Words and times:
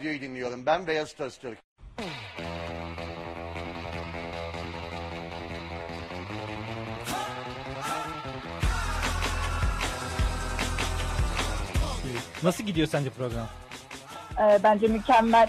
Radyoyu 0.00 0.20
dinliyorum. 0.20 0.66
Ben 0.66 0.86
Beyaz 0.86 1.20
Öztürk. 1.20 1.58
Nasıl 12.42 12.64
gidiyor 12.64 12.88
sence 12.88 13.10
program? 13.10 13.48
Ee, 14.40 14.58
bence 14.62 14.86
mükemmel. 14.86 15.48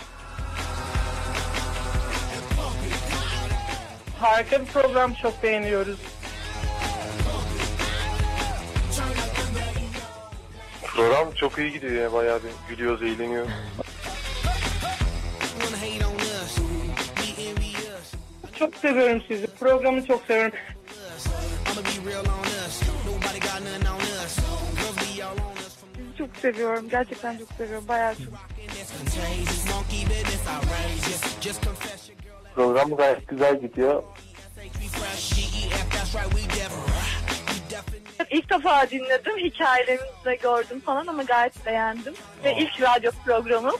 Harika 4.20 4.62
bir 4.62 4.66
program 4.66 5.14
çok 5.14 5.44
beğeniyoruz. 5.44 6.00
Program 10.84 11.32
çok 11.32 11.58
iyi 11.58 11.72
gidiyor 11.72 11.94
ya 12.04 12.14
bayağı 12.14 12.40
bir 12.44 12.76
gülüyoruz, 12.76 13.04
eğleniyoruz. 13.04 13.52
Çok 18.60 18.76
seviyorum 18.76 19.24
sizi. 19.28 19.48
Programı 19.48 20.06
çok 20.06 20.22
seviyorum. 20.26 20.54
Sizi 25.96 26.18
çok 26.18 26.36
seviyorum. 26.36 26.90
Gerçekten 26.90 27.38
çok 27.38 27.48
seviyorum. 27.58 27.88
Bayağı 27.88 28.16
çok. 28.16 28.34
Program 32.56 32.96
gayet 32.96 33.28
güzel 33.28 33.62
gidiyor. 33.62 34.04
İlk 38.32 38.50
defa 38.50 38.90
dinledim. 38.90 39.38
Hikayelerinizi 39.38 40.26
de 40.26 40.36
gördüm 40.36 40.80
falan 40.80 41.08
ama 41.08 41.24
gayet 41.24 41.66
beğendim. 41.66 42.14
Ve 42.44 42.56
ilk 42.58 42.82
radyo 42.82 43.12
programım. 43.26 43.76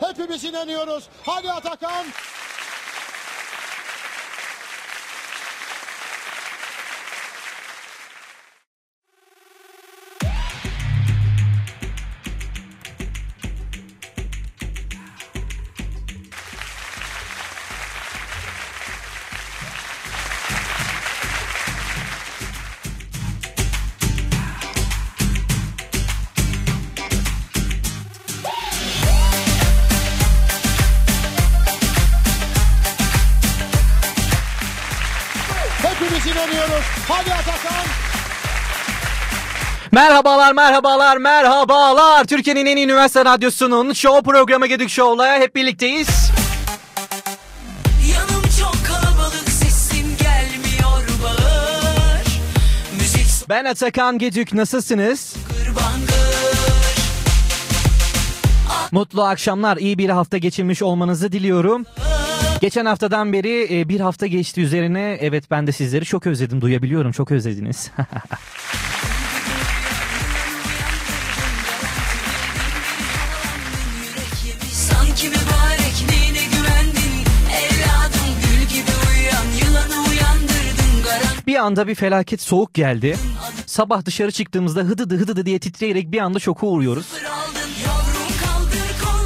Hepimiz 0.00 0.44
inanıyoruz. 0.44 1.08
Hadi 1.22 1.52
Atakan. 1.52 2.06
Merhabalar, 40.52 41.16
merhabalar, 41.16 41.16
merhabalar. 41.16 42.24
Türkiye'nin 42.24 42.66
en 42.66 42.76
iyi 42.76 42.84
üniversite 42.84 43.24
radyosunun 43.24 43.92
show 43.92 44.22
programı 44.22 44.66
Gedik 44.66 44.90
Show'la 44.90 45.38
hep 45.38 45.54
birlikteyiz. 45.54 46.08
Yanım 48.12 48.42
çok 48.60 48.86
kalabalık 48.86 49.48
sesim 49.50 50.06
gelmiyor 50.18 51.08
bağır 51.22 52.26
Müzik 53.00 53.48
Ben 53.48 53.64
Atakan 53.64 54.18
Gedük, 54.18 54.52
nasılsınız? 54.52 55.34
Mutlu 58.92 59.22
akşamlar, 59.22 59.76
iyi 59.76 59.98
bir 59.98 60.08
hafta 60.08 60.38
geçirmiş 60.38 60.82
olmanızı 60.82 61.32
diliyorum. 61.32 61.86
Geçen 62.60 62.86
haftadan 62.86 63.32
beri 63.32 63.80
e, 63.80 63.88
bir 63.88 64.00
hafta 64.00 64.26
geçti 64.26 64.60
üzerine. 64.60 65.18
Evet 65.20 65.50
ben 65.50 65.66
de 65.66 65.72
sizleri 65.72 66.04
çok 66.04 66.26
özledim, 66.26 66.60
duyabiliyorum, 66.60 67.12
çok 67.12 67.30
özlediniz. 67.30 67.90
bir 81.54 81.58
anda 81.58 81.88
bir 81.88 81.94
felaket 81.94 82.40
soğuk 82.40 82.74
geldi. 82.74 83.16
Sabah 83.66 84.04
dışarı 84.04 84.32
çıktığımızda 84.32 84.80
hıdıdı 84.80 85.16
hıdıdı 85.16 85.46
diye 85.46 85.58
titreyerek 85.58 86.12
bir 86.12 86.18
anda 86.18 86.38
şoka 86.38 86.66
uğruyoruz. 86.66 87.06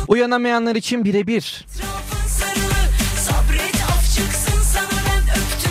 Uyanamayanlar 0.08 0.76
için 0.76 1.04
birebir. 1.04 1.66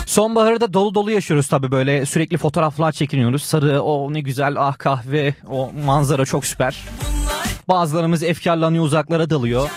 Sonbaharı 0.06 0.72
dolu 0.72 0.94
dolu 0.94 1.10
yaşıyoruz 1.10 1.48
tabii 1.48 1.70
böyle 1.70 2.06
sürekli 2.06 2.36
fotoğraflar 2.36 2.92
çekiniyoruz. 2.92 3.42
Sarı 3.42 3.82
o 3.82 4.12
ne 4.12 4.20
güzel 4.20 4.54
ah 4.58 4.78
kahve 4.78 5.34
o 5.50 5.70
manzara 5.84 6.24
çok 6.24 6.46
süper. 6.46 6.84
Bazılarımız 7.68 8.22
efkarlanıyor 8.22 8.84
uzaklara 8.84 9.30
dalıyor. 9.30 9.70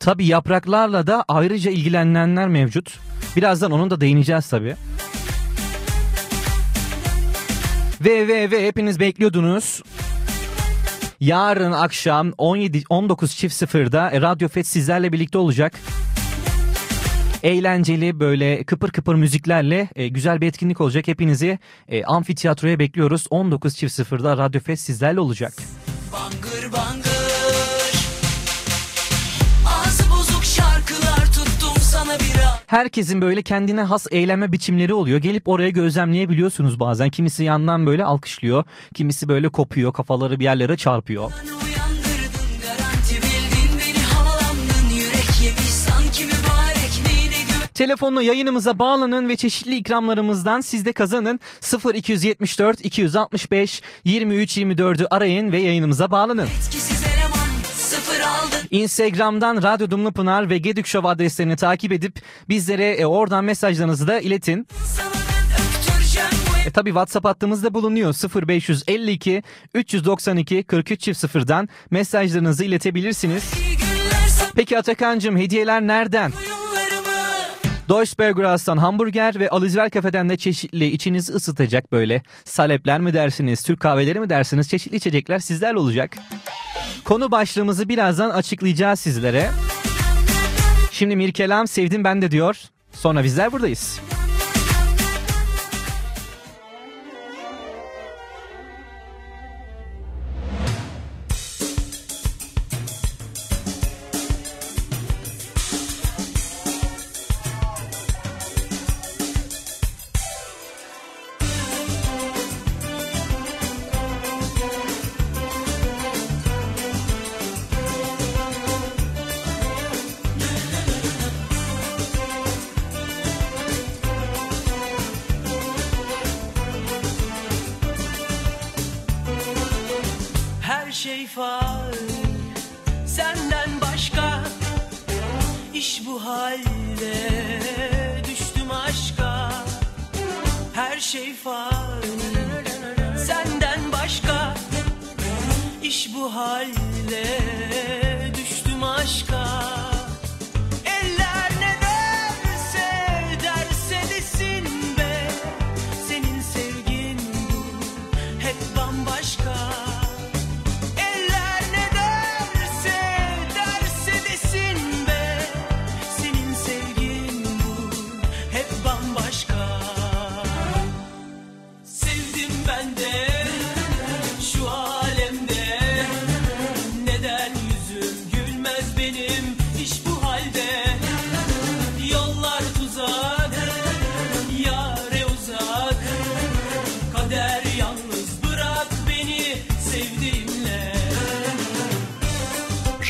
Tabii 0.00 0.26
yapraklarla 0.26 1.06
da 1.06 1.24
ayrıca 1.28 1.70
ilgilenenler 1.70 2.48
mevcut. 2.48 3.05
Birazdan 3.36 3.70
onun 3.70 3.90
da 3.90 4.00
değineceğiz 4.00 4.48
tabii. 4.48 4.76
Ve 8.00 8.28
ve 8.28 8.50
ve 8.50 8.66
hepiniz 8.66 9.00
bekliyordunuz. 9.00 9.82
Yarın 11.20 11.72
akşam 11.72 12.32
17 12.38 12.78
19.00'da 12.78 14.10
e, 14.10 14.20
Radyo 14.20 14.48
Fet 14.48 14.66
sizlerle 14.66 15.12
birlikte 15.12 15.38
olacak. 15.38 15.74
Eğlenceli 17.42 18.20
böyle 18.20 18.64
kıpır 18.64 18.90
kıpır 18.90 19.14
müziklerle 19.14 19.88
e, 19.96 20.08
güzel 20.08 20.40
bir 20.40 20.46
etkinlik 20.46 20.80
olacak. 20.80 21.08
Hepinizi 21.08 21.58
e, 21.88 22.04
amfiteyatroya 22.04 22.78
bekliyoruz. 22.78 23.26
19.00'da 23.26 24.36
Radyo 24.36 24.60
Fet 24.60 24.80
sizlerle 24.80 25.20
olacak. 25.20 25.52
Bangır 26.12 26.45
Herkesin 32.66 33.20
böyle 33.20 33.42
kendine 33.42 33.82
has 33.82 34.06
eğlenme 34.10 34.52
biçimleri 34.52 34.94
oluyor. 34.94 35.18
Gelip 35.18 35.48
oraya 35.48 35.70
gözlemleyebiliyorsunuz 35.70 36.80
bazen. 36.80 37.10
Kimisi 37.10 37.44
yandan 37.44 37.86
böyle 37.86 38.04
alkışlıyor. 38.04 38.64
Kimisi 38.94 39.28
böyle 39.28 39.48
kopuyor. 39.48 39.92
Kafaları 39.92 40.40
bir 40.40 40.44
yerlere 40.44 40.76
çarpıyor. 40.76 41.32
Telefonla 47.74 48.22
yayınımıza 48.22 48.78
bağlanın 48.78 49.28
ve 49.28 49.36
çeşitli 49.36 49.76
ikramlarımızdan 49.76 50.60
siz 50.60 50.84
de 50.84 50.92
kazanın. 50.92 51.40
0274 51.94 52.84
265 52.84 53.82
23 54.04 54.58
24'ü 54.58 55.06
arayın 55.10 55.52
ve 55.52 55.58
yayınımıza 55.58 56.10
bağlanın. 56.10 56.42
aldın 56.42 56.85
Instagram'dan 58.70 59.62
Radyo 59.62 59.90
Dumlu 59.90 60.12
Pınar 60.12 60.50
ve 60.50 60.58
Gedük 60.58 60.86
Show 60.86 61.08
adreslerini 61.08 61.56
takip 61.56 61.92
edip 61.92 62.20
bizlere 62.48 62.90
e, 62.92 63.06
oradan 63.06 63.44
mesajlarınızı 63.44 64.08
da 64.08 64.20
iletin. 64.20 64.66
E 66.66 66.70
tabi 66.70 66.90
WhatsApp 66.90 67.26
hattımızda 67.26 67.74
bulunuyor 67.74 68.14
0552 68.46 69.42
392 69.74 70.62
43 70.62 71.08
0'dan 71.08 71.68
mesajlarınızı 71.90 72.64
iletebilirsiniz. 72.64 73.52
Peki 74.54 74.78
Atakan'cığım 74.78 75.36
hediyeler 75.36 75.82
nereden? 75.82 76.32
oyunlarımı 76.32 77.16
Deutschbergeras'tan 77.88 78.76
hamburger 78.76 79.40
ve 79.40 79.48
Alizver 79.48 79.90
Kafe'den 79.90 80.28
de 80.28 80.36
çeşitli 80.36 80.86
içinizi 80.86 81.32
ısıtacak 81.32 81.92
böyle 81.92 82.22
salepler 82.44 83.00
mi 83.00 83.14
dersiniz, 83.14 83.62
Türk 83.62 83.80
kahveleri 83.80 84.20
mi 84.20 84.30
dersiniz 84.30 84.68
çeşitli 84.68 84.96
içecekler 84.96 85.38
sizlerle 85.38 85.78
olacak. 85.78 86.16
Konu 87.06 87.30
başlığımızı 87.30 87.88
birazdan 87.88 88.30
açıklayacağız 88.30 89.00
sizlere. 89.00 89.50
Şimdi 90.90 91.16
Mirkelam 91.16 91.66
sevdim 91.66 92.04
ben 92.04 92.22
de 92.22 92.30
diyor. 92.30 92.56
Sonra 92.92 93.24
bizler 93.24 93.52
buradayız. 93.52 94.00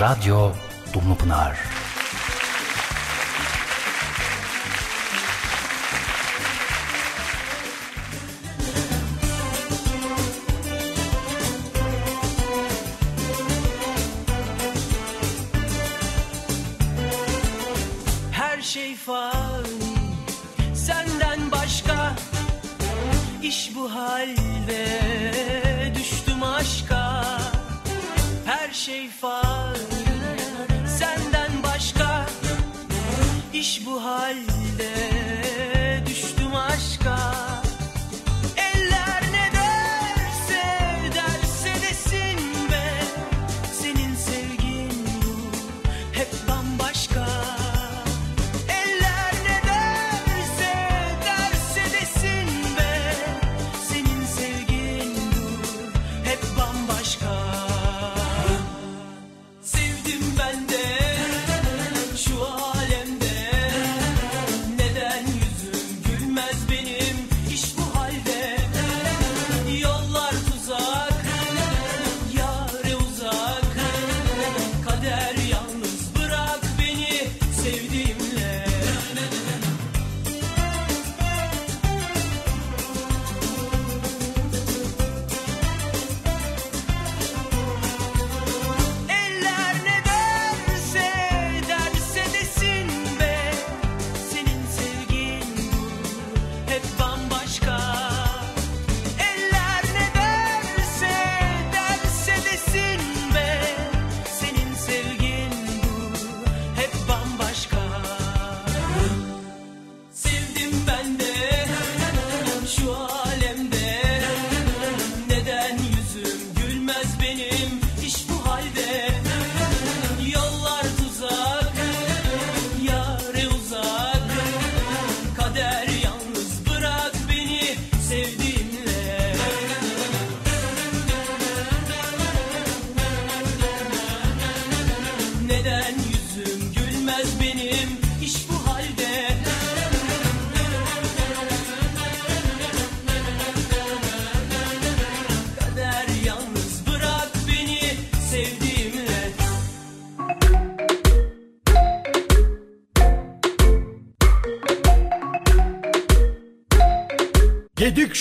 Radyo 0.01 0.53
Dumlupınar 0.95 1.76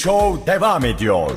Show 0.06 0.48
devam 0.48 0.86
ediyor. 0.86 1.32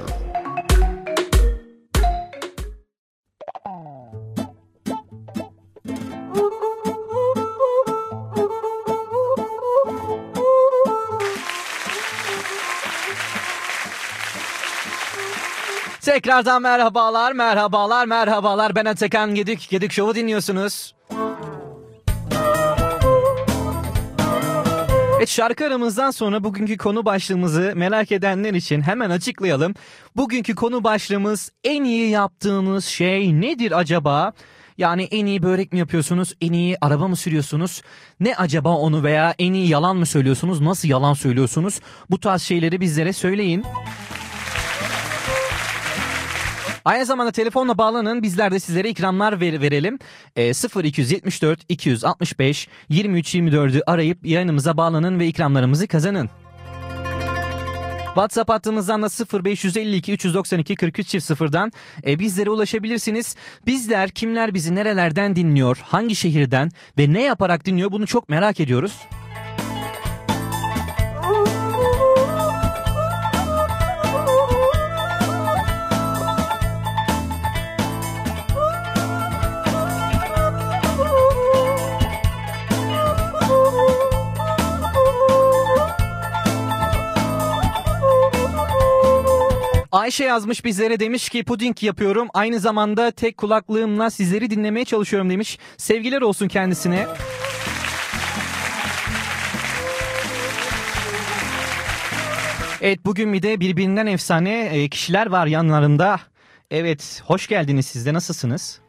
Tekrardan 16.00 16.62
merhabalar, 16.62 17.32
merhabalar, 17.32 18.06
merhabalar. 18.06 18.76
Ben 18.76 18.84
Atakan 18.84 19.34
Gedik. 19.34 19.68
Gedik 19.70 19.92
Show'u 19.92 20.14
dinliyorsunuz. 20.14 20.97
Evet 25.18 25.28
şarkı 25.28 25.66
aramızdan 25.66 26.10
sonra 26.10 26.44
bugünkü 26.44 26.76
konu 26.76 27.04
başlığımızı 27.04 27.72
merak 27.76 28.12
edenler 28.12 28.54
için 28.54 28.80
hemen 28.80 29.10
açıklayalım. 29.10 29.74
Bugünkü 30.16 30.54
konu 30.54 30.84
başlığımız 30.84 31.52
en 31.64 31.84
iyi 31.84 32.10
yaptığınız 32.10 32.84
şey 32.84 33.40
nedir 33.40 33.78
acaba? 33.78 34.32
Yani 34.78 35.02
en 35.02 35.26
iyi 35.26 35.42
börek 35.42 35.72
mi 35.72 35.78
yapıyorsunuz? 35.78 36.34
En 36.40 36.52
iyi 36.52 36.76
araba 36.80 37.08
mı 37.08 37.16
sürüyorsunuz? 37.16 37.82
Ne 38.20 38.36
acaba 38.36 38.68
onu 38.76 39.02
veya 39.02 39.34
en 39.38 39.52
iyi 39.52 39.68
yalan 39.68 39.96
mı 39.96 40.06
söylüyorsunuz? 40.06 40.60
Nasıl 40.60 40.88
yalan 40.88 41.14
söylüyorsunuz? 41.14 41.80
Bu 42.10 42.20
tarz 42.20 42.42
şeyleri 42.42 42.80
bizlere 42.80 43.12
söyleyin. 43.12 43.64
Aynı 46.88 47.04
zamanda 47.04 47.32
telefonla 47.32 47.78
bağlanın 47.78 48.22
bizler 48.22 48.52
de 48.52 48.60
sizlere 48.60 48.88
ikramlar 48.88 49.40
ver, 49.40 49.60
verelim. 49.60 49.98
E, 50.36 50.52
0274 50.84 51.60
265 51.68 52.68
23 52.88 53.34
24'ü 53.34 53.82
arayıp 53.86 54.26
yayınımıza 54.26 54.76
bağlanın 54.76 55.18
ve 55.18 55.26
ikramlarımızı 55.26 55.86
kazanın. 55.86 56.30
WhatsApp 58.06 58.50
hattımızdan 58.50 59.02
da 59.02 59.08
0552 59.44 60.12
392 60.12 60.74
43 60.74 61.08
çift 61.08 61.26
sıfırdan 61.26 61.72
e, 62.06 62.18
bizlere 62.18 62.50
ulaşabilirsiniz. 62.50 63.36
Bizler 63.66 64.10
kimler 64.10 64.54
bizi 64.54 64.74
nerelerden 64.74 65.36
dinliyor, 65.36 65.78
hangi 65.82 66.16
şehirden 66.16 66.70
ve 66.98 67.12
ne 67.12 67.22
yaparak 67.22 67.64
dinliyor 67.64 67.92
bunu 67.92 68.06
çok 68.06 68.28
merak 68.28 68.60
ediyoruz. 68.60 68.92
Ayşe 89.92 90.24
yazmış 90.24 90.64
bizlere 90.64 91.00
demiş 91.00 91.28
ki 91.28 91.44
puding 91.44 91.82
yapıyorum. 91.82 92.28
Aynı 92.34 92.60
zamanda 92.60 93.10
tek 93.10 93.36
kulaklığımla 93.36 94.10
sizleri 94.10 94.50
dinlemeye 94.50 94.84
çalışıyorum 94.84 95.30
demiş. 95.30 95.58
Sevgiler 95.76 96.22
olsun 96.22 96.48
kendisine. 96.48 97.06
Evet 102.80 103.04
bugün 103.04 103.32
bir 103.32 103.42
de 103.42 103.60
birbirinden 103.60 104.06
efsane 104.06 104.64
e, 104.64 104.88
kişiler 104.88 105.26
var 105.26 105.46
yanlarında. 105.46 106.20
Evet 106.70 107.22
hoş 107.26 107.46
geldiniz 107.46 107.86
siz 107.86 108.06
de 108.06 108.14
nasılsınız? 108.14 108.80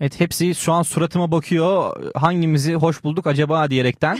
Evet 0.00 0.20
hepsi 0.20 0.54
şu 0.54 0.72
an 0.72 0.82
suratıma 0.82 1.32
bakıyor. 1.32 1.96
Hangimizi 2.14 2.74
hoş 2.74 3.04
bulduk 3.04 3.26
acaba 3.26 3.70
diyerekten. 3.70 4.18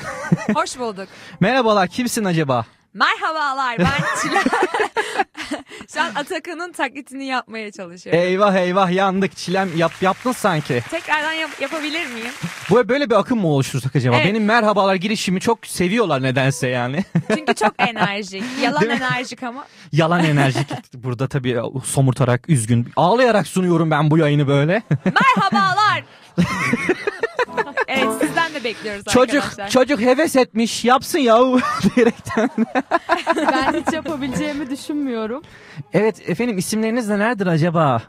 Hoş 0.54 0.78
bulduk. 0.78 1.08
Merhabalar 1.40 1.88
kimsin 1.88 2.24
acaba? 2.24 2.66
Merhabalar 2.94 3.78
ben 3.78 3.86
Çilek. 4.22 4.42
Şu 5.94 6.00
an 6.02 6.10
Atakan'ın 6.14 6.72
taklitini 6.72 7.24
yapmaya 7.26 7.72
çalışıyorum. 7.72 8.22
Eyvah 8.22 8.54
eyvah 8.54 8.90
yandık 8.90 9.36
çilem 9.36 9.76
yap, 9.76 9.92
yaptın 10.00 10.32
sanki. 10.32 10.82
Tekrardan 10.90 11.32
yap- 11.32 11.60
yapabilir 11.60 12.06
miyim? 12.06 12.30
Bu 12.70 12.88
böyle 12.88 13.10
bir 13.10 13.14
akım 13.14 13.40
mı 13.40 13.46
oluştursak 13.48 13.96
acaba? 13.96 14.16
Evet. 14.16 14.26
Benim 14.26 14.44
merhabalar 14.44 14.94
girişimi 14.94 15.40
çok 15.40 15.66
seviyorlar 15.66 16.22
nedense 16.22 16.68
yani. 16.68 17.04
Çünkü 17.36 17.54
çok 17.54 17.74
enerjik. 17.78 18.44
Yalan 18.62 18.80
Değil 18.80 18.92
mi? 18.92 18.98
enerjik 19.10 19.42
ama. 19.42 19.64
Yalan 19.92 20.24
enerjik. 20.24 20.68
Burada 20.94 21.28
tabii 21.28 21.56
somurtarak 21.84 22.48
üzgün. 22.48 22.88
Ağlayarak 22.96 23.46
sunuyorum 23.46 23.90
ben 23.90 24.10
bu 24.10 24.18
yayını 24.18 24.48
böyle. 24.48 24.82
Merhabalar. 25.04 26.04
De 28.60 28.64
bekliyoruz 28.64 29.04
çocuk 29.04 29.44
arkadaşlar. 29.44 29.68
çocuk 29.68 30.00
heves 30.00 30.36
etmiş 30.36 30.84
yapsın 30.84 31.18
yahu 31.18 31.60
diyerekten. 31.96 32.50
Ben 33.36 33.72
hiç 33.72 33.92
yapabileceğimi 33.92 34.70
düşünmüyorum. 34.70 35.42
Evet 35.92 36.28
efendim 36.30 36.58
isimleriniz 36.58 37.08
nelerdir 37.08 37.46
acaba? 37.46 38.02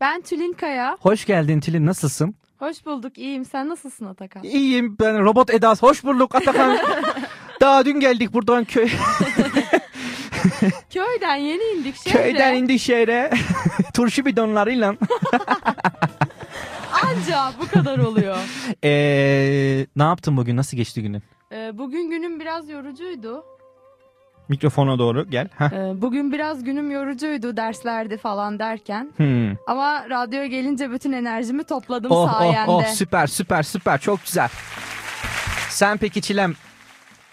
Ben 0.00 0.20
Tülin 0.20 0.52
Kaya. 0.52 0.96
Hoş 1.00 1.24
geldin 1.24 1.60
Tilin 1.60 1.86
nasılsın? 1.86 2.34
Hoş 2.58 2.86
bulduk. 2.86 3.18
iyiyim. 3.18 3.44
Sen 3.44 3.68
nasılsın 3.68 4.06
Atakan? 4.06 4.42
İyiyim 4.42 4.96
ben 5.00 5.24
robot 5.24 5.50
Edas 5.54 5.82
hoş 5.82 6.04
bulduk 6.04 6.34
Atakan. 6.34 6.78
Daha 7.60 7.84
dün 7.84 8.00
geldik 8.00 8.32
buradan 8.32 8.64
köy, 8.64 8.88
Köyden 10.94 11.36
yeni 11.36 11.62
indik 11.78 11.96
şehre. 11.96 12.22
köyden 12.22 12.54
indik 12.54 12.80
şehre. 12.80 13.30
Turşu 13.94 14.24
bidonlarıyla. 14.24 14.94
Anca 17.08 17.52
bu 17.60 17.68
kadar 17.68 17.98
oluyor. 17.98 18.36
Ee, 18.84 19.86
ne 19.96 20.02
yaptın 20.02 20.36
bugün? 20.36 20.56
Nasıl 20.56 20.76
geçti 20.76 21.02
günün? 21.02 21.22
Ee, 21.52 21.70
bugün 21.78 22.10
günüm 22.10 22.40
biraz 22.40 22.68
yorucuydu. 22.68 23.44
Mikrofona 24.48 24.98
doğru 24.98 25.30
gel. 25.30 25.48
Heh. 25.58 25.72
Ee, 25.72 26.02
bugün 26.02 26.32
biraz 26.32 26.64
günüm 26.64 26.90
yorucuydu 26.90 27.56
derslerde 27.56 28.16
falan 28.16 28.58
derken. 28.58 29.12
Hmm. 29.16 29.52
Ama 29.66 30.10
radyoya 30.10 30.46
gelince 30.46 30.90
bütün 30.90 31.12
enerjimi 31.12 31.64
topladım 31.64 32.10
Oh, 32.12 32.16
oh, 32.24 32.32
sayende. 32.38 32.70
oh, 32.70 32.84
süper 32.86 33.26
süper 33.26 33.62
süper 33.62 34.00
çok 34.00 34.24
güzel. 34.24 34.48
Sen 35.70 35.96
peki 35.98 36.22
Çilem 36.22 36.54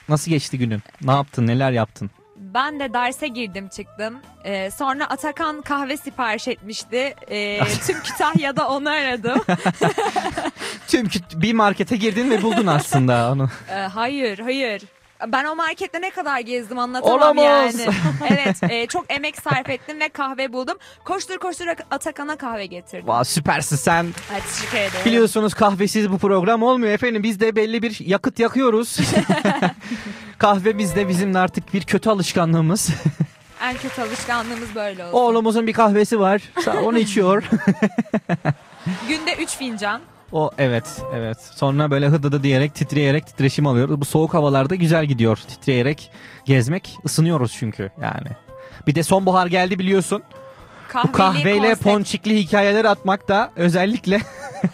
nasıl 0.10 0.32
geçti 0.32 0.58
günün? 0.58 0.82
Ne 1.02 1.12
yaptın? 1.12 1.48
Neler 1.48 1.72
yaptın? 1.72 2.10
Ben 2.56 2.80
de 2.80 2.94
derse 2.94 3.28
girdim 3.28 3.68
çıktım. 3.68 4.20
Ee, 4.44 4.72
sonra 4.72 5.06
Atakan 5.10 5.62
kahve 5.62 5.98
sipariş 5.98 6.48
etmişti. 6.48 7.16
Ee, 7.32 7.60
tüm 7.88 8.04
Kütahya'da 8.04 8.70
onu 8.70 8.90
aradım. 8.90 9.42
Tüm 10.88 11.06
kü- 11.06 11.42
bir 11.42 11.54
markete 11.54 11.96
girdin 11.98 12.30
ve 12.32 12.42
buldun 12.42 12.68
aslında 12.68 13.32
onu. 13.32 13.50
Ee, 13.70 13.74
hayır 13.74 14.40
hayır. 14.40 14.82
Ben 15.28 15.46
o 15.46 15.56
markette 15.56 16.02
ne 16.02 16.10
kadar 16.10 16.40
gezdim 16.40 16.80
anlatamam 16.80 17.38
Olamaz. 17.38 17.80
yani. 17.80 17.96
evet 18.30 18.64
e, 18.64 18.88
çok 18.88 19.06
emek 19.14 19.38
sarf 19.38 19.70
ettim 19.70 20.00
ve 20.00 20.10
kahve 20.10 20.54
buldum. 20.54 20.78
Koştur 21.06 21.38
koştur 21.38 21.66
Atakan'a 21.92 22.36
kahve 22.36 22.66
getirdim. 22.66 23.08
Vay 23.08 23.26
süpersin 23.26 23.76
sen. 23.76 24.08
Hadi 24.32 24.42
teşekkür 24.42 24.78
ederim. 24.78 25.06
Biliyorsunuz 25.06 25.54
kahvesiz 25.54 26.12
bu 26.12 26.18
program 26.18 26.64
olmuyor 26.64 26.94
efendim. 26.94 27.24
Biz 27.24 27.40
de 27.40 27.56
belli 27.56 27.82
bir 27.82 28.00
yakıt 28.00 28.40
yakıyoruz. 28.40 28.98
Kahve 30.38 30.78
bizde 30.78 31.08
bizim 31.08 31.36
artık 31.36 31.74
bir 31.74 31.84
kötü 31.84 32.10
alışkanlığımız. 32.10 32.90
En 33.62 33.78
kötü 33.78 34.02
alışkanlığımız 34.02 34.76
böyle 34.76 35.06
olsun. 35.06 35.18
Oğlumuzun 35.18 35.68
bir 35.68 35.74
kahvesi 35.74 36.20
var. 36.20 36.42
Onu 36.84 36.98
içiyor. 36.98 37.44
Günde 39.08 39.36
3 39.40 39.50
fincan. 39.50 40.02
O 40.32 40.52
evet 40.58 41.02
evet. 41.16 41.38
Sonra 41.56 41.92
böyle 41.92 42.08
hıdıdı 42.08 42.44
diyerek 42.44 42.76
titreyerek 42.76 43.28
titreşim 43.28 43.68
alıyoruz. 43.68 44.02
Bu 44.02 44.06
soğuk 44.06 44.34
havalarda 44.34 44.76
güzel 44.76 45.06
gidiyor. 45.06 45.38
Titreyerek 45.38 46.12
gezmek 46.46 46.98
ısınıyoruz 47.06 47.56
çünkü 47.60 47.92
yani. 48.02 48.28
Bir 48.88 48.96
de 48.96 49.04
sonbahar 49.04 49.48
geldi 49.48 49.80
biliyorsun. 49.80 50.24
Kahveli 50.88 51.08
Bu 51.14 51.18
kahveyle 51.18 51.60
konsept. 51.60 51.84
ponçikli 51.84 52.38
hikayeler 52.40 52.86
atmak 52.86 53.28
da 53.28 53.52
özellikle 53.56 54.22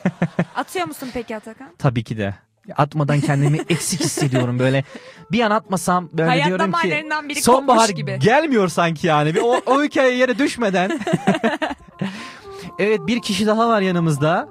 Atıyor 0.55 0.87
musun 0.87 1.09
peki 1.13 1.35
Atakan? 1.35 1.67
tabii 1.79 2.03
ki 2.03 2.17
de. 2.17 2.35
Atmadan 2.77 3.19
kendimi 3.21 3.57
eksik 3.69 3.99
hissediyorum 4.01 4.59
böyle. 4.59 4.83
Bir 5.31 5.41
an 5.41 5.51
atmasam 5.51 6.09
böyle 6.13 6.29
Hayat 6.29 6.47
diyorum 6.47 6.71
ki 6.71 7.05
biri 7.29 7.41
sonbahar 7.41 7.89
gibi. 7.89 8.19
gelmiyor 8.19 8.67
sanki 8.67 9.07
yani. 9.07 9.35
Bir 9.35 9.41
o, 9.41 9.61
o 9.65 9.83
hikaye 9.83 10.15
yere 10.17 10.37
düşmeden. 10.39 10.99
evet 12.79 12.99
bir 13.07 13.21
kişi 13.21 13.47
daha 13.47 13.67
var 13.69 13.81
yanımızda. 13.81 14.49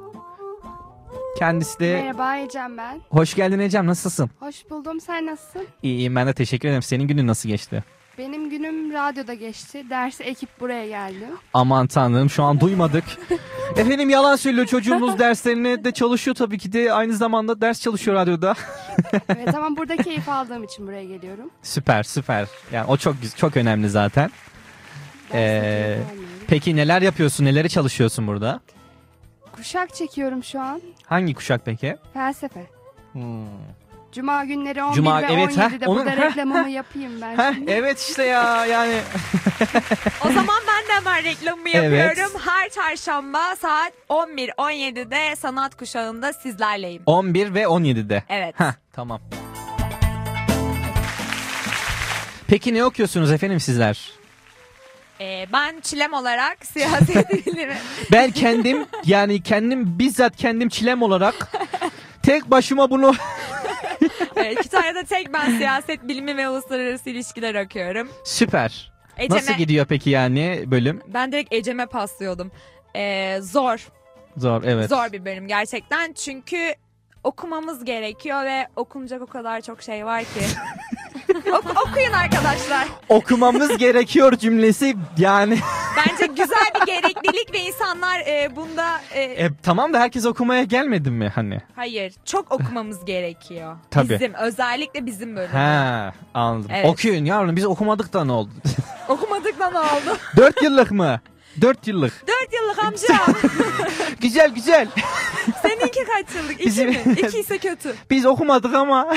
Kendisi 1.38 1.80
de 1.80 1.94
Merhaba 2.02 2.36
Ecem 2.36 2.76
ben. 2.76 3.00
hoş 3.10 3.34
geldin 3.34 3.58
Ecem 3.58 3.86
nasılsın? 3.86 4.30
Hoş 4.40 4.70
buldum. 4.70 5.00
Sen 5.00 5.26
nasılsın? 5.26 5.66
İyiyim 5.82 6.16
ben 6.16 6.26
de 6.26 6.32
teşekkür 6.32 6.68
ederim. 6.68 6.82
Senin 6.82 7.04
günün 7.08 7.26
nasıl 7.26 7.48
geçti? 7.48 7.84
Benim 8.18 8.50
günüm 8.50 8.92
radyoda 8.92 9.34
geçti. 9.34 9.84
Derse 9.90 10.24
ekip 10.24 10.60
buraya 10.60 10.86
geldi. 10.86 11.26
Aman 11.54 11.86
tanrım 11.86 12.30
şu 12.30 12.42
an 12.42 12.60
duymadık. 12.60 13.04
Efendim 13.76 14.10
yalan 14.10 14.36
söylüyor 14.36 14.66
çocuğumuz 14.66 15.18
derslerine 15.18 15.84
de 15.84 15.92
çalışıyor 15.92 16.34
tabii 16.34 16.58
ki 16.58 16.72
de 16.72 16.92
aynı 16.92 17.12
zamanda 17.14 17.60
ders 17.60 17.80
çalışıyor 17.80 18.16
radyoda. 18.16 18.54
evet 19.28 19.54
ama 19.54 19.76
burada 19.76 19.96
keyif 20.02 20.28
aldığım 20.28 20.64
için 20.64 20.86
buraya 20.86 21.04
geliyorum. 21.04 21.50
süper 21.62 22.02
süper. 22.02 22.46
Yani 22.72 22.86
o 22.86 22.96
çok 22.96 23.14
çok 23.36 23.56
önemli 23.56 23.88
zaten. 23.88 24.30
Ee, 25.34 25.98
peki 26.48 26.76
neler 26.76 27.02
yapıyorsun? 27.02 27.44
Neleri 27.44 27.68
çalışıyorsun 27.68 28.26
burada? 28.26 28.60
Kuşak 29.60 29.94
çekiyorum 29.94 30.44
şu 30.44 30.60
an. 30.60 30.80
Hangi 31.06 31.34
kuşak 31.34 31.60
peki? 31.64 31.96
Felsefe. 32.14 32.66
Cuma 34.12 34.44
günleri 34.44 34.82
11 34.84 34.96
Cuma- 35.02 35.22
ve 35.22 35.26
evet, 35.32 35.56
heh, 35.56 35.62
17'de 35.62 35.86
onun- 35.86 35.98
burada 36.06 36.10
heh, 36.16 36.30
reklamımı 36.30 36.70
yapayım 36.70 37.20
ben 37.20 37.38
Heh, 37.38 37.54
şimdi. 37.54 37.70
evet 37.70 37.98
işte 38.00 38.24
ya 38.24 38.66
yani. 38.66 39.00
O 40.24 40.32
zaman 40.32 40.56
ben 40.68 40.88
de 40.88 40.92
hemen 40.92 41.24
reklamımı 41.24 41.68
Evet. 41.72 41.98
yapıyorum. 42.18 42.40
Her 42.44 42.68
çarşamba 42.68 43.56
saat 43.56 43.92
11-17'de 44.08 45.36
sanat 45.36 45.74
kuşağında 45.76 46.32
sizlerleyim. 46.32 47.02
11 47.06 47.54
ve 47.54 47.62
17'de. 47.62 48.24
Evet. 48.28 48.60
Heh, 48.60 48.72
tamam. 48.92 49.20
Peki 52.48 52.74
ne 52.74 52.84
okuyorsunuz 52.84 53.32
efendim 53.32 53.60
sizler? 53.60 54.10
Ee, 55.20 55.46
ben 55.52 55.80
çilem 55.80 56.12
olarak 56.12 56.66
siyaset 56.66 57.46
bilimi. 57.46 57.76
Ben 58.12 58.30
kendim 58.30 58.86
yani 59.06 59.42
kendim 59.42 59.98
bizzat 59.98 60.36
kendim 60.36 60.68
çilem 60.68 61.02
olarak 61.02 61.34
tek 62.22 62.50
başıma 62.50 62.90
bunu 62.90 63.14
Evet, 64.36 64.58
Kütahya'da 64.62 65.02
tek 65.02 65.32
ben 65.32 65.58
siyaset 65.58 66.08
bilimi 66.08 66.36
ve 66.36 66.48
uluslararası 66.48 67.10
ilişkiler 67.10 67.64
okuyorum. 67.64 68.08
süper. 68.24 68.92
Ecem'e- 69.18 69.36
Nasıl 69.36 69.52
gidiyor 69.52 69.86
peki 69.86 70.10
yani 70.10 70.64
bölüm? 70.66 71.00
Ben 71.08 71.32
direkt 71.32 71.52
Ecem'e 71.52 71.86
paslıyordum. 71.86 72.52
Ee, 72.96 73.38
zor. 73.42 73.88
Zor 74.36 74.62
evet. 74.64 74.88
Zor 74.88 75.12
bir 75.12 75.24
bölüm 75.24 75.48
gerçekten. 75.48 76.12
Çünkü 76.12 76.74
okumamız 77.24 77.84
gerekiyor 77.84 78.44
ve 78.44 78.66
okunacak 78.76 79.22
o 79.22 79.26
kadar 79.26 79.60
çok 79.60 79.82
şey 79.82 80.06
var 80.06 80.20
ki. 80.24 80.40
Ok- 81.36 81.86
okuyun 81.88 82.12
arkadaşlar. 82.12 82.86
Okumamız 83.08 83.76
gerekiyor 83.78 84.36
cümlesi 84.36 84.96
yani. 85.18 85.58
Bence 85.96 86.26
güzel 86.26 86.66
bir 86.80 86.86
gereklilik 86.86 87.52
ve 87.54 87.58
insanlar 87.58 88.20
e, 88.20 88.56
bunda 88.56 89.00
e, 89.14 89.22
E, 89.22 89.50
tamam 89.62 89.92
da 89.92 90.00
herkes 90.00 90.26
okumaya 90.26 90.62
gelmedi 90.62 91.10
mi 91.10 91.32
hani? 91.34 91.60
hayır 91.76 92.14
çok 92.24 92.52
okumamız 92.52 93.04
gerekiyor. 93.04 93.76
Tabii. 93.90 94.08
Bizim 94.14 94.34
özellikle 94.34 95.06
bizim 95.06 95.36
bölüm. 95.36 95.50
Ha 95.50 96.12
anladım. 96.34 96.70
Evet. 96.74 96.86
Okuyun 96.86 97.24
yavrum 97.24 97.56
biz 97.56 97.64
okumadık 97.64 98.12
da 98.12 98.24
ne 98.24 98.32
oldu? 98.32 98.50
Okumadık 99.08 99.58
da 99.60 99.70
ne 99.70 99.78
oldu? 99.78 100.16
4 100.36 100.62
yıllık 100.62 100.90
mı? 100.90 101.20
4 101.60 101.86
yıllık. 101.86 102.12
Dört 102.28 102.52
yıllık 102.52 102.84
amca. 102.84 103.34
Güzel 104.20 104.50
güzel. 104.54 104.88
Seninki 105.62 106.04
kaç 106.04 106.34
yıllık? 106.34 106.52
İki 106.52 106.66
Bizim- 106.66 106.88
mi? 106.88 107.02
İki 107.18 107.40
ise 107.40 107.58
kötü. 107.58 107.94
Biz 108.10 108.26
okumadık 108.26 108.74
ama. 108.74 109.14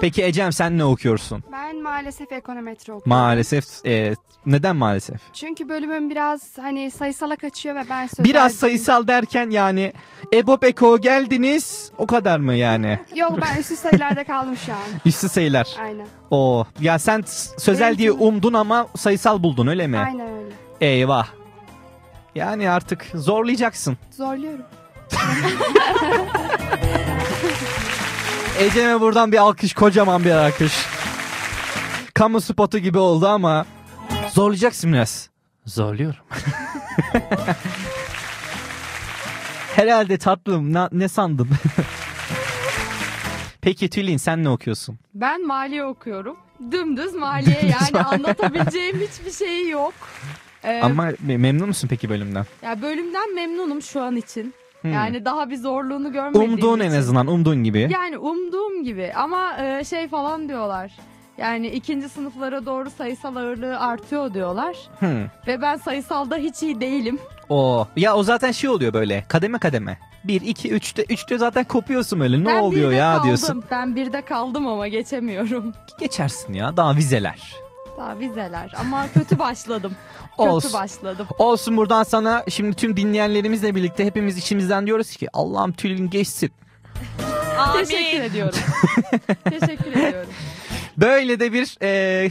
Peki 0.00 0.24
Ecem 0.24 0.52
sen 0.52 0.78
ne 0.78 0.84
okuyorsun? 0.84 1.44
Ben 1.52 1.82
maalesef 1.82 2.32
ekonometri 2.32 2.92
okuyorum. 2.92 3.08
Maalesef 3.08 3.64
e, 3.86 4.14
neden 4.46 4.76
maalesef? 4.76 5.20
Çünkü 5.32 5.68
bölümüm 5.68 6.10
biraz 6.10 6.58
hani 6.58 6.90
sayısala 6.90 7.36
kaçıyor 7.36 7.74
ve 7.74 7.82
ben 7.90 8.06
sözel... 8.06 8.24
Biraz 8.24 8.54
sayısal 8.54 9.06
derken 9.06 9.50
yani 9.50 9.92
EBOB 10.34 10.62
Eko 10.62 10.98
geldiniz 11.00 11.92
o 11.98 12.06
kadar 12.06 12.38
mı 12.38 12.54
yani? 12.54 12.98
Yok 13.14 13.38
ben 13.42 13.60
üstü 13.60 13.76
sayılarda 13.76 14.24
kaldım 14.24 14.56
şu 14.66 14.72
an. 14.72 14.78
Üstü 15.04 15.28
sayılar. 15.28 15.68
Aynen. 15.80 16.06
O 16.30 16.64
ya 16.80 16.98
sen 16.98 17.24
sözel 17.58 17.92
Benimki- 17.92 17.98
diye 17.98 18.12
umdun 18.12 18.52
ama 18.52 18.86
sayısal 18.96 19.42
buldun 19.42 19.66
öyle 19.66 19.86
mi? 19.86 19.98
Aynen 19.98 20.28
öyle. 20.28 20.50
Eyvah. 20.80 21.26
Yani 22.34 22.70
artık 22.70 23.06
zorlayacaksın. 23.14 23.96
Zorluyorum. 24.10 24.64
Ecem'e 28.58 29.00
buradan 29.00 29.32
bir 29.32 29.38
alkış, 29.38 29.74
kocaman 29.74 30.24
bir 30.24 30.30
alkış. 30.30 30.72
Kamu 32.14 32.40
spotu 32.40 32.78
gibi 32.78 32.98
oldu 32.98 33.28
ama 33.28 33.66
zorlayacaksın 34.32 34.92
biraz. 34.92 35.30
Zorluyorum. 35.66 36.20
Herhalde 39.76 40.18
tatlım 40.18 40.72
na- 40.72 40.88
ne 40.92 41.08
sandın? 41.08 41.48
Peki 43.60 43.90
Tülin 43.90 44.16
sen 44.16 44.44
ne 44.44 44.48
okuyorsun? 44.48 44.98
Ben 45.14 45.46
maliye 45.46 45.84
okuyorum. 45.84 46.36
Dümdüz 46.70 47.14
maliye 47.14 47.60
yani 47.62 48.04
anlatabileceğim 48.04 49.00
hiçbir 49.00 49.32
şey 49.46 49.68
yok. 49.68 49.94
Ee, 50.64 50.80
Ama 50.82 51.10
me- 51.10 51.36
memnun 51.38 51.68
musun 51.68 51.88
peki 51.90 52.08
bölümden? 52.10 52.46
ya 52.62 52.82
bölümden 52.82 53.34
memnunum 53.34 53.82
şu 53.82 54.02
an 54.02 54.16
için. 54.16 54.54
Hmm. 54.82 54.92
Yani 54.92 55.24
daha 55.24 55.50
bir 55.50 55.56
zorluğunu 55.56 56.12
görmediğim 56.12 56.52
Umduğun 56.52 56.80
en 56.80 56.88
için. 56.88 56.98
azından 56.98 57.26
umduğun 57.26 57.64
gibi. 57.64 57.88
Yani 57.90 58.18
umduğum 58.18 58.84
gibi 58.84 59.12
ama 59.16 59.56
e, 59.58 59.84
şey 59.84 60.08
falan 60.08 60.48
diyorlar. 60.48 60.92
Yani 61.38 61.68
ikinci 61.68 62.08
sınıflara 62.08 62.66
doğru 62.66 62.90
sayısal 62.90 63.36
ağırlığı 63.36 63.78
artıyor 63.80 64.34
diyorlar. 64.34 64.76
Hmm. 64.98 65.24
Ve 65.46 65.62
ben 65.62 65.76
sayısalda 65.76 66.36
hiç 66.36 66.62
iyi 66.62 66.80
değilim. 66.80 67.18
O 67.48 67.86
ya 67.96 68.16
o 68.16 68.22
zaten 68.22 68.52
şey 68.52 68.70
oluyor 68.70 68.92
böyle 68.92 69.24
kademe 69.28 69.58
kademe. 69.58 69.98
1 70.24 70.40
2 70.40 70.70
3'te 70.70 71.02
3'te 71.02 71.38
zaten 71.38 71.64
kopuyorsun 71.64 72.20
öyle. 72.20 72.40
Ne 72.40 72.46
ben 72.46 72.60
oluyor 72.60 72.92
ya 72.92 73.12
kaldım. 73.12 73.26
diyorsun. 73.26 73.64
Ben 73.70 73.96
birde 73.96 74.22
kaldım 74.22 74.66
ama 74.66 74.88
geçemiyorum. 74.88 75.72
Geçersin 76.00 76.52
ya 76.52 76.76
daha 76.76 76.96
vizeler. 76.96 77.54
Daha 77.96 78.18
vizeler 78.18 78.72
ama 78.80 79.06
kötü 79.14 79.38
başladım. 79.38 79.92
Olsun. 80.38 80.68
Kötü 80.68 80.74
başladım. 80.74 81.26
Olsun 81.38 81.76
buradan 81.76 82.02
sana 82.02 82.44
şimdi 82.48 82.76
tüm 82.76 82.96
dinleyenlerimizle 82.96 83.74
birlikte 83.74 84.04
hepimiz 84.04 84.38
içimizden 84.38 84.86
diyoruz 84.86 85.10
ki 85.16 85.28
Allah'ım 85.32 85.72
Tülin 85.72 86.10
geçsin. 86.10 86.50
Teşekkür 87.76 88.20
ediyorum. 88.20 88.58
Teşekkür 89.44 89.92
ediyorum. 89.92 90.30
Böyle 90.96 91.40
de 91.40 91.52
bir 91.52 91.76
e, 91.82 92.30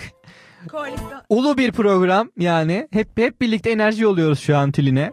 ulu 1.29 1.57
bir 1.57 1.71
program 1.71 2.29
yani. 2.37 2.87
Hep 2.91 3.17
hep 3.17 3.41
birlikte 3.41 3.71
enerji 3.71 4.07
oluyoruz 4.07 4.39
şu 4.39 4.57
an 4.57 4.71
Tülin'e. 4.71 5.11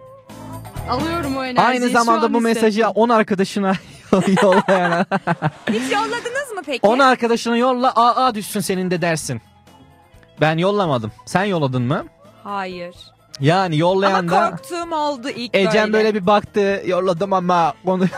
Alıyorum 0.90 1.37
o 1.37 1.44
enerjiyi. 1.44 1.66
Aynı 1.66 1.88
zamanda 1.88 2.26
an 2.26 2.35
bu 2.35 2.40
mesajı 2.40 2.80
hissettim. 2.80 3.02
10 3.02 3.09
arkadaşına 3.09 3.73
yollayana. 4.42 5.06
Hiç 5.68 5.92
yolladınız 5.92 6.50
mı 6.54 6.62
peki? 6.66 6.87
10 6.87 6.99
arkadaşına 6.99 7.56
yolla 7.56 7.92
aa 7.97 8.35
düşsün 8.35 8.61
senin 8.61 8.90
de 8.90 9.02
dersin. 9.02 9.40
Ben 10.41 10.59
yollamadım. 10.59 11.12
Sen 11.27 11.45
yolladın 11.45 11.83
mı? 11.83 12.05
Hayır. 12.45 12.95
Yani 13.41 13.79
yollayan 13.79 14.29
Ama 14.29 14.31
da 14.31 14.51
korktuğum 14.51 14.95
oldu 14.95 15.29
ilk 15.29 15.55
Ecem 15.55 15.93
böyle 15.93 16.15
bir 16.15 16.27
baktı 16.27 16.83
yolladım 16.87 17.33
ama 17.33 17.75
konu... 17.85 18.05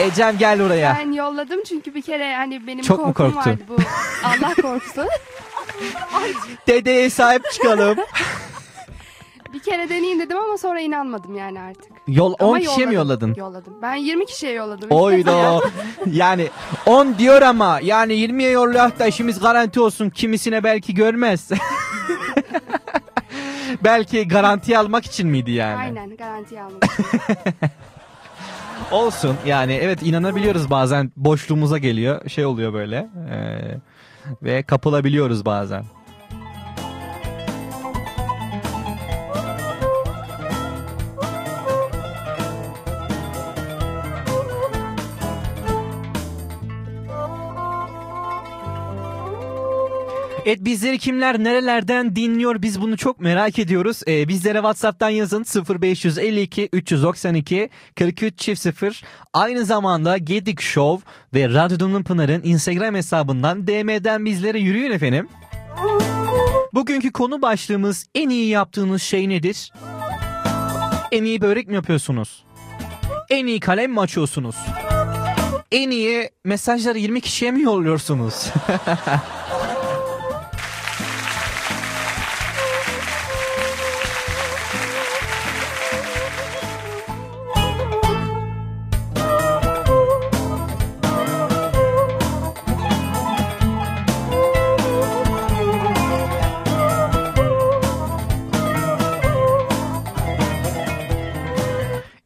Ecem 0.00 0.38
gel 0.38 0.60
buraya. 0.60 0.96
Ben 0.98 1.12
yolladım 1.12 1.62
çünkü 1.64 1.94
bir 1.94 2.02
kere 2.02 2.34
hani 2.36 2.66
benim 2.66 2.82
Çok 2.82 2.98
mu 2.98 3.04
korkum 3.14 3.32
korktun? 3.32 3.50
vardı 3.50 3.62
bu. 3.68 3.76
Allah 4.24 4.54
korkusu. 4.62 5.06
Dedeye 6.66 7.10
sahip 7.10 7.50
çıkalım. 7.52 7.98
bir 9.52 9.58
kere 9.58 9.88
deneyeyim 9.88 10.20
dedim 10.20 10.38
ama 10.38 10.58
sonra 10.58 10.80
inanmadım 10.80 11.36
yani 11.36 11.60
artık. 11.60 11.92
Yol 12.08 12.34
Ama 12.38 12.50
10 12.50 12.58
kişiye 12.58 12.86
mi 12.86 12.94
yolladın? 12.94 13.34
Yolladım. 13.34 13.74
Ben 13.82 13.94
20 13.94 14.26
kişiye 14.26 14.52
yolladım. 14.52 14.90
Oydo. 14.90 15.60
yani 16.12 16.48
10 16.86 17.18
diyor 17.18 17.42
ama 17.42 17.80
yani 17.82 18.12
20'ye 18.12 18.50
yollayak 18.50 18.98
da 18.98 19.06
işimiz 19.06 19.40
garanti 19.40 19.80
olsun. 19.80 20.10
Kimisine 20.10 20.64
belki 20.64 20.94
görmez. 20.94 21.50
belki 23.84 24.28
garanti 24.28 24.78
almak 24.78 25.04
için 25.04 25.28
miydi 25.28 25.50
yani? 25.50 25.76
Aynen 25.76 26.16
garantiye 26.16 26.62
almak. 26.62 26.84
için. 26.84 27.04
Olsun 28.90 29.36
yani 29.46 29.72
evet 29.72 30.02
inanabiliyoruz 30.02 30.70
bazen 30.70 31.12
boşluğumuza 31.16 31.78
geliyor 31.78 32.28
şey 32.28 32.44
oluyor 32.44 32.72
böyle 32.72 33.08
Ee, 33.30 33.58
ve 34.42 34.62
kapılabiliyoruz 34.62 35.44
bazen. 35.44 35.84
Evet 50.46 50.64
bizleri 50.64 50.98
kimler 50.98 51.44
nerelerden 51.44 52.16
dinliyor 52.16 52.62
biz 52.62 52.80
bunu 52.80 52.96
çok 52.96 53.20
merak 53.20 53.58
ediyoruz. 53.58 54.00
Ee, 54.08 54.28
bizlere 54.28 54.58
Whatsapp'tan 54.58 55.10
yazın 55.10 55.44
0552 55.80 56.68
392 56.72 57.68
43 57.98 58.38
çift 58.38 58.60
0. 58.60 59.02
Aynı 59.32 59.64
zamanda 59.64 60.18
Gedik 60.18 60.60
Show 60.60 61.08
ve 61.34 61.48
Radyo 61.48 61.78
Dumlum 61.78 62.04
Pınar'ın 62.04 62.42
Instagram 62.44 62.94
hesabından 62.94 63.66
DM'den 63.66 64.24
bizlere 64.24 64.58
yürüyün 64.58 64.90
efendim. 64.90 65.28
Bugünkü 66.74 67.12
konu 67.12 67.42
başlığımız 67.42 68.06
en 68.14 68.28
iyi 68.28 68.48
yaptığınız 68.48 69.02
şey 69.02 69.28
nedir? 69.28 69.72
En 71.12 71.24
iyi 71.24 71.40
börek 71.40 71.68
mi 71.68 71.74
yapıyorsunuz? 71.74 72.44
En 73.30 73.46
iyi 73.46 73.60
kalem 73.60 73.92
mi 73.92 74.00
açıyorsunuz? 74.00 74.56
En 75.72 75.90
iyi 75.90 76.30
mesajları 76.44 76.98
20 76.98 77.20
kişiye 77.20 77.50
mi 77.50 77.62
yolluyorsunuz? 77.62 78.46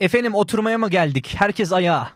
Efendim 0.05 0.35
oturmaya 0.35 0.79
mı 0.79 0.91
geldik? 0.91 1.35
Herkes 1.39 1.73
ayağa. 1.73 2.09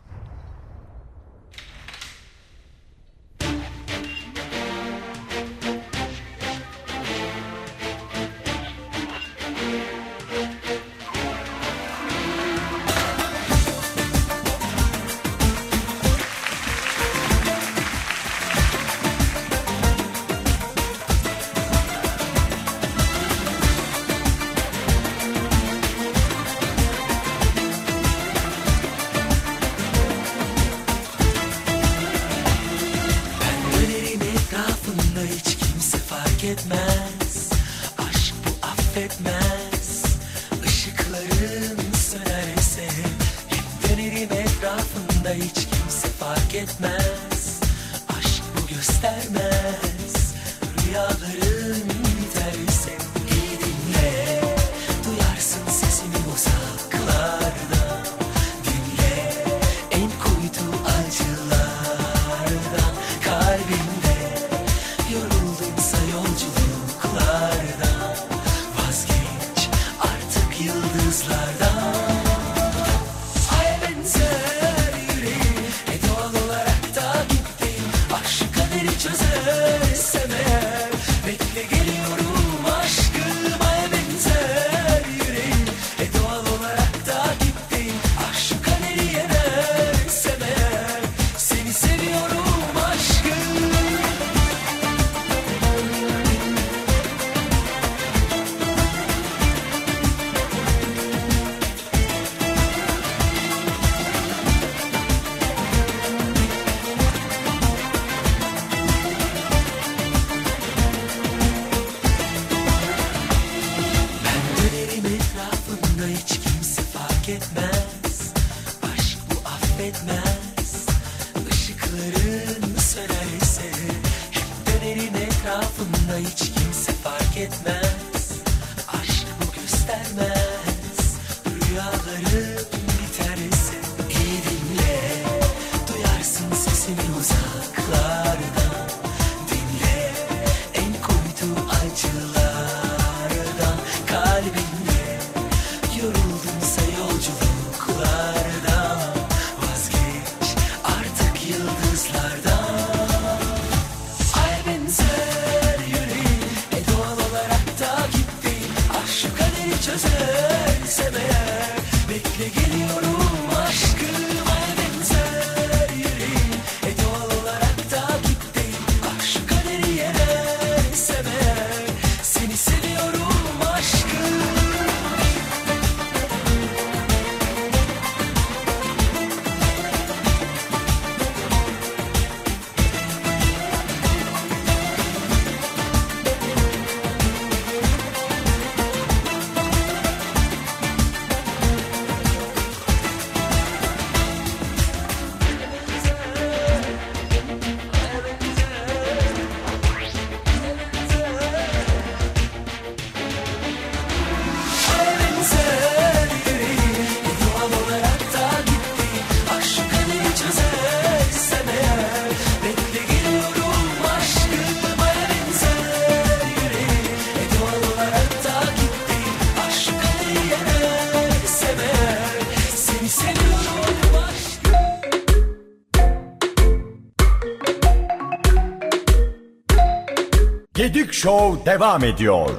Devam 231.78 232.04
ediyor. 232.04 232.50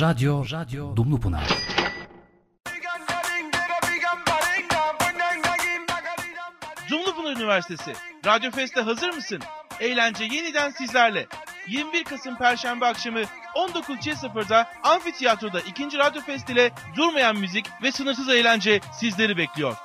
Radyo, 0.00 0.44
radyo 0.52 0.96
Dumlupınar. 0.96 1.48
Dumlupınar 6.90 7.36
Üniversitesi. 7.36 7.92
Radyo 8.26 8.50
Fest'e 8.50 8.80
hazır 8.80 9.14
mısın? 9.14 9.40
Eğlence 9.80 10.24
yeniden 10.24 10.70
sizlerle. 10.70 11.26
21 11.68 12.04
Kasım 12.04 12.36
Perşembe 12.36 12.86
akşamı 12.86 13.22
19.00'da 13.54 14.70
Amfitiyatro'da 14.82 15.60
2. 15.60 15.98
Radyo 15.98 16.22
Fest 16.22 16.50
ile 16.50 16.70
durmayan 16.96 17.36
müzik 17.36 17.66
ve 17.82 17.92
sınırsız 17.92 18.28
eğlence 18.28 18.80
sizleri 18.92 19.36
bekliyor. 19.36 19.76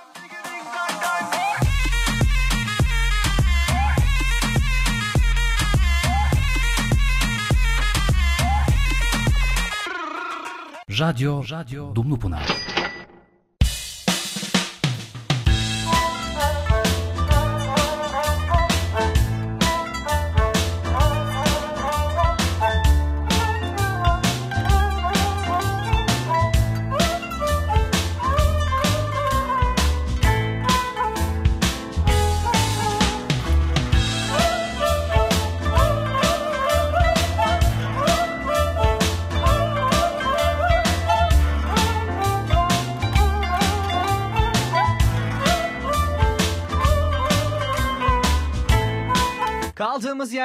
Radyo, 11.00 11.44
radyo 11.52 11.96
Dumlupınar. 11.96 12.77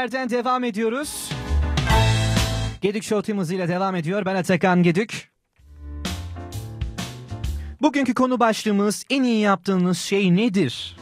Yerden 0.03 0.31
devam 0.31 0.65
ediyoruz. 0.65 1.31
Gedük 2.81 3.05
Show 3.05 3.27
Team 3.27 3.39
hızıyla 3.39 3.69
devam 3.69 3.95
ediyor. 3.95 4.25
Ben 4.25 4.35
Atakan 4.35 4.83
Gedük. 4.83 5.31
Bugünkü 7.83 8.15
konu 8.15 8.41
başlığımız 8.41 9.05
en 9.11 9.23
iyi 9.23 9.41
yaptığınız 9.41 9.99
şey 9.99 10.37
nedir? 10.37 10.97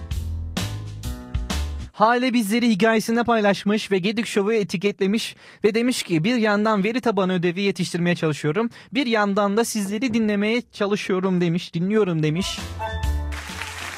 Hale 1.93 2.33
bizleri 2.33 2.69
hikayesinde 2.69 3.25
paylaşmış 3.25 3.91
ve 3.91 3.99
Gedik 3.99 4.27
Show'u 4.27 4.53
etiketlemiş 4.53 5.37
ve 5.65 5.75
demiş 5.75 6.03
ki 6.03 6.25
bir 6.25 6.37
yandan 6.37 6.85
veri 6.85 7.01
tabanı 7.01 7.33
ödevi 7.33 7.61
yetiştirmeye 7.61 8.17
çalışıyorum. 8.17 8.71
Bir 8.93 9.07
yandan 9.07 9.57
da 9.57 9.65
sizleri 9.65 10.15
dinlemeye 10.15 10.63
çalışıyorum 10.73 11.41
demiş, 11.41 11.75
dinliyorum 11.75 12.23
demiş. 12.23 12.59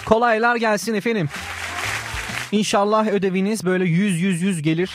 Kolaylar 0.05 0.57
gelsin 0.57 0.95
efendim. 0.95 1.29
İnşallah 2.53 3.07
ödeviniz 3.07 3.65
böyle 3.65 3.85
100 3.85 4.21
100 4.21 4.43
100 4.43 4.63
gelir. 4.63 4.91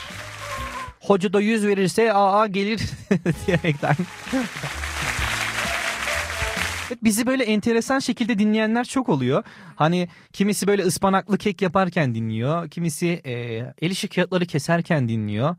Hoca 0.99 1.33
da 1.33 1.41
100 1.41 1.67
verirse 1.67 2.13
aa 2.13 2.47
gelir 2.47 2.81
diyerekten. 3.47 3.95
Bizi 7.03 7.27
böyle 7.27 7.43
enteresan 7.43 7.99
şekilde 7.99 8.39
dinleyenler 8.39 8.83
çok 8.83 9.09
oluyor. 9.09 9.43
Hani 9.75 10.07
kimisi 10.33 10.67
böyle 10.67 10.83
ıspanaklı 10.83 11.37
kek 11.37 11.61
yaparken 11.61 12.15
dinliyor. 12.15 12.69
Kimisi 12.69 13.07
e, 13.25 13.33
el 13.81 13.91
işi 13.91 14.07
kağıtları 14.07 14.45
keserken 14.45 15.09
dinliyor. 15.09 15.55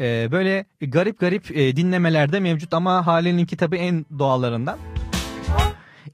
E, 0.00 0.28
böyle 0.32 0.64
garip 0.80 1.18
garip 1.20 1.56
e, 1.56 1.76
dinlemelerde 1.76 2.40
mevcut 2.40 2.74
ama 2.74 3.06
Hale'ninki 3.06 3.56
tabii 3.56 3.76
en 3.76 4.06
doğallarından. 4.18 4.78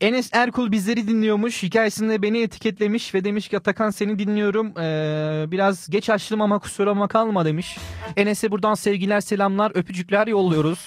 Enes 0.00 0.30
Erkul 0.32 0.72
bizleri 0.72 1.08
dinliyormuş. 1.08 1.62
Hikayesinde 1.62 2.22
beni 2.22 2.42
etiketlemiş 2.42 3.14
ve 3.14 3.24
demiş 3.24 3.48
ki 3.48 3.56
Atakan 3.56 3.90
seni 3.90 4.18
dinliyorum. 4.18 4.78
Ee, 4.78 5.44
biraz 5.50 5.90
geç 5.90 6.10
açtım 6.10 6.40
ama 6.40 6.58
kusuruma 6.58 7.08
kalma 7.08 7.44
demiş. 7.44 7.78
Enes'e 8.16 8.50
buradan 8.50 8.74
sevgiler 8.74 9.20
selamlar 9.20 9.72
öpücükler 9.74 10.26
yolluyoruz. 10.26 10.78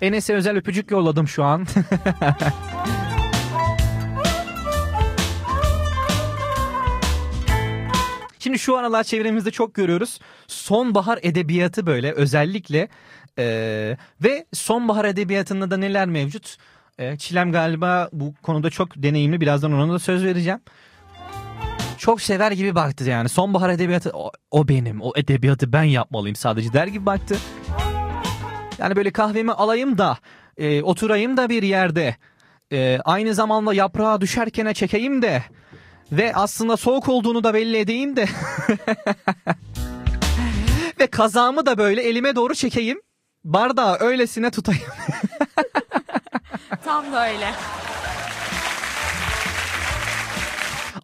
Enes'e 0.00 0.34
özel 0.34 0.56
öpücük 0.56 0.90
yolladım 0.90 1.28
şu 1.28 1.44
an. 1.44 1.66
Şimdi 8.38 8.58
şu 8.58 8.76
aralar 8.76 9.04
çevremizde 9.04 9.50
çok 9.50 9.74
görüyoruz. 9.74 10.18
Sonbahar 10.46 11.18
edebiyatı 11.22 11.86
böyle 11.86 12.12
özellikle 12.12 12.88
ee, 13.38 13.96
ve 14.24 14.46
sonbahar 14.52 15.04
edebiyatında 15.04 15.70
da 15.70 15.76
neler 15.76 16.08
mevcut? 16.08 16.56
Ee, 17.00 17.16
Çilem 17.16 17.52
galiba 17.52 18.08
bu 18.12 18.34
konuda 18.42 18.70
çok 18.70 18.96
deneyimli. 18.96 19.40
Birazdan 19.40 19.72
ona 19.72 19.92
da 19.92 19.98
söz 19.98 20.24
vereceğim. 20.24 20.60
Çok 21.98 22.22
sever 22.22 22.52
gibi 22.52 22.74
baktı 22.74 23.04
yani. 23.04 23.28
Sonbahar 23.28 23.70
edebiyatı 23.70 24.10
o, 24.14 24.30
o 24.50 24.68
benim. 24.68 25.00
O 25.00 25.12
edebiyatı 25.16 25.72
ben 25.72 25.82
yapmalıyım 25.82 26.36
sadece 26.36 26.72
der 26.72 26.86
gibi 26.86 27.06
baktı. 27.06 27.36
Yani 28.78 28.96
böyle 28.96 29.10
kahvemi 29.10 29.52
alayım 29.52 29.98
da 29.98 30.18
e, 30.56 30.82
oturayım 30.82 31.36
da 31.36 31.48
bir 31.48 31.62
yerde. 31.62 32.16
E, 32.72 32.98
aynı 33.04 33.34
zamanda 33.34 33.74
yaprağa 33.74 34.20
düşerken 34.20 34.72
çekeyim 34.72 35.22
de 35.22 35.42
ve 36.12 36.34
aslında 36.34 36.76
soğuk 36.76 37.08
olduğunu 37.08 37.44
da 37.44 37.54
belli 37.54 37.76
edeyim 37.76 38.16
de 38.16 38.26
ve 41.00 41.06
kazağımı 41.06 41.66
da 41.66 41.78
böyle 41.78 42.02
elime 42.02 42.36
doğru 42.36 42.54
çekeyim. 42.54 43.00
Bardağı 43.44 43.96
öylesine 44.00 44.50
tutayım. 44.50 44.82
Tam 46.90 47.12
da 47.12 47.28
öyle. 47.28 47.52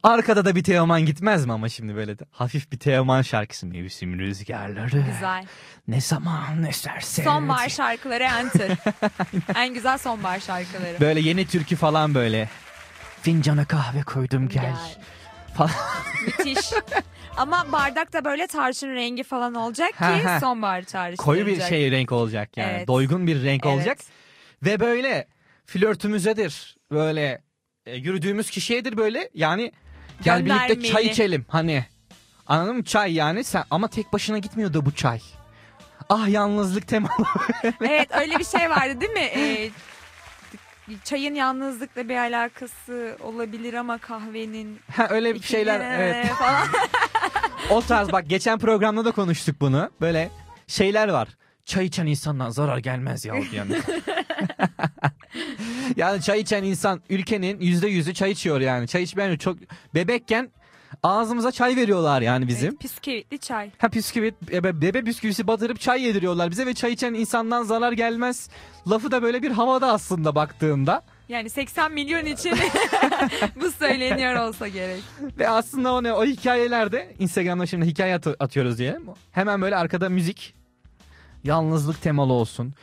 Arkada 0.03 0.45
da 0.45 0.55
bir 0.57 0.63
Teoman 0.65 1.07
gitmez 1.07 1.47
mi 1.47 1.53
ama 1.53 1.69
şimdi 1.69 1.97
böyle 1.97 2.19
de 2.19 2.25
hafif 2.31 2.73
bir 2.73 2.79
Teoman 2.79 3.23
şarkısı 3.23 3.67
mevsim 3.67 4.19
rüzgarları. 4.19 5.05
Güzel. 5.13 5.47
Ne 5.89 6.01
zaman 6.01 6.65
eserse. 6.65 7.23
Sonbahar 7.23 7.69
şarkıları 7.69 8.23
enter. 8.23 8.71
en 9.55 9.75
güzel 9.75 9.99
sonbahar 9.99 10.41
şarkıları. 10.41 11.01
Böyle 11.01 11.21
yeni 11.21 11.47
türkü 11.47 11.77
falan 11.77 12.15
böyle. 12.15 12.49
Fincana 13.23 13.65
kahve 13.65 14.03
koydum 14.03 14.49
gel. 14.49 14.63
Gel. 14.63 14.77
Falan. 15.57 15.71
Müthiş. 16.27 16.71
Ama 17.37 17.73
bardak 17.73 18.13
da 18.13 18.25
böyle 18.25 18.47
tarçın 18.47 18.89
rengi 18.95 19.23
falan 19.23 19.55
olacak 19.55 19.89
ki 19.89 20.05
Ha, 20.05 20.25
ha. 20.25 20.41
sonbahar 20.41 20.83
çağrıştıracak. 20.83 21.25
Koyu 21.25 21.47
bir 21.47 21.61
şey 21.61 21.91
renk 21.91 22.13
olacak 22.13 22.57
yani. 22.57 22.73
Evet. 22.77 22.89
Doygun 22.89 23.27
bir 23.27 23.45
renk 23.45 23.67
Evet. 23.67 23.77
olacak. 23.77 23.99
Ve 24.65 24.81
böyle 24.81 25.27
flörtümüzedir. 25.67 26.77
Böyle 26.91 27.43
e, 27.87 27.97
yürüdüğümüz 27.97 28.51
kişiyedir 28.51 28.97
böyle. 28.97 29.31
Yani 29.35 29.73
gel 30.23 30.45
birlikte 30.45 30.83
çay 30.83 31.07
içelim 31.07 31.47
hani. 31.49 31.85
Anladın 32.47 32.77
mı? 32.77 32.85
Çay 32.85 33.13
yani 33.15 33.45
sen 33.45 33.65
ama 33.71 33.89
tek 33.89 34.13
başına 34.13 34.39
gitmiyordu 34.39 34.87
bu 34.87 34.95
çay. 34.95 35.21
Ah 36.09 36.29
yalnızlık 36.29 36.89
temalı. 36.89 37.27
evet 37.81 38.09
öyle 38.21 38.39
bir 38.39 38.45
şey 38.45 38.71
vardı 38.71 39.01
değil 39.01 39.13
mi? 39.13 39.21
Ee, 39.37 39.71
çayın 41.05 41.35
yalnızlıkla 41.35 42.09
bir 42.09 42.17
alakası 42.17 43.17
olabilir 43.21 43.75
ama 43.75 43.99
kahvenin 43.99 44.81
Ha 44.97 45.07
öyle 45.11 45.35
bir 45.35 45.43
şeyler 45.43 45.99
evet. 45.99 46.27
falan. 46.39 46.69
O 47.71 47.83
tarz 47.83 48.13
bak 48.13 48.29
geçen 48.29 48.59
programda 48.59 49.05
da 49.05 49.11
konuştuk 49.11 49.61
bunu. 49.61 49.91
Böyle 50.01 50.31
şeyler 50.67 51.09
var. 51.09 51.29
Çay 51.65 51.87
içen 51.87 52.07
insandan 52.07 52.51
zarar 52.51 52.79
gelmez 52.79 53.25
ya 53.25 53.35
yani. 53.53 53.77
yani 55.97 56.23
çay 56.23 56.41
içen 56.41 56.65
insan 56.65 57.01
ülkenin 57.11 57.61
yüzde 57.61 57.89
yüzü 57.89 58.15
çay 58.15 58.31
içiyor 58.31 58.61
yani. 58.61 58.89
Çay 58.89 59.03
içmeyen 59.03 59.37
çok 59.37 59.59
bebekken 59.95 60.51
ağzımıza 61.03 61.53
çay 61.53 61.77
veriyorlar 61.77 62.23
yani 62.23 62.49
bizim. 62.49 62.69
Evet, 62.69 62.83
bisküvitli 62.85 63.39
çay. 63.39 63.71
Ha 63.79 63.93
bisküvit, 63.93 64.35
bebe, 64.53 64.81
bebe 64.81 65.07
bisküvisi 65.07 65.47
batırıp 65.47 65.81
çay 65.81 66.03
yediriyorlar 66.03 66.51
bize 66.51 66.67
ve 66.67 66.75
çay 66.75 66.93
içen 66.93 67.15
insandan 67.15 67.63
zarar 67.63 67.93
gelmez. 67.93 68.51
Lafı 68.91 69.11
da 69.11 69.23
böyle 69.23 69.43
bir 69.43 69.51
havada 69.51 69.93
aslında 69.93 70.35
baktığında. 70.35 71.03
Yani 71.29 71.51
80 71.51 71.93
milyon 71.93 72.25
için 72.25 72.55
bu 73.61 73.71
söyleniyor 73.71 74.35
olsa 74.35 74.69
gerek. 74.69 75.03
Ve 75.39 75.49
aslında 75.49 75.93
o 75.93 76.03
ne 76.03 76.13
o 76.13 76.25
hikayelerde 76.25 77.15
Instagram'da 77.19 77.67
şimdi 77.67 77.87
hikaye 77.87 78.15
at- 78.15 78.37
atıyoruz 78.41 78.79
diye. 78.79 78.99
Hemen 79.33 79.63
böyle 79.63 79.77
arkada 79.77 80.09
müzik 80.09 80.55
yalnızlık 81.45 82.03
temalı 82.03 82.33
olsun 82.33 82.75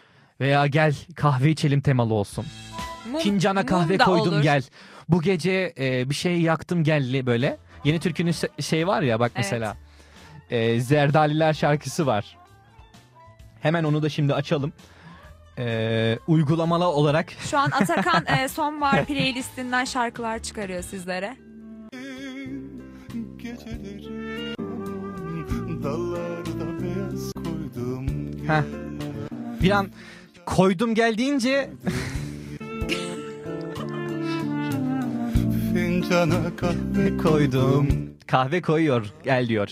veya 0.43 0.67
gel 0.67 0.95
kahve 1.15 1.49
içelim 1.49 1.82
temalı 1.82 2.13
olsun. 2.13 2.45
Mum- 3.12 3.19
Fincana 3.19 3.65
kahve 3.65 3.99
da 3.99 4.03
koydum 4.06 4.34
olur. 4.34 4.41
gel. 4.43 4.63
Bu 5.10 5.21
gece 5.21 5.73
e, 5.79 6.10
bir 6.10 6.15
şey 6.15 6.41
yaktım 6.41 6.84
gelli 6.84 7.25
böyle. 7.25 7.58
Yeni 7.84 7.99
türkünün 7.99 8.32
se- 8.32 8.62
şey 8.62 8.88
var 8.88 9.01
ya 9.01 9.19
bak 9.19 9.32
Evet. 9.36 9.45
mesela. 9.51 9.77
E, 10.49 10.79
Zerdaliler 10.79 11.53
şarkısı 11.53 12.06
var. 12.06 12.38
Hemen 13.62 13.84
onu 13.84 14.03
da 14.03 14.10
şimdi 14.10 14.34
açalım. 14.34 14.73
E, 15.58 16.17
uygulamalı 16.27 16.86
olarak 16.86 17.32
Şu 17.49 17.58
an 17.60 17.71
Atakan 17.71 18.25
e, 18.38 18.47
sonbahar 18.49 19.06
playlistinden 19.06 19.86
şarkılar 19.86 20.39
çıkarıyor 20.39 20.82
sizlere. 20.84 21.38
Dallarda 25.84 26.84
beyaz 26.84 27.34
koydum. 27.34 28.08
Heh. 28.47 28.63
bir 29.62 29.71
an 29.71 29.91
koydum 30.45 30.95
gel 30.95 31.17
deyince 31.17 31.69
Fincana 35.73 36.56
kahve 36.58 37.17
koydum. 37.17 37.88
Kahve 38.27 38.62
koyuyor 38.62 39.13
gel 39.23 39.47
diyor. 39.47 39.69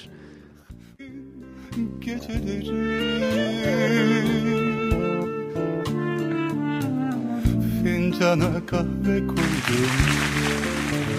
Fincana 7.83 8.65
kahve 8.65 9.27
koydum. 9.27 9.91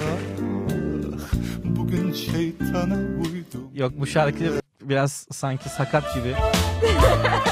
Ah, 0.07 1.33
bugün 1.65 2.13
şeytana 2.13 2.95
uydum. 2.95 3.71
Yok 3.75 3.93
bu 3.97 4.07
şarkı 4.07 4.61
biraz 4.83 5.27
sanki 5.33 5.69
sakat 5.69 6.15
gibi. 6.15 6.35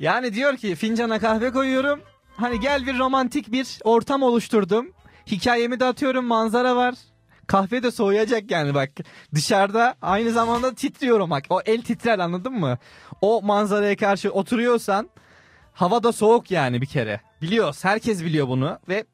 yani 0.00 0.34
diyor 0.34 0.56
ki 0.56 0.74
fincana 0.74 1.18
kahve 1.18 1.50
koyuyorum. 1.52 2.00
Hani 2.36 2.60
gel 2.60 2.86
bir 2.86 2.98
romantik 2.98 3.52
bir 3.52 3.78
ortam 3.84 4.22
oluşturdum. 4.22 4.86
Hikayemi 5.26 5.80
de 5.80 5.84
atıyorum 5.84 6.24
manzara 6.24 6.76
var. 6.76 6.94
Kahve 7.46 7.82
de 7.82 7.90
soğuyacak 7.90 8.50
yani 8.50 8.74
bak. 8.74 8.90
Dışarıda 9.34 9.94
aynı 10.02 10.30
zamanda 10.30 10.74
titriyorum 10.74 11.30
bak. 11.30 11.44
O 11.50 11.60
el 11.66 11.82
titrer 11.82 12.18
anladın 12.18 12.52
mı? 12.52 12.78
O 13.20 13.42
manzaraya 13.42 13.96
karşı 13.96 14.30
oturuyorsan 14.30 15.10
hava 15.72 16.02
da 16.02 16.12
soğuk 16.12 16.50
yani 16.50 16.80
bir 16.80 16.86
kere. 16.86 17.20
Biliyoruz 17.42 17.84
herkes 17.84 18.24
biliyor 18.24 18.48
bunu 18.48 18.78
ve 18.88 19.04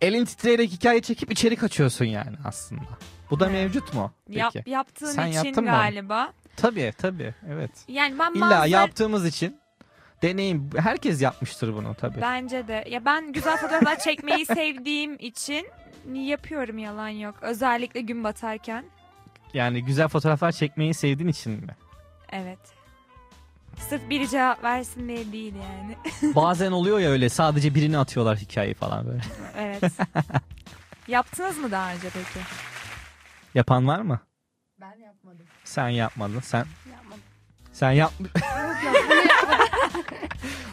elin 0.00 0.24
titreyerek 0.24 0.70
hikaye 0.70 1.02
çekip 1.02 1.32
içeri 1.32 1.56
kaçıyorsun 1.56 2.04
yani 2.04 2.36
aslında. 2.44 2.82
Bu 3.30 3.40
da 3.40 3.48
mevcut 3.48 3.94
mu? 3.94 4.12
Peki. 4.26 4.38
Yap, 4.38 4.54
yaptığın 4.66 5.06
Sen 5.12 5.26
için 5.26 5.44
yaptın 5.44 5.64
mı? 5.64 5.70
galiba. 5.70 6.32
Tabii 6.56 6.92
tabii 6.98 7.34
evet. 7.48 7.70
Yani 7.88 8.18
ben 8.18 8.30
İlla 8.34 8.46
manzara- 8.46 8.68
yaptığımız 8.68 9.26
için 9.26 9.60
deneyim 10.22 10.70
herkes 10.76 11.22
yapmıştır 11.22 11.74
bunu 11.74 11.94
tabii. 11.94 12.20
Bence 12.20 12.68
de. 12.68 12.84
Ya 12.90 13.04
ben 13.04 13.32
güzel 13.32 13.56
fotoğraflar 13.56 13.98
çekmeyi 13.98 14.46
sevdiğim 14.46 15.16
için 15.18 15.66
yapıyorum 16.12 16.78
yalan 16.78 17.08
yok. 17.08 17.34
Özellikle 17.42 18.00
gün 18.00 18.24
batarken. 18.24 18.84
Yani 19.54 19.84
güzel 19.84 20.08
fotoğraflar 20.08 20.52
çekmeyi 20.52 20.94
sevdiğin 20.94 21.28
için 21.28 21.52
mi? 21.52 21.76
Evet. 22.32 22.58
Sırf 23.88 24.10
biri 24.10 24.28
cevap 24.28 24.64
versin 24.64 25.08
diye 25.08 25.32
değil 25.32 25.54
yani. 25.54 25.96
Bazen 26.34 26.72
oluyor 26.72 26.98
ya 26.98 27.10
öyle 27.10 27.28
sadece 27.28 27.74
birini 27.74 27.98
atıyorlar 27.98 28.38
hikayeyi 28.38 28.74
falan 28.74 29.06
böyle. 29.06 29.20
evet. 29.58 29.82
Yaptınız 31.08 31.58
mı 31.58 31.70
daha 31.70 31.92
önce 31.94 32.08
peki? 32.12 32.46
Yapan 33.54 33.88
var 33.88 34.00
mı? 34.00 34.20
Ben 34.80 34.96
yapmadım. 34.98 35.46
Sen 35.64 35.88
yapmadın. 35.88 36.40
Sen 36.40 36.66
Yapmadım. 36.92 37.22
sen 37.72 37.90
yap. 37.90 38.12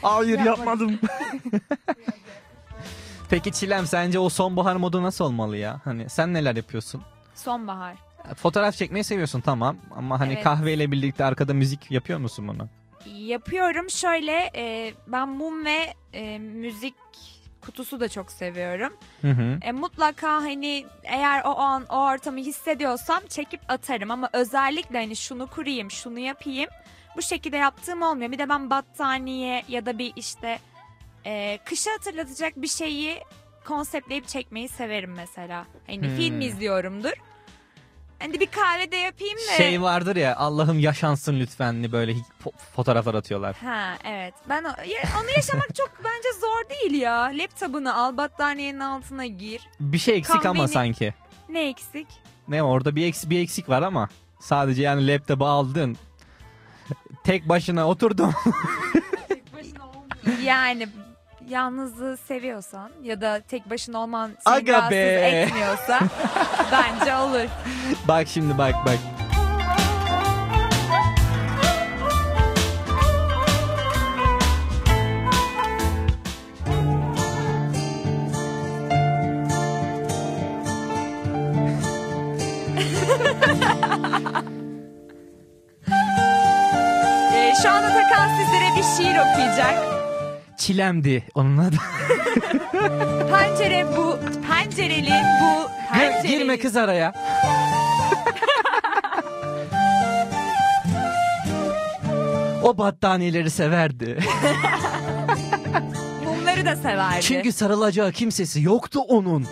Hayır 0.02 0.40
Yapmadım. 0.40 1.00
Peki 3.30 3.52
Çilem 3.52 3.88
sence 3.88 4.20
o 4.20 4.30
sonbahar 4.30 4.76
modu 4.76 5.04
nasıl 5.04 5.26
olmalı 5.26 5.58
ya? 5.58 5.82
Hani 5.84 6.10
sen 6.10 6.34
neler 6.34 6.56
yapıyorsun? 6.56 7.02
Sonbahar. 7.36 7.96
Fotoğraf 8.36 8.76
çekmeyi 8.76 9.04
seviyorsun 9.04 9.42
tamam 9.42 9.78
ama 9.96 10.20
hani 10.20 10.34
Evet. 10.34 10.44
kahveyle 10.44 10.92
birlikte 10.92 11.26
arkada 11.26 11.54
müzik 11.54 11.92
yapıyor 11.92 12.20
musun 12.20 12.48
bunu? 12.48 12.68
Yapıyorum 13.16 13.90
şöyle 13.90 14.52
e, 14.56 14.94
ben 15.08 15.30
mum 15.30 15.66
ve 15.66 15.94
e, 16.14 16.40
müzik 16.40 16.96
kutusu 17.68 18.00
da 18.00 18.10
çok 18.10 18.32
seviyorum. 18.32 18.94
Hı 19.22 19.32
hı. 19.32 19.60
E, 19.62 19.72
mutlaka 19.72 20.28
hani 20.34 20.86
eğer 21.04 21.42
o 21.46 21.58
an 21.60 21.86
o 21.90 21.96
ortamı 22.06 22.40
hissediyorsam 22.40 23.20
çekip 23.30 23.62
atarım 23.68 24.12
ama 24.12 24.30
özellikle 24.34 24.98
hani 24.98 25.16
şunu 25.16 25.48
kurayım 25.48 25.92
şunu 25.92 26.20
yapayım 26.20 26.70
bu 27.18 27.22
şekilde 27.22 27.58
yaptığım 27.58 28.02
olmuyor. 28.02 28.32
Bir 28.32 28.38
de 28.40 28.50
ben 28.50 28.70
battaniye 28.70 29.64
ya 29.68 29.86
da 29.86 29.98
bir 29.98 30.14
işte 30.16 30.60
e, 31.26 31.60
kışı 31.66 31.90
hatırlatacak 31.90 32.56
bir 32.62 32.68
şeyi 32.68 33.18
konseptleyip 33.66 34.28
çekmeyi 34.28 34.68
severim 34.70 35.14
mesela. 35.16 35.66
Hani 35.88 36.02
Hmm. 36.02 36.16
film 36.18 36.42
izliyorumdur. 36.42 37.14
Hani 38.20 38.40
bir 38.40 38.48
kahve 38.48 38.92
de 38.92 38.96
yapayım 38.98 39.38
da. 39.38 39.58
Şey 39.58 39.82
vardır 39.82 40.16
ya 40.16 40.36
Allah'ım 40.36 40.80
yaşansın 40.80 41.40
lütfenli 41.40 41.92
böyle 41.92 42.12
hi- 42.12 42.24
fo- 42.46 42.58
fotoğraflar 42.76 43.14
atıyorlar. 43.16 43.56
Ha 43.56 43.94
evet. 44.04 44.34
Ben 44.50 44.64
o, 44.64 44.68
ya, 44.68 45.10
onu 45.22 45.30
yaşamak 45.36 45.76
çok 45.76 45.92
bence 46.04 46.28
zor 46.42 46.70
değil 46.70 47.02
ya. 47.02 47.22
Laptopunu 47.34 48.00
al, 48.04 48.18
battaniyenin 48.18 48.80
altına 48.80 49.26
gir. 49.26 49.62
Bir 49.80 49.98
şey 49.98 50.18
eksik 50.18 50.46
ama 50.46 50.64
Kahveni- 50.64 50.68
sanki. 50.74 51.14
Ne 51.50 51.70
eksik? 51.70 52.08
Ne 52.48 52.64
orada 52.64 52.96
bir 52.96 53.06
eksik 53.08 53.30
bir 53.30 53.40
eksik 53.40 53.70
var 53.70 53.82
ama 53.82 54.10
sadece 54.40 54.82
yani 54.84 55.08
laptopu 55.08 55.46
aldın. 55.46 55.98
Tek 57.24 57.50
başına 57.50 57.88
oturdum. 57.88 58.34
Yani 60.44 60.88
yalnızlığı 61.50 62.18
seviyorsan 62.18 62.90
ya 63.04 63.22
da 63.22 63.42
tek 63.48 63.70
başına 63.70 64.00
olman 64.00 64.32
seni 64.44 64.54
Aga 64.56 64.74
rahatsız 64.74 64.92
be. 64.92 65.42
etmiyorsa 65.46 66.00
bence 66.72 67.16
olur. 67.16 67.48
bak 68.08 68.28
şimdi 68.28 68.58
bak 68.58 68.76
bak. 68.86 68.98
Çilemdi 90.88 91.24
onun 91.36 91.58
adı. 91.58 91.76
Pencere 93.32 93.86
bu, 93.98 94.20
pencereli 94.48 95.12
bu, 95.42 95.70
pencereli. 95.94 96.28
girme 96.28 96.60
kız 96.60 96.76
araya. 96.76 97.14
o 102.64 102.78
battaniyeleri 102.78 103.50
severdi. 103.50 104.20
Mumları 106.26 106.66
da 106.66 106.76
severdi. 106.76 107.22
Çünkü 107.22 107.52
sarılacağı 107.52 108.12
kimsesi 108.12 108.62
yoktu 108.62 109.00
onun. 109.08 109.48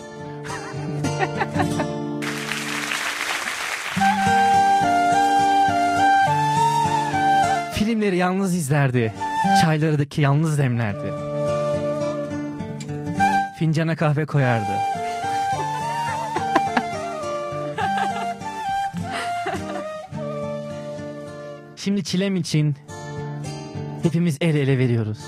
Filmleri 7.74 8.18
yalnız 8.18 8.56
izlerdi. 8.56 9.14
Çayları 9.62 10.00
da 10.00 10.06
ki 10.06 10.22
yalnız 10.22 10.58
demlerdi. 10.58 11.25
Fincana 13.60 13.96
kahve 13.96 14.26
koyardı. 14.26 14.72
Şimdi 21.76 22.04
çilem 22.04 22.36
için 22.36 22.76
hepimiz 24.04 24.38
el 24.42 24.56
ele 24.56 24.78
veriyoruz. 24.78 25.20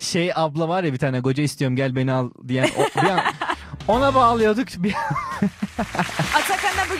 şey 0.00 0.32
abla 0.34 0.68
var 0.68 0.84
ya 0.84 0.92
bir 0.92 0.98
tane 0.98 1.22
koca 1.22 1.42
istiyorum 1.42 1.76
gel 1.76 1.96
beni 1.96 2.12
al 2.12 2.30
diyen 2.48 2.68
o, 2.78 3.02
bir 3.02 3.08
an 3.08 3.20
ona 3.88 4.14
bağlıyorduk 4.14 4.68
bir 4.76 4.94
an 4.94 5.48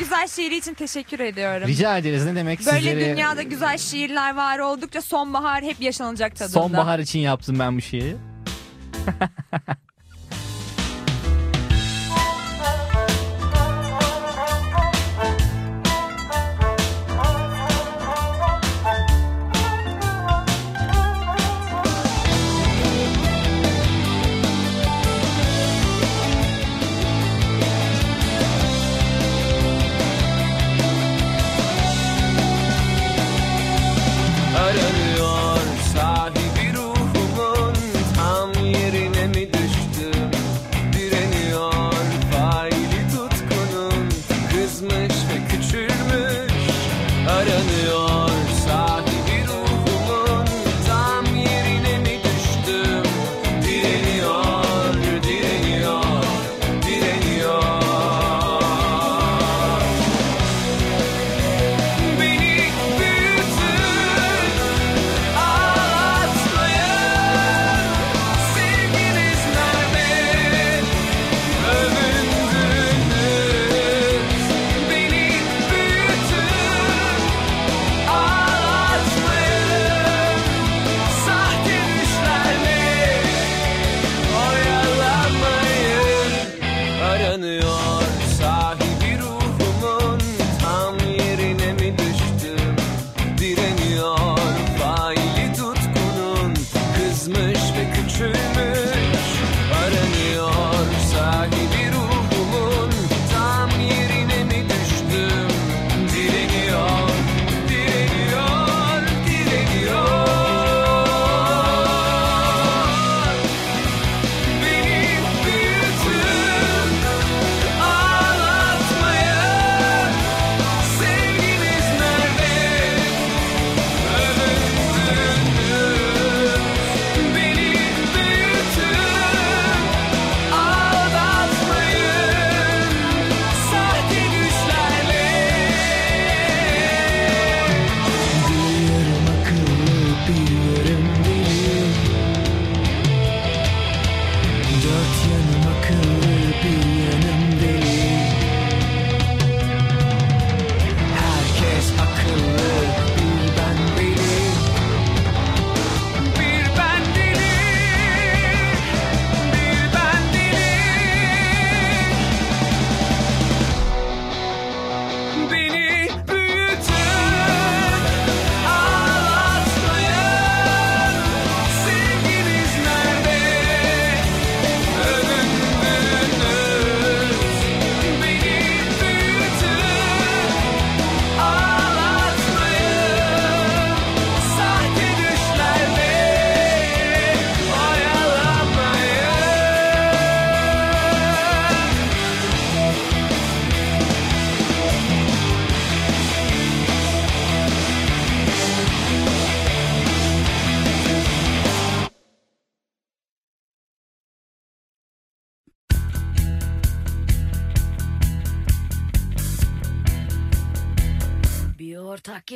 güzel 0.01 0.29
şiiri 0.29 0.57
için 0.57 0.75
teşekkür 0.75 1.21
ediyorum. 1.21 1.69
Rica 1.69 1.99
ederiz 1.99 2.25
ne 2.25 2.35
demek 2.35 2.67
Böyle 2.67 2.79
sizleri... 2.79 3.11
dünyada 3.11 3.43
güzel 3.43 3.79
şiirler 3.79 4.35
var 4.35 4.59
oldukça 4.59 5.03
sonbahar 5.03 5.63
hep 5.63 5.81
yaşanacak 5.81 6.37
tadında. 6.37 6.61
Sonbahar 6.61 6.99
için 6.99 7.19
yaptım 7.19 7.59
ben 7.59 7.77
bu 7.77 7.81
şiiri. 7.81 8.17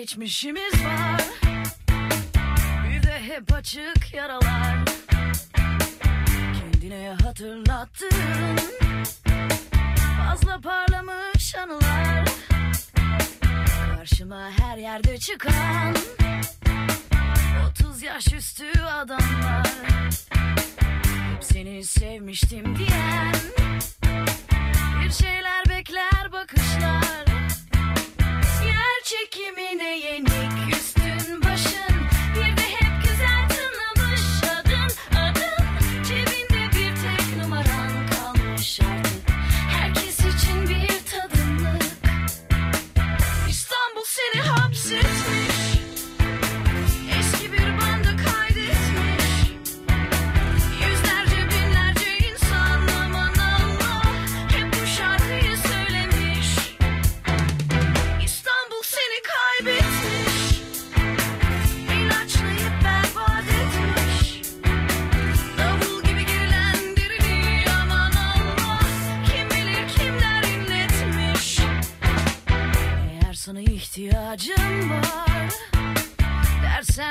Geçmişi? 0.05 0.55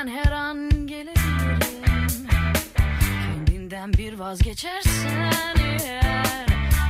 Dersen 0.04 0.08
her 0.08 0.32
an 0.32 0.86
gelebilirim 0.86 2.28
Kendinden 2.76 3.92
bir 3.92 4.12
vazgeçersen 4.18 5.56
eğer 5.84 6.46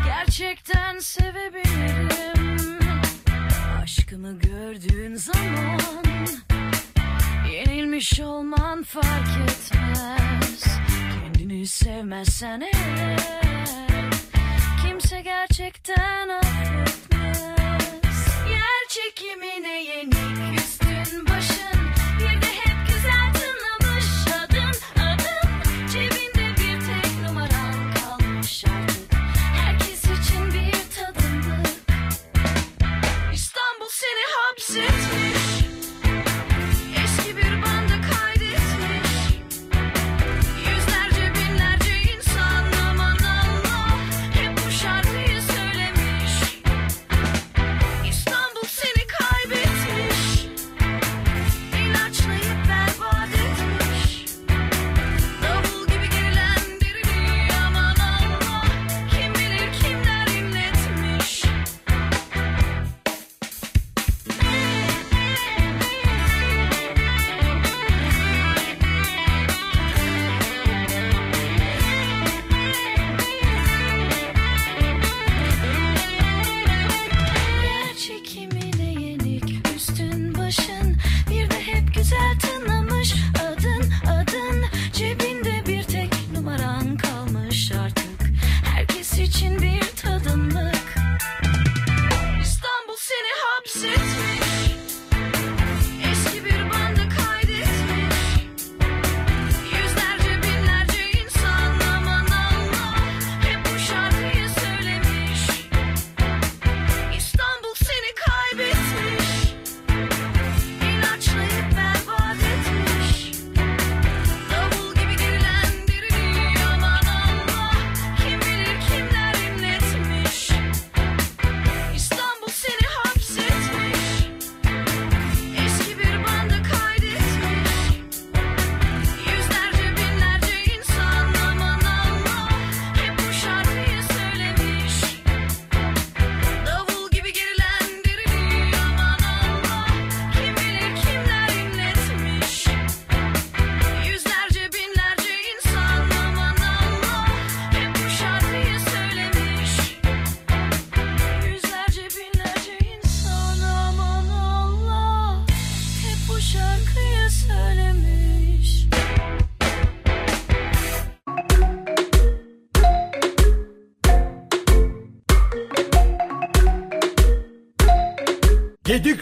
Gerçekten 0.06 0.98
sevebilirim. 0.98 2.78
Aşkımı 3.82 4.38
gördüğün 4.38 5.14
zaman 5.14 6.04
Yenilmiş 7.52 8.20
olman 8.20 8.82
fark 8.82 9.28
etmez. 9.44 10.64
Kendini 11.14 11.66
sevmezsen 11.66 12.60
eğer 12.60 14.10
Kimse 14.86 15.20
gerçekten 15.20 16.28
affetmez 16.28 17.03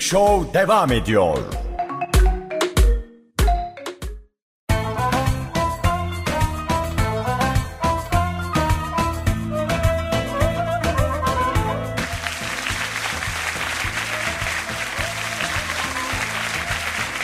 Show 0.03 0.55
devam 0.55 0.92
ediyor. 0.92 1.38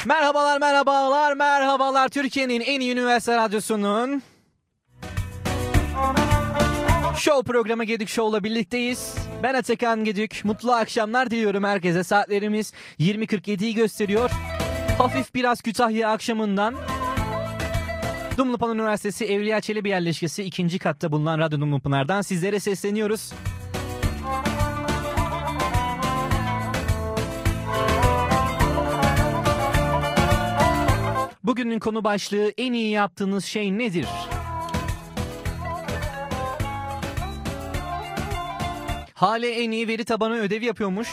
Merhabalar, 0.07 0.61
merhabalar, 0.61 1.33
merhabalar. 1.33 2.09
Türkiye'nin 2.09 2.61
en 2.61 2.81
iyi 2.81 2.93
üniversite 2.93 3.37
radyosunun 3.37 4.23
Show 7.17 7.53
programı 7.53 7.85
Gedik 7.85 8.09
Show'la 8.09 8.45
birlikteyiz. 8.45 9.28
Ben 9.43 9.55
Atakan 9.55 10.05
Gedik. 10.05 10.45
Mutlu 10.45 10.73
akşamlar 10.73 11.31
diliyorum 11.31 11.65
herkese. 11.65 12.05
Saatlerimiz 12.05 12.73
20.47'yi 13.01 13.75
gösteriyor. 13.75 14.31
Hafif 14.99 15.35
biraz 15.35 15.61
Kütahya 15.63 16.11
akşamından 16.11 16.75
Dumlupınar 18.37 18.75
Üniversitesi 18.75 19.25
Evliya 19.25 19.61
Çelebi 19.61 19.89
yerleşkesi 19.89 20.43
ikinci 20.43 20.79
katta 20.79 21.13
bulunan 21.13 21.39
Radyo 21.39 21.61
Dumlupınar'dan 21.61 22.23
sizlere 22.23 22.61
sesleniyoruz. 22.61 23.33
Bugünün 31.45 31.79
konu 31.79 32.05
başlığı 32.05 32.53
en 32.59 32.73
iyi 32.73 32.91
yaptığınız 32.91 33.45
şey 33.45 33.79
nedir? 33.79 34.07
Hale 39.19 39.51
en 39.63 39.71
iyi 39.71 39.89
veri 39.89 40.05
tabanı 40.05 40.35
ödev 40.39 40.63
yapıyormuş. 40.63 41.09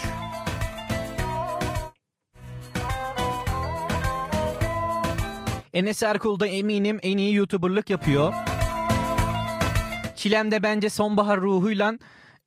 Enes 5.73 6.03
Erkul 6.03 6.39
da 6.39 6.47
eminim 6.47 6.99
en 7.03 7.17
iyi 7.17 7.35
YouTuber'lık 7.35 7.89
yapıyor. 7.89 8.33
Çilem 10.15 10.51
de 10.51 10.63
bence 10.63 10.89
sonbahar 10.89 11.41
ruhuyla 11.41 11.93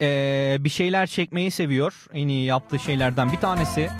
eee, 0.00 0.56
bir 0.60 0.68
şeyler 0.68 1.06
çekmeyi 1.06 1.50
seviyor. 1.50 2.06
En 2.12 2.28
iyi 2.28 2.44
yaptığı 2.46 2.78
şeylerden 2.78 3.32
bir 3.32 3.36
tanesi. 3.40 3.90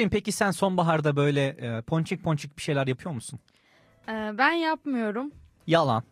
Tülin 0.00 0.10
peki 0.10 0.32
sen 0.32 0.50
sonbaharda 0.50 1.16
böyle 1.16 1.46
e, 1.46 1.80
ponçik 1.80 2.24
ponçik 2.24 2.56
bir 2.56 2.62
şeyler 2.62 2.86
yapıyor 2.86 3.14
musun? 3.14 3.38
Ee, 4.08 4.30
ben 4.38 4.52
yapmıyorum. 4.52 5.32
Yalan. 5.66 6.02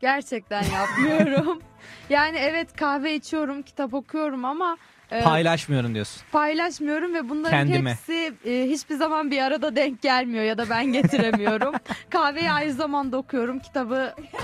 Gerçekten 0.00 0.62
yapmıyorum. 0.62 1.62
yani 2.10 2.38
evet 2.38 2.76
kahve 2.76 3.14
içiyorum, 3.14 3.62
kitap 3.62 3.94
okuyorum 3.94 4.44
ama 4.44 4.76
e, 5.10 5.22
Paylaşmıyorum 5.22 5.94
diyorsun. 5.94 6.22
paylaşmıyorum 6.32 7.14
ve 7.14 7.28
bunların 7.28 7.50
Kendime. 7.50 7.90
hepsi 7.90 8.34
e, 8.44 8.66
hiçbir 8.68 8.94
zaman 8.94 9.30
bir 9.30 9.42
arada 9.42 9.76
denk 9.76 10.02
gelmiyor 10.02 10.44
ya 10.44 10.58
da 10.58 10.70
ben 10.70 10.92
getiremiyorum. 10.92 11.74
Kahveyi 12.10 12.52
aynı 12.52 12.72
zamanda 12.72 13.16
okuyorum, 13.16 13.58
kitabı 13.58 14.14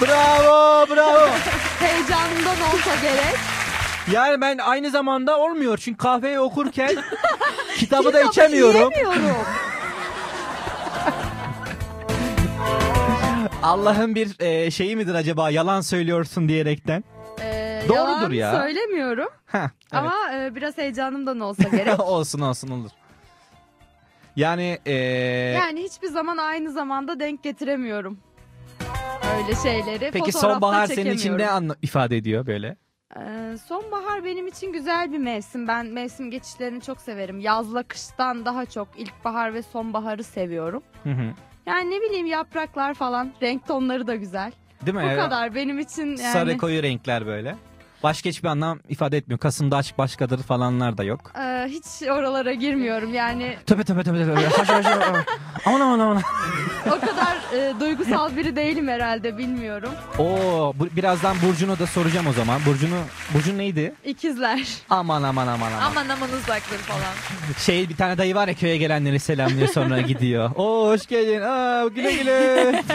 bravo, 0.00 0.86
bravo. 0.90 1.28
heyecanından 1.80 2.56
olsa 2.60 2.94
gerek. 3.02 3.51
Yani 4.12 4.40
ben 4.40 4.58
aynı 4.58 4.90
zamanda 4.90 5.38
olmuyor 5.38 5.78
çünkü 5.78 5.96
kahveyi 5.98 6.38
okurken 6.40 6.90
kitabı 7.76 8.04
da 8.04 8.10
Kitabı 8.10 8.28
içemiyorum. 8.28 8.90
yiyemiyorum. 8.92 9.36
Allah'ın 13.62 14.14
bir 14.14 14.40
e, 14.40 14.70
şeyi 14.70 14.96
midir 14.96 15.14
acaba 15.14 15.50
yalan 15.50 15.80
söylüyorsun 15.80 16.48
diyerekten? 16.48 17.04
Ee, 17.40 17.82
Doğrudur 17.88 18.30
yalan 18.32 18.54
ya. 18.54 18.60
söylemiyorum. 18.62 19.28
Heh, 19.46 19.58
evet. 19.58 19.70
Ama 19.92 20.14
e, 20.34 20.54
biraz 20.54 20.78
heyecanımdan 20.78 21.40
olsa 21.40 21.62
gerek. 21.68 22.00
olsun 22.06 22.40
olsun 22.40 22.68
olur. 22.68 22.90
Yani 24.36 24.78
e, 24.86 24.92
yani 25.58 25.82
hiçbir 25.82 26.08
zaman 26.08 26.36
aynı 26.36 26.70
zamanda 26.72 27.20
denk 27.20 27.42
getiremiyorum. 27.42 28.18
Öyle 29.38 29.54
şeyleri. 29.62 29.98
peki 30.12 30.18
Fotoğrafta 30.32 30.40
sonbahar 30.52 30.86
senin 30.86 31.10
için 31.14 31.38
ne 31.38 31.50
anla- 31.50 31.76
ifade 31.82 32.16
ediyor 32.16 32.46
böyle? 32.46 32.76
Ee, 33.16 33.56
sonbahar 33.66 34.24
benim 34.24 34.46
için 34.46 34.72
güzel 34.72 35.12
bir 35.12 35.18
mevsim. 35.18 35.68
Ben 35.68 35.86
mevsim 35.86 36.30
geçişlerini 36.30 36.80
çok 36.80 37.00
severim. 37.00 37.40
Yazla 37.40 37.82
kıştan 37.82 38.44
daha 38.44 38.66
çok 38.66 38.88
ilkbahar 38.96 39.54
ve 39.54 39.62
sonbaharı 39.62 40.24
seviyorum. 40.24 40.82
Hı 41.02 41.10
hı. 41.10 41.24
Yani 41.66 41.90
ne 41.90 42.00
bileyim 42.00 42.26
yapraklar 42.26 42.94
falan. 42.94 43.32
Renk 43.42 43.66
tonları 43.66 44.06
da 44.06 44.14
güzel. 44.14 44.52
Değil 44.86 44.96
mi? 44.96 45.10
Bu 45.12 45.16
kadar 45.16 45.54
benim 45.54 45.78
için 45.78 46.06
yani. 46.06 46.18
Sarı 46.18 46.58
koyu 46.58 46.82
renkler 46.82 47.26
böyle. 47.26 47.56
Başka 48.02 48.28
hiçbir 48.28 48.48
anlam 48.48 48.78
ifade 48.88 49.16
etmiyor. 49.16 49.38
Kasım'da 49.38 49.76
aşk 49.76 49.98
başkadır 49.98 50.42
falanlar 50.42 50.98
da 50.98 51.04
yok. 51.04 51.32
Ee, 51.38 51.66
hiç 51.68 52.08
oralara 52.08 52.52
girmiyorum 52.52 53.14
yani 53.14 53.56
Töpe 53.66 53.84
töpe 53.84 54.02
töpe 54.04 54.18
töpe. 54.24 54.40
Aman 55.66 55.80
aman 55.80 55.98
aman. 55.98 56.22
O 56.86 57.00
kadar 57.00 57.36
e, 57.56 57.80
duygusal 57.80 58.36
biri 58.36 58.56
değilim 58.56 58.88
herhalde 58.88 59.38
bilmiyorum. 59.38 59.90
Oo, 60.18 60.72
bu, 60.76 60.86
birazdan 60.96 61.36
Burcu'nu 61.46 61.78
da 61.78 61.86
soracağım 61.86 62.26
o 62.26 62.32
zaman. 62.32 62.60
Burcu'nu 62.66 62.98
Burcu 63.34 63.58
neydi? 63.58 63.94
İkizler. 64.04 64.68
Aman 64.90 65.22
aman 65.22 65.46
aman 65.46 65.72
aman. 65.72 65.82
Aman 65.82 66.08
aman 66.08 66.28
uzakları 66.32 66.78
falan. 66.82 67.14
Şey 67.58 67.88
bir 67.88 67.96
tane 67.96 68.18
dayı 68.18 68.34
var 68.34 68.48
ya 68.48 68.54
köye 68.54 68.76
gelenleri 68.76 69.20
selamlıyor 69.20 69.68
sonra 69.68 70.00
gidiyor. 70.00 70.50
Oo 70.56 70.88
hoş 70.88 71.06
geldin. 71.06 71.40
Aa 71.40 71.86
güle 71.88 72.12
güle. 72.12 72.82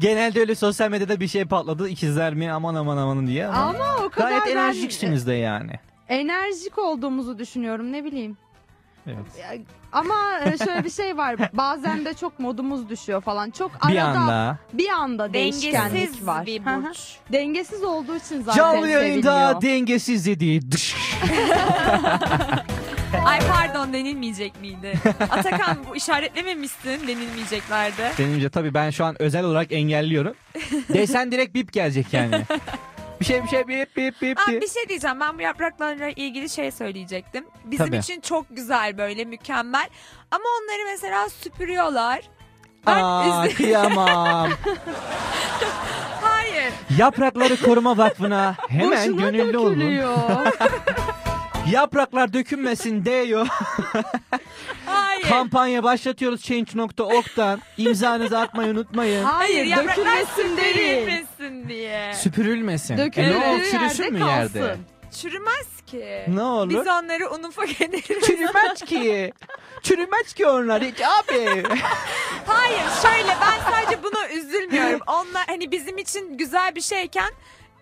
Genelde 0.00 0.40
öyle 0.40 0.54
sosyal 0.54 0.90
medyada 0.90 1.20
bir 1.20 1.28
şey 1.28 1.44
patladı. 1.44 1.88
İkizler 1.88 2.34
mi 2.34 2.52
aman 2.52 2.74
aman 2.74 2.96
aman 2.96 3.26
diye. 3.26 3.46
Ama, 3.46 3.58
Ama 3.62 4.04
o 4.04 4.08
kadar 4.08 4.28
gayet 4.28 4.46
ben 4.46 4.50
enerjiksiniz 4.52 5.26
de 5.26 5.32
yani. 5.34 5.70
enerjik 6.08 6.78
olduğumuzu 6.78 7.38
düşünüyorum 7.38 7.92
ne 7.92 8.04
bileyim. 8.04 8.36
Evet. 9.06 9.60
Ama 9.92 10.14
e, 10.44 10.58
şöyle 10.58 10.84
bir 10.84 10.90
şey 10.90 11.16
var. 11.16 11.36
Bazen 11.52 12.04
de 12.04 12.14
çok 12.14 12.38
modumuz 12.38 12.88
düşüyor 12.88 13.20
falan. 13.20 13.50
Çok 13.50 13.70
Bir 13.88 13.96
arada 13.96 14.18
anda. 14.18 14.58
bir 14.72 14.88
anda 14.88 15.32
değişkenlik 15.32 15.94
Dengesiz 15.94 16.26
var. 16.26 16.46
bir 16.46 16.64
burç. 16.64 17.16
Dengesiz 17.32 17.82
olduğu 17.82 18.16
için 18.16 18.42
zaten 18.42 18.56
Canlı 18.56 18.88
yayında 18.88 19.58
dengesiz 19.62 20.26
dedi. 20.26 20.70
Dış. 20.72 20.96
Ay 23.24 23.38
pardon 23.52 23.92
denilmeyecek 23.92 24.60
miydi? 24.60 24.94
Atakan 25.30 25.76
bu 25.90 25.96
işaretlememişsin 25.96 27.08
denilmeyeceklerdi. 27.08 28.02
Denimce 28.18 28.48
tabii 28.50 28.74
ben 28.74 28.90
şu 28.90 29.04
an 29.04 29.22
özel 29.22 29.44
olarak 29.44 29.72
engelliyorum. 29.72 30.34
Desen 30.88 31.32
direkt 31.32 31.54
bip 31.54 31.72
gelecek 31.72 32.06
yani. 32.12 32.42
Bir 33.20 33.24
şey 33.24 33.42
bir 33.42 33.48
şey 33.48 33.68
bip 33.68 33.96
bip 33.96 34.22
bip 34.22 34.38
Aa, 34.40 34.46
diye. 34.50 34.60
bir 34.60 34.68
şey 34.68 34.88
diyeceğim 34.88 35.20
ben 35.20 35.38
bu 35.38 35.42
yapraklarla 35.42 36.08
ilgili 36.08 36.48
şey 36.48 36.70
söyleyecektim. 36.70 37.44
Bizim 37.64 37.86
Tabii. 37.86 37.96
için 37.96 38.20
çok 38.20 38.46
güzel 38.50 38.98
böyle 38.98 39.24
mükemmel. 39.24 39.88
Ama 40.30 40.44
onları 40.62 40.90
mesela 40.92 41.28
süpürüyorlar. 41.28 42.20
Ben 42.86 42.96
Aa 43.02 43.46
üzü- 43.46 43.54
kıyamam. 43.56 44.50
Hayır. 46.22 46.72
Yaprakları 46.98 47.60
Koruma 47.62 47.98
Vakfı'na 47.98 48.54
hemen 48.68 48.90
Boşuna 49.12 49.30
gönüllü 49.30 49.58
olun. 49.58 49.70
dökülüyor. 49.80 50.18
Yapraklar 51.70 52.32
dökünmesin 52.32 53.04
diyor. 53.04 53.46
Hayır. 54.86 55.22
Kampanya 55.28 55.82
başlatıyoruz 55.82 56.42
Change.org'dan. 56.42 57.60
İmzanızı 57.76 58.38
atmayı 58.38 58.72
unutmayın. 58.72 59.24
Hayır, 59.24 59.64
yapraklar 59.64 59.96
dökülmesin 59.96 60.56
değil. 60.56 60.74
süpürülmesin 60.76 61.68
diye. 61.68 62.14
Süpürülmesin. 62.14 62.98
Döküldüğü 62.98 63.26
E 63.26 63.40
ne 63.40 63.46
o 63.46 63.56
yerde 63.56 63.70
çürüsün 63.70 64.12
mü 64.12 64.18
kalsın. 64.18 64.30
yerde? 64.60 64.76
Çürümez 65.20 65.66
ki. 65.86 66.24
Ne 66.28 66.42
olur? 66.42 66.70
Biz 66.70 66.76
onları 66.86 67.30
un 67.30 67.42
ufak 67.42 67.80
ederiz. 67.80 68.26
Çürümez 68.26 68.80
ki. 68.86 69.32
Çürümez 69.82 70.32
ki 70.32 70.46
onlar 70.46 70.82
hiç 70.82 71.00
abi. 71.00 71.62
Hayır 72.46 72.82
şöyle 73.02 73.28
ben 73.40 73.70
sadece 73.72 74.02
buna 74.02 74.28
üzülmüyorum. 74.28 75.00
Onlar 75.06 75.44
hani 75.46 75.72
bizim 75.72 75.98
için 75.98 76.38
güzel 76.38 76.74
bir 76.74 76.80
şeyken 76.80 77.30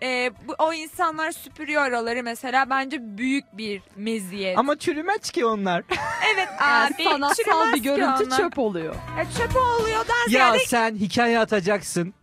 e, 0.01 0.31
bu, 0.47 0.55
o 0.59 0.73
insanlar 0.73 1.31
süpürüyor 1.31 1.87
oraları 1.89 2.23
mesela 2.23 2.69
bence 2.69 2.97
büyük 3.17 3.57
bir 3.57 3.81
meziyet. 3.95 4.57
Ama 4.57 4.79
çürümez 4.79 5.31
ki 5.31 5.45
onlar. 5.45 5.83
evet 6.35 6.47
Yani 6.61 6.93
abi 6.95 7.03
sanatsal 7.03 7.35
çürümez 7.43 7.67
bir 7.73 7.77
ki 7.77 7.83
görüntü 7.83 8.23
onlar. 8.25 8.37
çöp 8.37 8.59
oluyor. 8.59 8.95
E, 8.95 9.37
çöp 9.37 9.55
oluyordan 9.55 10.15
Ya 10.23 10.27
ziyade 10.29 10.59
sen 10.59 10.95
hikaye 10.95 11.39
atacaksın. 11.39 12.13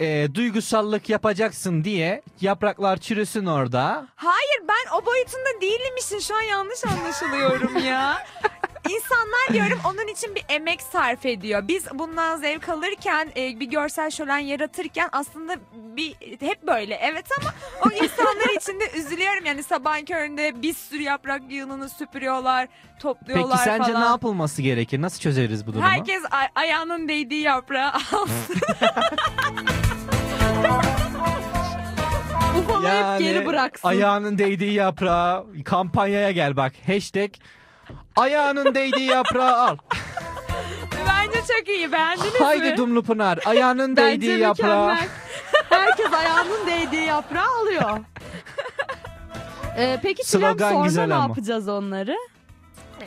e, 0.00 0.28
duygusallık 0.34 1.08
yapacaksın 1.08 1.84
diye 1.84 2.22
yapraklar 2.40 2.96
çürüsün 2.96 3.46
orada. 3.46 4.06
Hayır 4.16 4.60
ben 4.68 4.96
o 4.96 5.06
boyutunda 5.06 5.60
değilmişsin 5.60 6.18
şu 6.18 6.36
an 6.36 6.40
yanlış 6.42 6.84
anlaşılıyorum 6.84 7.78
ya. 7.78 8.26
İnsanlar 8.90 9.48
diyorum 9.52 9.78
onun 9.84 10.06
için 10.08 10.34
bir 10.34 10.44
emek 10.48 10.82
sarf 10.82 11.26
ediyor. 11.26 11.68
Biz 11.68 11.84
bundan 11.94 12.36
zevk 12.36 12.68
alırken 12.68 13.28
e, 13.36 13.60
bir 13.60 13.66
görsel 13.66 14.10
şölen 14.10 14.38
yaratırken 14.38 15.08
aslında 15.12 15.56
bir 15.74 16.14
hep 16.40 16.66
böyle 16.66 16.94
evet 16.94 17.26
ama 17.40 17.54
o 17.86 17.90
insanlar 18.04 18.56
için 18.60 18.80
de 18.80 18.84
üzülüyorum. 18.98 19.44
Yani 19.44 19.62
sabahın 19.62 20.04
köründe 20.04 20.62
bir 20.62 20.74
sürü 20.74 21.02
yaprak 21.02 21.42
yığınını 21.50 21.88
süpürüyorlar, 21.88 22.68
topluyorlar 23.00 23.58
Peki 23.64 23.64
sence 23.64 23.92
falan. 23.92 24.04
ne 24.04 24.08
yapılması 24.08 24.62
gerekir? 24.62 25.00
Nasıl 25.02 25.20
çözeriz 25.20 25.66
bu 25.66 25.72
durumu? 25.72 25.86
Herkes 25.88 26.22
ay- 26.30 26.48
ayağının 26.54 27.08
değdiği 27.08 27.42
yaprağı 27.42 27.92
alsın. 27.92 28.56
Ufalayıp 32.58 33.18
geri 33.20 33.46
bıraksın. 33.46 33.88
Ayağının 33.88 34.38
değdiği 34.38 34.72
yaprağı 34.72 35.46
kampanyaya 35.64 36.30
gel 36.30 36.56
bak. 36.56 36.72
Hashtag 36.86 37.30
ayağının 38.16 38.74
değdiği 38.74 39.08
yaprağı 39.10 39.56
al. 39.68 39.76
Bence 41.08 41.38
çok 41.58 41.68
iyi 41.68 41.92
beğendiniz 41.92 42.40
Haydi 42.40 42.70
mi? 42.70 42.76
Dumlu 42.76 43.02
Pınar 43.02 43.38
ayağının 43.46 43.96
Bence 43.96 44.06
değdiği 44.12 44.38
yaprağı. 44.38 44.86
mükemmel. 44.90 45.08
Herkes 45.70 46.12
ayağının 46.12 46.66
değdiği 46.66 47.02
yaprağı 47.04 47.60
alıyor. 47.62 47.98
Ee, 49.78 49.98
peki 50.02 50.22
Çilem 50.26 50.50
Slogan 50.52 50.72
sonra 50.72 50.84
güzel 50.86 51.06
ne 51.06 51.14
ama. 51.14 51.22
yapacağız 51.28 51.68
onları? 51.68 52.16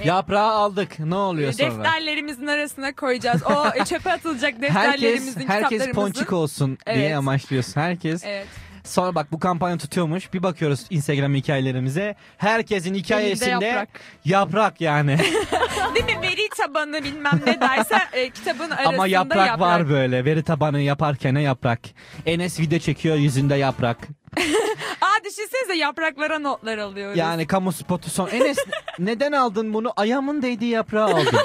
Yaprağı 0.04 0.52
aldık. 0.52 1.00
Ne 1.00 1.16
oluyor 1.16 1.52
sonra? 1.54 1.70
Defterlerimizin 1.70 2.48
arasına 2.48 2.96
koyacağız. 2.96 3.42
O 3.44 3.68
e, 3.82 3.86
çöpe 3.86 4.12
atılacak 4.12 4.54
Herkes 4.54 4.62
defterlerimizin, 4.76 5.48
herkes 5.48 5.70
kitaplarımızın. 5.70 5.92
ponçik 6.02 6.34
olsun 6.34 6.78
diye 6.94 7.06
Evet. 7.06 7.16
amaçlıyorsun. 7.18 7.82
Herkes. 7.82 8.22
Evet. 8.26 8.48
Sonra 8.86 9.16
bak 9.16 9.32
bu 9.32 9.40
kampanya 9.40 9.78
tutuyormuş. 9.78 10.34
Bir 10.34 10.44
bakıyoruz 10.44 10.86
Instagram 10.90 11.36
hikayelerimize. 11.36 12.16
Herkesin 12.38 12.94
hikayesinde 12.94 13.66
yaprak. 13.66 13.90
yaprak 14.26 14.82
yani. 14.82 15.18
Değil 15.96 16.06
mi? 16.06 16.22
Veri 16.22 16.50
tabanı 16.58 17.04
bilmem 17.04 17.42
ne 17.46 17.62
derse 17.62 17.98
e, 18.14 18.30
kitabın 18.30 18.70
arasında 18.70 18.88
Ama 18.88 19.08
yaprak, 19.08 19.60
var 19.60 19.90
böyle. 19.90 20.26
Veri 20.26 20.44
tabanı 20.44 20.82
yaparken 20.82 21.36
yaprak. 21.36 21.80
Enes 22.26 22.60
video 22.60 22.80
çekiyor 22.80 23.16
yüzünde 23.16 23.56
yaprak. 23.56 23.98
Aa 25.02 25.24
düşünsenize 25.26 25.76
yapraklara 25.76 26.40
notlar 26.40 26.78
alıyoruz. 26.78 27.18
Yani 27.18 27.48
kamu 27.48 27.72
spotu 27.72 28.10
son. 28.10 28.30
Enes 28.30 28.58
neden 29.00 29.32
aldın 29.32 29.74
bunu? 29.74 29.94
Ayağımın 29.96 30.42
değdiği 30.42 30.72
yaprağı 30.72 31.06
aldım. 31.06 31.40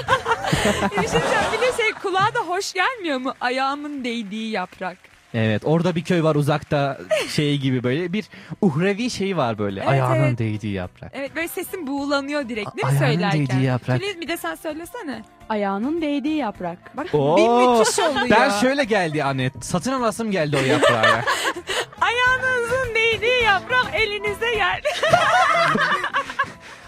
Düşünsene 0.91 1.43
bir 1.53 1.61
de 1.61 1.83
şey 1.83 1.91
kulağa 2.01 2.33
da 2.35 2.39
hoş 2.39 2.73
gelmiyor 2.73 3.17
mu? 3.17 3.33
Ayağımın 3.41 4.03
değdiği 4.03 4.51
yaprak. 4.51 5.10
Evet 5.33 5.61
orada 5.65 5.95
bir 5.95 6.03
köy 6.03 6.23
var 6.23 6.35
uzakta 6.35 6.97
şey 7.29 7.57
gibi 7.57 7.83
böyle 7.83 8.13
bir 8.13 8.25
uhrevi 8.61 9.09
şey 9.09 9.37
var 9.37 9.57
böyle. 9.57 9.79
Evet, 9.79 9.89
Ayağının 9.89 10.23
evet. 10.27 10.39
değdiği 10.39 10.73
yaprak. 10.73 11.11
Evet 11.15 11.35
böyle 11.35 11.47
sesim 11.47 11.87
buğulanıyor 11.87 12.49
direkt 12.49 12.75
değil 12.75 12.87
mi 12.87 12.91
Ayağının 12.99 13.07
söylerken? 13.13 13.39
değdiği 13.47 13.63
yaprak. 13.63 13.99
Tülin 13.99 14.21
bir 14.21 14.27
de 14.27 14.37
sen 14.37 14.55
söylesene. 14.55 15.23
Ayağının 15.49 16.01
değdiği 16.01 16.35
yaprak. 16.37 16.97
Bak 16.97 17.07
Oo, 17.13 17.37
bir 17.37 17.77
müthiş 17.79 17.99
oluyor. 17.99 18.29
Ben 18.29 18.49
şöyle 18.49 18.83
geldi 18.83 19.23
Anet. 19.23 19.65
Satın 19.65 19.91
alasım 19.91 20.31
geldi 20.31 20.57
o 20.63 20.65
yaprağı. 20.65 21.03
ya. 21.05 21.25
Ayağınızın 22.01 22.95
değdiği 22.95 23.43
yaprak 23.43 23.87
elinize 23.93 24.53
geldi. 24.55 24.87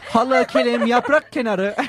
Halı, 0.10 0.48
kelem, 0.48 0.88
yaprak 0.88 1.32
kenarı. 1.32 1.76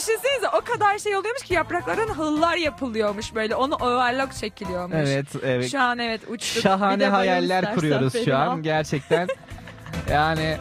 Düşünsenize 0.00 0.48
o 0.48 0.60
kadar 0.60 0.98
şey 0.98 1.16
oluyormuş 1.16 1.42
ki 1.42 1.54
yaprakların 1.54 2.08
hıllar 2.08 2.56
yapılıyormuş 2.56 3.34
böyle. 3.34 3.54
Onu 3.54 3.74
overlock 3.74 4.32
çekiliyormuş. 4.34 4.94
evet, 4.96 5.26
evet. 5.44 5.70
Şu 5.70 5.80
an 5.80 5.98
evet 5.98 6.20
uçtuk. 6.28 6.56
Bir 6.56 6.60
Şahane 6.62 7.00
de 7.00 7.04
bayıl 7.04 7.12
hayaller 7.12 7.56
istersen 7.62 7.74
kuruyoruz 7.74 8.12
şu 8.12 8.18
Feriha. 8.24 8.38
an 8.38 8.62
gerçekten. 8.62 9.28
yani 10.10 10.56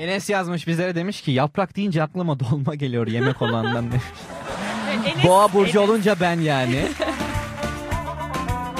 Enes 0.00 0.30
yazmış 0.30 0.66
bizlere 0.66 0.94
demiş 0.94 1.22
ki 1.22 1.30
yaprak 1.30 1.76
deyince 1.76 2.02
aklıma 2.02 2.40
dolma 2.40 2.74
geliyor 2.74 3.06
yemek 3.06 3.42
olandan 3.42 3.90
demiş. 3.92 4.04
Enes- 5.06 5.26
Boğa 5.28 5.52
burcu 5.52 5.78
Enes- 5.78 5.84
olunca 5.84 6.16
ben 6.20 6.40
yani. 6.40 6.88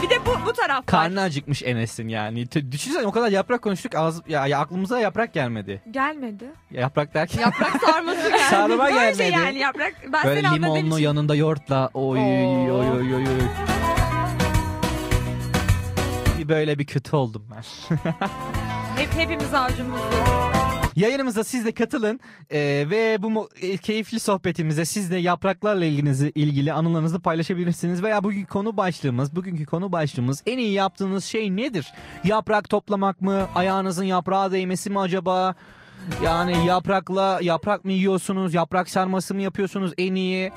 Bir 0.03 0.11
de 0.11 0.27
bu 0.27 0.47
bu 0.47 0.53
taraf 0.53 0.77
var. 0.79 0.87
Karnı 0.87 1.21
acıkmış 1.21 1.63
Enes'in 1.63 2.09
yani. 2.09 2.47
T- 2.47 2.73
Düşünsene 2.73 3.07
o 3.07 3.11
kadar 3.13 3.29
yaprak 3.31 3.63
konuştuk 3.63 3.95
ağız, 3.95 4.23
ya, 4.29 4.47
ya 4.47 4.59
aklımıza 4.59 5.01
yaprak 5.01 5.35
gelmedi. 5.35 5.83
Gelmedi. 5.91 6.45
Ya 6.71 6.81
Yaprak 6.81 7.15
derken. 7.15 7.41
Yaprak 7.41 7.73
sarması 7.87 8.29
geldi. 8.31 8.43
Sarma 8.51 8.85
Böyle 8.85 8.95
gelmedi. 8.95 9.33
yani 9.33 9.59
yaprak. 9.59 9.95
Ben 10.13 10.25
Böyle 10.25 10.37
seni 10.41 10.49
anladığım 10.49 10.65
limonlu 10.77 10.95
için. 10.95 11.05
yanında 11.05 11.35
yoğurtla. 11.35 11.91
Oy 11.95 12.19
oy 12.19 12.71
oy 12.71 13.15
oy 13.15 13.15
oy. 13.17 13.25
Bir 16.39 16.49
böyle 16.49 16.79
bir 16.79 16.87
kötü 16.87 17.17
oldum 17.17 17.45
ben. 17.51 17.97
Hep, 18.97 19.15
hepimiz 19.17 19.55
avucumuzda. 19.55 20.05
Yayınımıza 20.99 21.45
siz 21.45 21.65
de 21.65 21.73
katılın 21.73 22.21
Ee, 22.51 22.87
ve 22.91 23.23
bu 23.23 23.49
e, 23.63 23.77
keyifli 23.77 24.21
sohbetimize 24.21 24.85
siz 24.85 25.11
de 25.11 25.17
yapraklarla 25.17 25.85
ilginizi, 25.85 26.33
ilgili 26.35 26.73
anılarınızı 26.73 27.21
paylaşabilirsiniz 27.21 28.03
veya 28.03 28.25
bugünkü 28.25 28.47
konu 28.47 28.77
başlığımız, 28.77 29.37
bugünkü 29.37 29.67
konu 29.67 29.93
başlığımız 29.93 30.43
en 30.47 30.59
iyi 30.59 30.73
yaptığınız 30.73 31.25
şey 31.25 31.57
nedir? 31.57 31.93
Yaprak 32.25 32.69
toplamak 32.69 33.21
mı? 33.21 33.47
Ayağınızın 33.55 34.05
yaprağa 34.05 34.53
değmesi 34.53 34.91
mi 34.91 35.01
acaba? 35.01 35.55
Yani 36.25 36.67
yaprakla 36.67 37.39
yaprak 37.43 37.85
mı 37.85 37.93
yiyorsunuz? 37.93 38.55
Yaprak 38.55 38.91
sarması 38.91 39.35
mı 39.35 39.43
yapıyorsunuz 39.43 39.93
en 39.99 40.15
iyi? 40.15 40.53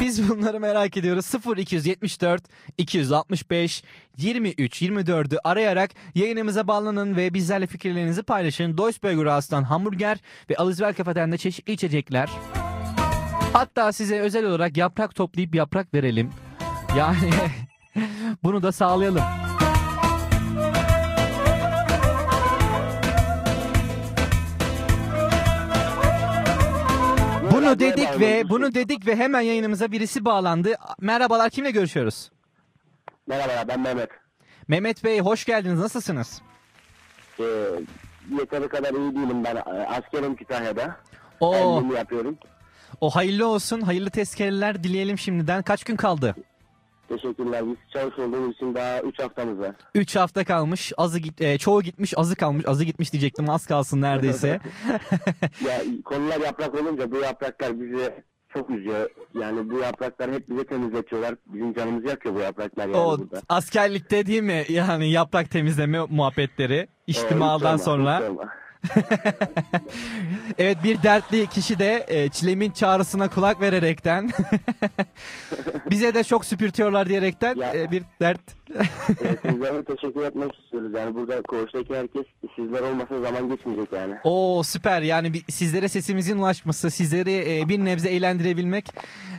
Biz 0.00 0.28
bunları 0.28 0.60
merak 0.60 0.96
ediyoruz. 0.96 1.32
0274 1.56 2.42
265 2.78 3.84
23 4.16 4.82
24'ü 4.82 5.36
arayarak 5.44 5.90
yayınımıza 6.14 6.66
bağlanın 6.66 7.16
ve 7.16 7.34
bizlerle 7.34 7.66
fikirlerinizi 7.66 8.22
paylaşın. 8.22 8.78
Deutsche 8.78 9.30
Aslan 9.30 9.62
Hamburger 9.62 10.18
ve 10.50 10.56
Alizver 10.56 10.94
Kafeden 10.94 11.32
de 11.32 11.38
çeşitli 11.38 11.72
içecekler. 11.72 12.30
Hatta 13.52 13.92
size 13.92 14.20
özel 14.20 14.44
olarak 14.44 14.76
yaprak 14.76 15.14
toplayıp 15.14 15.54
yaprak 15.54 15.94
verelim. 15.94 16.30
Yani 16.96 17.30
bunu 18.42 18.62
da 18.62 18.72
sağlayalım. 18.72 19.45
Bunu 27.66 27.78
dedik 27.80 28.20
ve 28.20 28.48
bunu 28.48 28.74
dedik 28.74 29.06
ve 29.06 29.16
hemen 29.16 29.40
yayınımıza 29.40 29.92
birisi 29.92 30.24
bağlandı. 30.24 30.74
Merhabalar 31.00 31.50
kimle 31.50 31.70
görüşüyoruz? 31.70 32.30
Merhabalar 33.26 33.68
ben 33.68 33.80
Mehmet. 33.80 34.10
Mehmet 34.68 35.04
Bey 35.04 35.20
hoş 35.20 35.44
geldiniz. 35.44 35.78
Nasılsınız? 35.80 36.42
Ee, 37.40 37.44
yeteri 38.38 38.68
kadar 38.68 38.90
iyi 38.94 39.14
değilim 39.14 39.44
ben. 39.44 39.56
Ee, 39.56 39.60
Askerim 39.86 40.36
Kütahya'da. 40.36 40.96
Oo. 41.40 41.52
Kendimi 41.52 41.94
yapıyorum. 41.98 42.38
O 43.00 43.10
hayırlı 43.10 43.46
olsun. 43.46 43.80
Hayırlı 43.80 44.10
tezkereler 44.10 44.84
dileyelim 44.84 45.18
şimdiden. 45.18 45.62
Kaç 45.62 45.84
gün 45.84 45.96
kaldı? 45.96 46.34
Teşekkürler. 47.08 47.66
Biz 47.66 47.76
çalış 47.92 48.18
olduğumuz 48.18 48.54
için 48.54 48.74
daha 48.74 49.00
3 49.00 49.18
haftamız 49.18 49.58
var. 49.58 49.74
3 49.94 50.16
hafta 50.16 50.44
kalmış. 50.44 50.92
Azı 50.96 51.18
git, 51.18 51.40
e, 51.40 51.58
çoğu 51.58 51.82
gitmiş, 51.82 52.18
azı 52.18 52.36
kalmış. 52.36 52.68
Azı 52.68 52.84
gitmiş 52.84 53.12
diyecektim. 53.12 53.50
Az 53.50 53.66
kalsın 53.66 54.00
neredeyse. 54.00 54.48
ya 55.66 55.82
konular 56.04 56.40
yaprak 56.40 56.74
olunca 56.74 57.10
bu 57.12 57.16
yapraklar 57.16 57.80
bizi 57.80 58.12
çok 58.56 58.70
üzüyor. 58.70 59.10
Yani 59.34 59.70
bu 59.70 59.78
yapraklar 59.78 60.32
hep 60.32 60.48
bize 60.48 60.64
temizletiyorlar. 60.64 61.34
Bizim 61.46 61.74
canımızı 61.74 62.06
yakıyor 62.06 62.34
bu 62.34 62.38
yapraklar 62.38 62.86
yani 62.86 62.96
o 62.96 63.18
burada. 63.18 63.42
askerlikte 63.48 64.26
değil 64.26 64.42
mi? 64.42 64.64
Yani 64.68 65.10
yaprak 65.10 65.50
temizleme 65.50 66.00
muhabbetleri. 66.10 66.88
Sorma, 67.12 67.58
sonra. 67.78 68.18
hiç 68.18 68.24
sorma. 68.24 68.48
Evet 70.58 70.78
bir 70.84 71.02
dertli 71.02 71.46
kişi 71.46 71.78
de 71.78 72.04
e, 72.08 72.28
çilemin 72.28 72.70
çağrısına 72.70 73.30
kulak 73.30 73.60
vererekten 73.60 74.30
bize 75.90 76.14
de 76.14 76.24
çok 76.24 76.44
süpürtüyorlar 76.44 77.08
diyerekten 77.08 77.56
e, 77.74 77.90
bir 77.90 78.02
dert. 78.20 78.40
Ee, 79.10 79.50
sizlere 79.50 79.84
teşekkür 79.84 80.22
etmek 80.22 80.54
istiyoruz. 80.58 80.92
Yani 80.94 81.14
burada 81.14 81.42
koğuştaki 81.42 81.94
herkes 81.94 82.24
sizler 82.56 82.80
olmasa 82.80 83.18
zaman 83.18 83.48
geçmeyecek 83.48 83.92
yani. 83.92 84.14
Oo 84.24 84.62
süper 84.62 85.02
yani 85.02 85.32
bir, 85.34 85.44
sizlere 85.48 85.88
sesimizin 85.88 86.38
ulaşması, 86.38 86.90
sizleri 86.90 87.60
e, 87.60 87.68
bir 87.68 87.78
nebze 87.78 88.08
eğlendirebilmek 88.08 88.86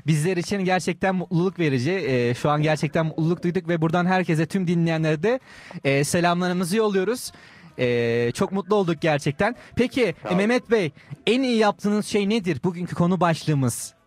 bizler 0.07 0.37
için 0.37 0.65
gerçekten 0.65 1.15
mutluluk 1.15 1.59
verici. 1.59 1.91
E, 1.91 2.33
şu 2.33 2.49
an 2.49 2.61
gerçekten 2.61 3.05
mutluluk 3.05 3.43
duyduk 3.43 3.69
ve 3.69 3.81
buradan 3.81 4.05
herkese 4.05 4.45
tüm 4.45 4.67
dinleyenlere 4.67 5.23
de 5.23 5.39
e, 5.83 6.03
selamlarımızı 6.03 6.77
yolluyoruz. 6.77 7.31
E, 7.79 8.31
çok 8.31 8.51
mutlu 8.51 8.75
olduk 8.75 9.01
gerçekten. 9.01 9.55
Peki 9.75 10.15
e, 10.31 10.35
Mehmet 10.35 10.71
Bey 10.71 10.91
en 11.27 11.41
iyi 11.41 11.57
yaptığınız 11.57 12.05
şey 12.05 12.29
nedir? 12.29 12.59
Bugünkü 12.63 12.95
konu 12.95 13.19
başlığımız. 13.21 13.97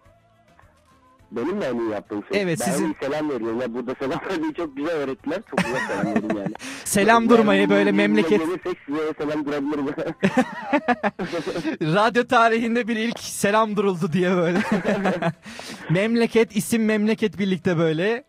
Benim 1.33 1.61
de 1.61 1.66
en 1.66 1.79
iyi 1.79 1.91
yaptığım 1.91 2.25
şey. 2.33 2.43
Evet, 2.43 2.61
ben 2.61 2.73
sizin- 2.73 2.85
iyi 2.85 2.95
selam 3.01 3.31
veriyorum. 3.31 3.61
Ya 3.61 3.75
burada 3.75 3.95
selam 3.95 4.21
vermeyi 4.31 4.55
çok 4.55 4.77
güzel 4.77 4.93
öğrettiler. 4.93 5.43
Çok 5.51 5.59
güzel 5.59 5.87
selam 5.89 6.07
veriyorum 6.07 6.39
yani. 6.39 6.53
Selam 6.85 7.29
durmayı 7.29 7.71
böyle 7.71 7.93
memleket 7.93 8.41
Gelirsek 8.41 8.79
size 8.87 9.12
selam 9.18 9.47
durabiliriz. 9.47 9.95
radyo 11.95 12.27
tarihinde 12.27 12.89
bir 12.89 12.97
ilk 12.97 13.18
selam 13.21 13.77
duruldu 13.77 14.12
diye 14.12 14.37
böyle. 14.37 14.59
memleket 15.91 16.57
isim 16.57 16.85
memleket 16.85 17.39
birlikte 17.39 17.79
böyle. 17.79 18.25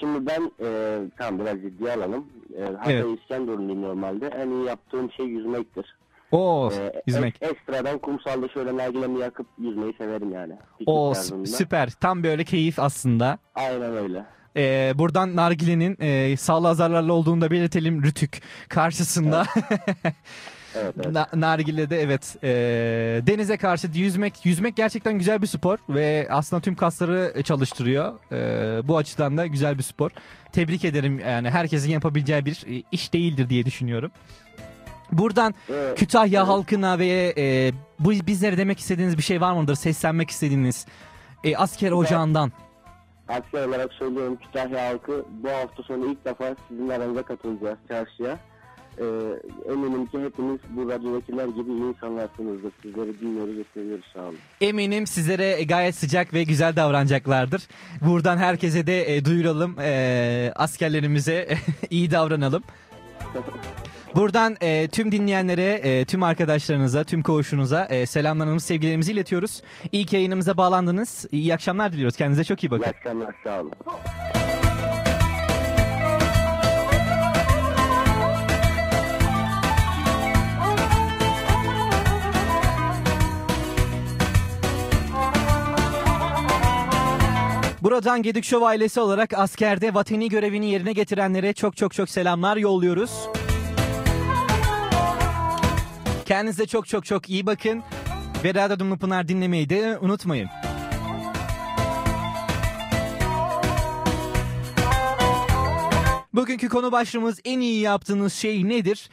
Şimdi 0.00 0.26
ben 0.26 0.50
e, 0.64 0.98
tamam 1.18 1.40
biraz 1.40 1.60
ciddiye 1.60 1.92
alalım. 1.92 2.26
E, 2.58 2.62
Hatay 2.64 2.94
Evet. 2.94 3.18
İskenderunluyum 3.22 3.82
normalde. 3.82 4.26
En 4.26 4.50
iyi 4.50 4.64
yaptığım 4.64 5.12
şey 5.12 5.26
yüzmektir. 5.26 5.96
Oo 6.32 6.70
E, 6.72 7.02
yüzmek. 7.06 7.34
ek- 7.42 7.46
ekstradan 7.52 7.98
kumsalda 7.98 8.48
şöyle 8.48 8.76
nargilemi 8.76 9.18
yakıp 9.20 9.46
yüzmeyi 9.58 9.94
severim 9.98 10.32
yani. 10.32 10.52
Piknik 10.78 10.88
O 10.88 11.12
tarzında. 11.12 11.46
süper. 11.46 11.90
Tam 11.90 12.22
böyle 12.22 12.44
keyif 12.44 12.78
aslında. 12.78 13.38
Aynen 13.54 13.96
öyle. 13.96 14.24
Ee, 14.56 14.92
buradan 14.94 15.36
nargilenin 15.36 15.96
e, 16.00 16.36
sağlığa 16.36 16.74
zararlı 16.74 17.12
olduğunu 17.12 17.40
da 17.40 17.50
belirtelim 17.50 18.02
Rütük 18.02 18.42
karşısında. 18.68 19.44
Evet, 19.70 20.14
evet. 20.74 20.96
Na- 21.12 21.28
nargile'de 21.34 22.02
evet 22.02 22.36
e, 22.42 22.48
denize 23.26 23.56
karşı 23.56 23.88
yüzmek 23.94 24.46
yüzmek 24.46 24.76
gerçekten 24.76 25.18
güzel 25.18 25.42
bir 25.42 25.46
spor 25.46 25.78
ve 25.88 26.28
aslında 26.30 26.62
tüm 26.62 26.74
kasları 26.74 27.42
çalıştırıyor. 27.42 28.18
E, 28.32 28.88
bu 28.88 28.96
açıdan 28.96 29.36
da 29.36 29.46
güzel 29.46 29.78
bir 29.78 29.82
spor. 29.82 30.10
Tebrik 30.52 30.84
ederim 30.84 31.18
yani 31.18 31.50
herkesin 31.50 31.90
yapabileceği 31.90 32.44
bir 32.46 32.64
e, 32.68 32.82
iş 32.92 33.12
değildir 33.12 33.48
diye 33.48 33.64
düşünüyorum. 33.64 34.10
Buradan 35.12 35.54
Evet, 35.70 35.98
Kütahya 35.98 36.48
halkına 36.48 36.98
ve 36.98 37.34
e, 37.38 37.72
bu 37.98 38.10
bizlere 38.10 38.58
demek 38.58 38.80
istediğiniz 38.80 39.18
bir 39.18 39.22
şey 39.22 39.40
var 39.40 39.52
mıdır? 39.52 39.74
Seslenmek 39.74 40.30
istediğiniz 40.30 40.86
e, 41.44 41.56
asker 41.56 41.92
ocağından. 41.92 42.52
Asker 43.28 43.66
olarak 43.66 43.92
söylüyorum 43.92 44.36
Kütahya 44.36 44.90
halkı 44.90 45.24
bu 45.30 45.48
hafta 45.48 45.82
sonu 45.82 46.06
ilk 46.06 46.24
defa 46.24 46.56
sizin 46.68 46.88
aranıza 46.88 47.22
katılacağız 47.22 47.78
çarşıya. 47.88 48.38
Ee, 49.00 49.04
eminim 49.72 50.06
ki 50.06 50.18
hepiniz 50.24 50.58
bu 50.70 50.88
radyodakiler 50.90 51.48
gibi 51.48 51.70
iyi 51.72 51.82
insanlarsınızdır. 51.94 52.72
Sizleri 52.82 53.20
dinliyoruz 53.20 53.56
ve 53.58 53.64
seviyoruz 53.74 54.04
sağ 54.14 54.20
olun. 54.22 54.38
Eminim 54.60 55.06
sizlere 55.06 55.64
gayet 55.64 55.94
sıcak 55.94 56.34
ve 56.34 56.44
güzel 56.44 56.76
davranacaklardır. 56.76 57.62
Buradan 58.00 58.38
herkese 58.38 58.86
de 58.86 59.16
e, 59.16 59.24
duyuralım. 59.24 59.76
E, 59.80 60.52
askerlerimize 60.56 61.48
iyi 61.90 62.10
davranalım. 62.10 62.62
Buradan 64.14 64.56
e, 64.60 64.88
tüm 64.88 65.12
dinleyenlere, 65.12 65.72
e, 65.72 66.04
tüm 66.04 66.22
arkadaşlarınıza, 66.22 67.04
tüm 67.04 67.22
koğuşunuza 67.22 67.84
e, 67.84 68.06
selamlarımızı, 68.06 68.66
sevgilerimizi 68.66 69.12
iletiyoruz. 69.12 69.62
İlk 69.92 70.12
yayınımıza 70.12 70.56
bağlandınız. 70.56 71.26
İyi 71.32 71.54
akşamlar 71.54 71.92
diliyoruz. 71.92 72.16
Kendinize 72.16 72.44
çok 72.44 72.64
iyi 72.64 72.70
bakın. 72.70 72.84
İyi 72.84 72.88
akşamlar 72.96 73.34
sağ 73.44 73.60
olun. 73.60 73.72
Buradan 87.82 88.22
Gedik 88.22 88.44
Show 88.44 88.66
ailesi 88.66 89.00
olarak 89.00 89.34
askerde 89.34 89.94
vatani 89.94 90.28
görevini 90.28 90.70
yerine 90.70 90.92
getirenlere 90.92 91.52
çok 91.52 91.76
çok 91.76 91.94
çok 91.94 92.10
selamlar 92.10 92.56
yolluyoruz. 92.56 93.28
Kendinize 96.24 96.66
çok 96.66 96.86
çok 96.86 97.04
çok 97.04 97.30
iyi 97.30 97.46
bakın. 97.46 97.82
Ve 98.44 98.54
Radyo 98.54 98.78
Dumlu 98.78 98.98
Pınar 98.98 99.28
dinlemeyi 99.28 99.70
de 99.70 99.98
unutmayın. 100.00 100.48
Bugünkü 106.34 106.68
konu 106.68 106.92
başlığımız 106.92 107.40
en 107.44 107.60
iyi 107.60 107.80
yaptığınız 107.80 108.32
şey 108.32 108.68
nedir? 108.68 109.10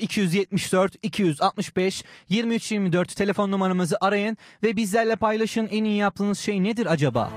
0274 0.00 0.94
265 1.02 2.04
2324 2.28 3.16
telefon 3.16 3.50
numaramızı 3.50 3.96
arayın 4.00 4.36
ve 4.62 4.76
bizlerle 4.76 5.16
paylaşın 5.16 5.68
en 5.70 5.84
iyi 5.84 5.96
yaptığınız 5.96 6.38
şey 6.38 6.62
nedir 6.62 6.86
acaba? 6.86 7.30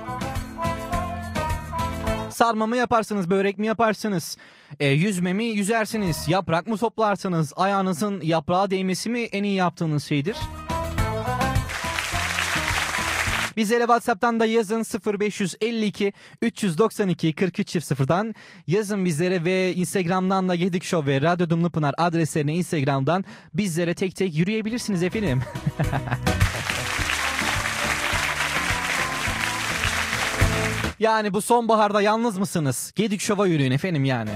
Sarma 2.38 2.68
mı 2.68 2.78
yaparsınız, 2.78 3.30
börek 3.30 3.58
mi 3.58 3.68
yaparsınız? 3.68 4.38
E, 4.80 4.88
yüzme 4.88 5.34
mi 5.34 5.46
yüzersiniz? 5.46 6.28
Yaprak 6.28 6.68
mı 6.68 6.78
toplarsınız? 6.78 7.54
Ayağınızın 7.56 8.22
yaprağa 8.22 8.72
değmesi 8.72 9.10
mi 9.10 9.20
en 9.20 9.44
iyi 9.44 9.56
yaptığınız 9.56 10.04
şeydir? 10.04 10.38
Bizlere 13.58 13.80
WhatsApp'tan 13.80 14.40
da 14.40 14.46
yazın 14.46 14.84
0552 15.20 16.14
392 16.42 17.34
43 17.34 17.76
0'dan 17.76 18.36
yazın 18.68 19.06
bizlere 19.06 19.46
ve 19.46 19.74
Instagram'dan 19.74 20.50
da 20.50 20.54
Yedik 20.54 20.84
Show 20.84 21.12
ve 21.12 21.22
Radyo 21.22 21.50
Dumlu 21.50 21.70
Pınar 21.70 21.96
adreslerine 21.98 22.56
Instagram'dan 22.56 23.26
bizlere 23.54 23.94
tek 23.94 24.16
tek 24.16 24.36
yürüyebilirsiniz 24.36 25.04
efendim. 25.04 25.42
Yani 31.00 31.34
bu 31.34 31.42
sonbaharda 31.42 32.02
yalnız 32.02 32.38
mısınız? 32.38 32.92
Gedik 32.96 33.22
şova 33.22 33.48
yürüyün 33.48 33.72
efendim 33.72 34.06
yani. 34.06 34.30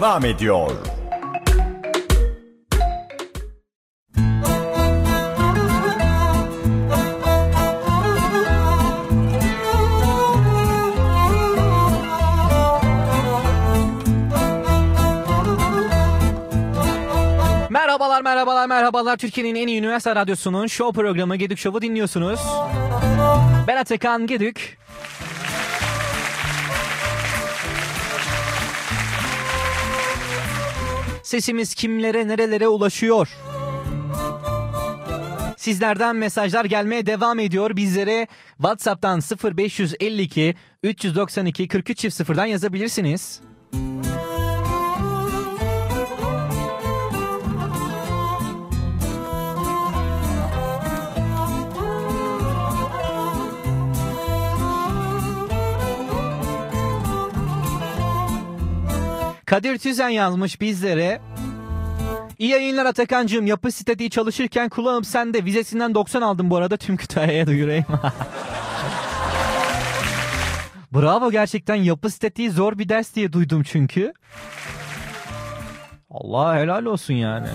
devam 0.00 0.24
ediyor. 0.24 0.70
Merhabalar, 17.70 18.22
merhabalar, 18.22 18.66
merhabalar. 18.66 19.16
Türkiye'nin 19.16 19.54
en 19.54 19.66
iyi 19.66 19.78
üniversite 19.78 20.14
radyosunun 20.14 20.66
show 20.66 21.02
programı 21.02 21.36
Gedük 21.36 21.58
Show'u 21.58 21.82
dinliyorsunuz. 21.82 22.40
Ben 23.66 23.76
Atakan 23.76 24.26
Gedük. 24.26 24.79
Sesimiz 31.30 31.74
kimlere 31.74 32.28
nerelere 32.28 32.68
ulaşıyor? 32.68 33.28
Sizlerden 35.56 36.16
mesajlar 36.16 36.64
gelmeye 36.64 37.06
devam 37.06 37.38
ediyor. 37.38 37.76
Bizlere 37.76 38.26
WhatsApp'tan 38.56 39.20
0552 39.58 40.54
392 40.82 41.68
43 41.68 42.04
0'dan 42.04 42.46
yazabilirsiniz. 42.46 43.40
Kadir 59.50 59.78
Tüzen 59.78 60.08
yazmış 60.08 60.60
bizlere. 60.60 61.20
İyi 62.38 62.50
yayınlar 62.50 62.86
Atakan'cığım. 62.86 63.46
Yapı 63.46 63.72
statiği 63.72 64.10
çalışırken 64.10 64.68
kulağım 64.68 65.04
sende. 65.04 65.44
Vizesinden 65.44 65.94
90 65.94 66.22
aldım 66.22 66.50
bu 66.50 66.56
arada. 66.56 66.76
Tüm 66.76 66.96
Kütahya'ya 66.96 67.46
duyurayım. 67.46 67.84
Bravo 70.94 71.30
gerçekten 71.30 71.74
yapı 71.74 72.10
statiği 72.10 72.50
zor 72.50 72.78
bir 72.78 72.88
ders 72.88 73.14
diye 73.14 73.32
duydum 73.32 73.62
çünkü. 73.62 74.12
Allah 76.10 76.56
helal 76.56 76.84
olsun 76.84 77.14
yani. 77.14 77.48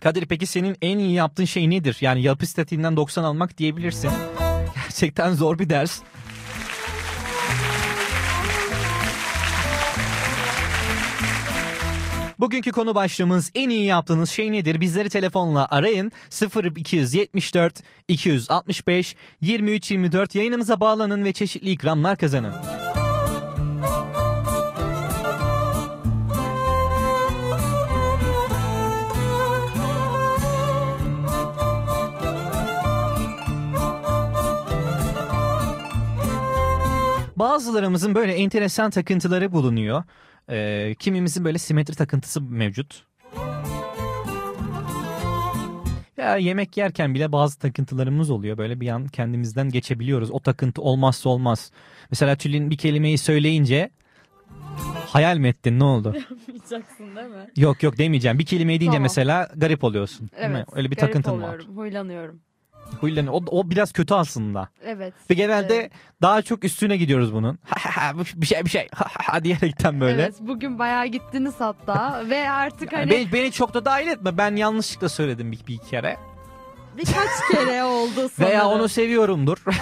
Kadir 0.00 0.26
peki 0.26 0.46
senin 0.46 0.76
en 0.82 0.98
iyi 0.98 1.12
yaptığın 1.12 1.44
şey 1.44 1.70
nedir? 1.70 1.96
Yani 2.00 2.22
yapı 2.22 2.46
statiğinden 2.46 2.96
90 2.96 3.24
almak 3.24 3.58
diyebilirsin. 3.58 4.10
Gerçekten 4.74 5.32
zor 5.32 5.58
bir 5.58 5.70
ders. 5.70 6.02
Bugünkü 12.40 12.72
konu 12.72 12.94
başlığımız 12.94 13.50
en 13.54 13.68
iyi 13.68 13.84
yaptığınız 13.84 14.30
şey 14.30 14.52
nedir? 14.52 14.80
Bizleri 14.80 15.08
telefonla 15.08 15.68
arayın 15.70 16.12
0274 16.76 17.82
265 18.08 19.16
23 19.40 19.90
24 19.90 20.34
yayınımıza 20.34 20.80
bağlanın 20.80 21.24
ve 21.24 21.32
çeşitli 21.32 21.70
ikramlar 21.70 22.18
kazanın. 22.18 22.54
Bazılarımızın 37.36 38.14
böyle 38.14 38.32
enteresan 38.34 38.90
takıntıları 38.90 39.52
bulunuyor. 39.52 40.02
Ee, 40.50 40.94
kimimizin 40.98 41.44
böyle 41.44 41.58
simetri 41.58 41.94
takıntısı 41.94 42.40
mevcut. 42.42 43.04
Ya 46.16 46.36
yemek 46.36 46.76
yerken 46.76 47.14
bile 47.14 47.32
bazı 47.32 47.58
takıntılarımız 47.58 48.30
oluyor. 48.30 48.58
Böyle 48.58 48.80
bir 48.80 48.88
an 48.88 49.06
kendimizden 49.08 49.68
geçebiliyoruz. 49.70 50.30
O 50.30 50.40
takıntı 50.40 50.82
olmazsa 50.82 51.28
olmaz. 51.28 51.70
Mesela 52.10 52.36
Tülin 52.36 52.70
bir 52.70 52.76
kelimeyi 52.76 53.18
söyleyince 53.18 53.90
hayal 55.08 55.36
mi 55.38 55.48
ettin 55.48 55.78
ne 55.78 55.84
oldu? 55.84 56.14
Yapmayacaksın 56.30 57.16
değil 57.16 57.28
mi? 57.28 57.46
yok 57.56 57.82
yok 57.82 57.98
demeyeceğim. 57.98 58.38
Bir 58.38 58.46
kelimeyi 58.46 58.80
deyince 58.80 58.96
Tamam. 58.96 59.02
mesela 59.02 59.48
garip 59.56 59.84
oluyorsun. 59.84 60.30
değil 60.38 60.50
mi? 60.50 60.56
Evet. 60.56 60.68
Öyle 60.72 60.90
bir 60.90 60.96
garip 60.96 61.12
takıntın 61.12 61.42
var. 61.42 61.48
oluyorum, 61.48 61.76
Huylanıyorum. 61.76 62.40
Huylanıyor. 63.00 63.34
O, 63.34 63.42
o 63.50 63.70
biraz 63.70 63.92
kötü 63.92 64.14
aslında. 64.14 64.68
Evet. 64.84 65.14
Ve 65.30 65.34
genelde 65.34 65.76
Evet. 65.76 65.92
daha 66.22 66.42
çok 66.42 66.64
üstüne 66.64 66.96
gidiyoruz 66.96 67.34
bunun. 67.34 67.58
Bu 68.14 68.22
bir 68.34 68.46
şey 68.46 68.64
bir 68.64 68.70
şey 68.70 68.88
diyerekten 69.42 70.00
böyle. 70.00 70.22
Evet 70.22 70.34
bugün 70.40 70.78
bayağı 70.78 71.06
gittiniz 71.06 71.54
hatta 71.58 72.22
ve 72.30 72.50
artık 72.50 72.92
hani 72.92 73.10
beni, 73.10 73.32
beni 73.32 73.52
çok 73.52 73.74
da 73.74 73.84
dahil 73.84 74.06
etme. 74.08 74.38
Ben 74.38 74.56
yanlışlıkla 74.56 75.08
söyledim 75.08 75.52
bir, 75.52 75.66
bir 75.66 75.78
kere. 75.78 76.16
birkaç 76.98 77.28
kere 77.52 77.84
oldu 77.84 78.28
sanırım. 78.36 78.52
Veya 78.52 78.68
onu 78.68 78.88
seviyorumdur. 78.88 79.64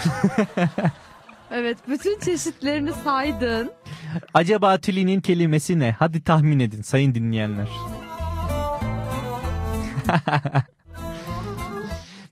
Evet 1.54 1.78
bütün 1.88 2.20
çeşitlerini 2.20 2.92
saydın. 3.04 3.72
Acaba 4.34 4.78
Tülin'in 4.78 5.20
kelimesi 5.20 5.78
ne? 5.78 5.96
Hadi 5.98 6.24
tahmin 6.24 6.60
edin 6.60 6.82
sayın 6.82 7.14
dinleyenler. 7.14 7.68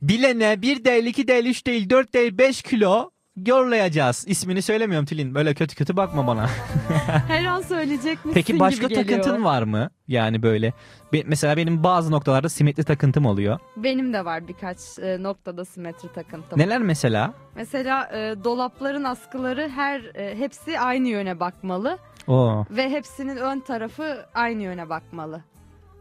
Bilene 0.02 0.62
bir 0.62 0.84
değil, 0.84 1.06
iki 1.06 1.28
değil, 1.28 1.46
üç 1.46 1.66
değil, 1.66 1.90
dört 1.90 2.14
değil, 2.14 2.38
beş 2.38 2.62
kilo 2.62 3.10
yorlayacağız. 3.36 4.24
İsmini 4.28 4.62
söylemiyorum 4.62 5.06
Tülin. 5.06 5.34
Böyle 5.34 5.54
kötü 5.54 5.76
kötü 5.76 5.96
bakma 5.96 6.26
bana. 6.26 6.46
Her 7.28 7.44
an 7.44 7.60
söyleyecek 7.60 8.24
misin 8.24 8.34
Peki 8.34 8.60
başka 8.60 8.86
gibi 8.86 8.94
geliyor. 8.94 9.22
takıntın 9.22 9.44
var 9.44 9.62
mı? 9.62 9.90
Yani 10.08 10.42
böyle. 10.42 10.72
Be- 11.12 11.22
mesela 11.26 11.56
benim 11.56 11.82
bazı 11.84 12.10
noktalarda 12.10 12.48
simetri 12.48 12.84
takıntım 12.84 13.26
oluyor. 13.26 13.58
Benim 13.76 14.12
de 14.12 14.24
var 14.24 14.48
birkaç 14.48 14.78
e, 15.02 15.22
noktada 15.22 15.64
simetri 15.64 16.12
takıntım. 16.12 16.58
Neler 16.58 16.82
mesela? 16.82 17.34
Mesela 17.56 18.10
e, 18.14 18.44
dolapların 18.44 19.04
askıları 19.04 19.68
her 19.68 20.00
e, 20.14 20.38
hepsi 20.38 20.80
aynı 20.80 21.08
yöne 21.08 21.40
bakmalı 21.40 21.98
Oo. 22.26 22.64
ve 22.70 22.90
hepsinin 22.90 23.36
ön 23.36 23.60
tarafı 23.60 24.26
aynı 24.34 24.62
yöne 24.62 24.88
bakmalı. 24.88 25.40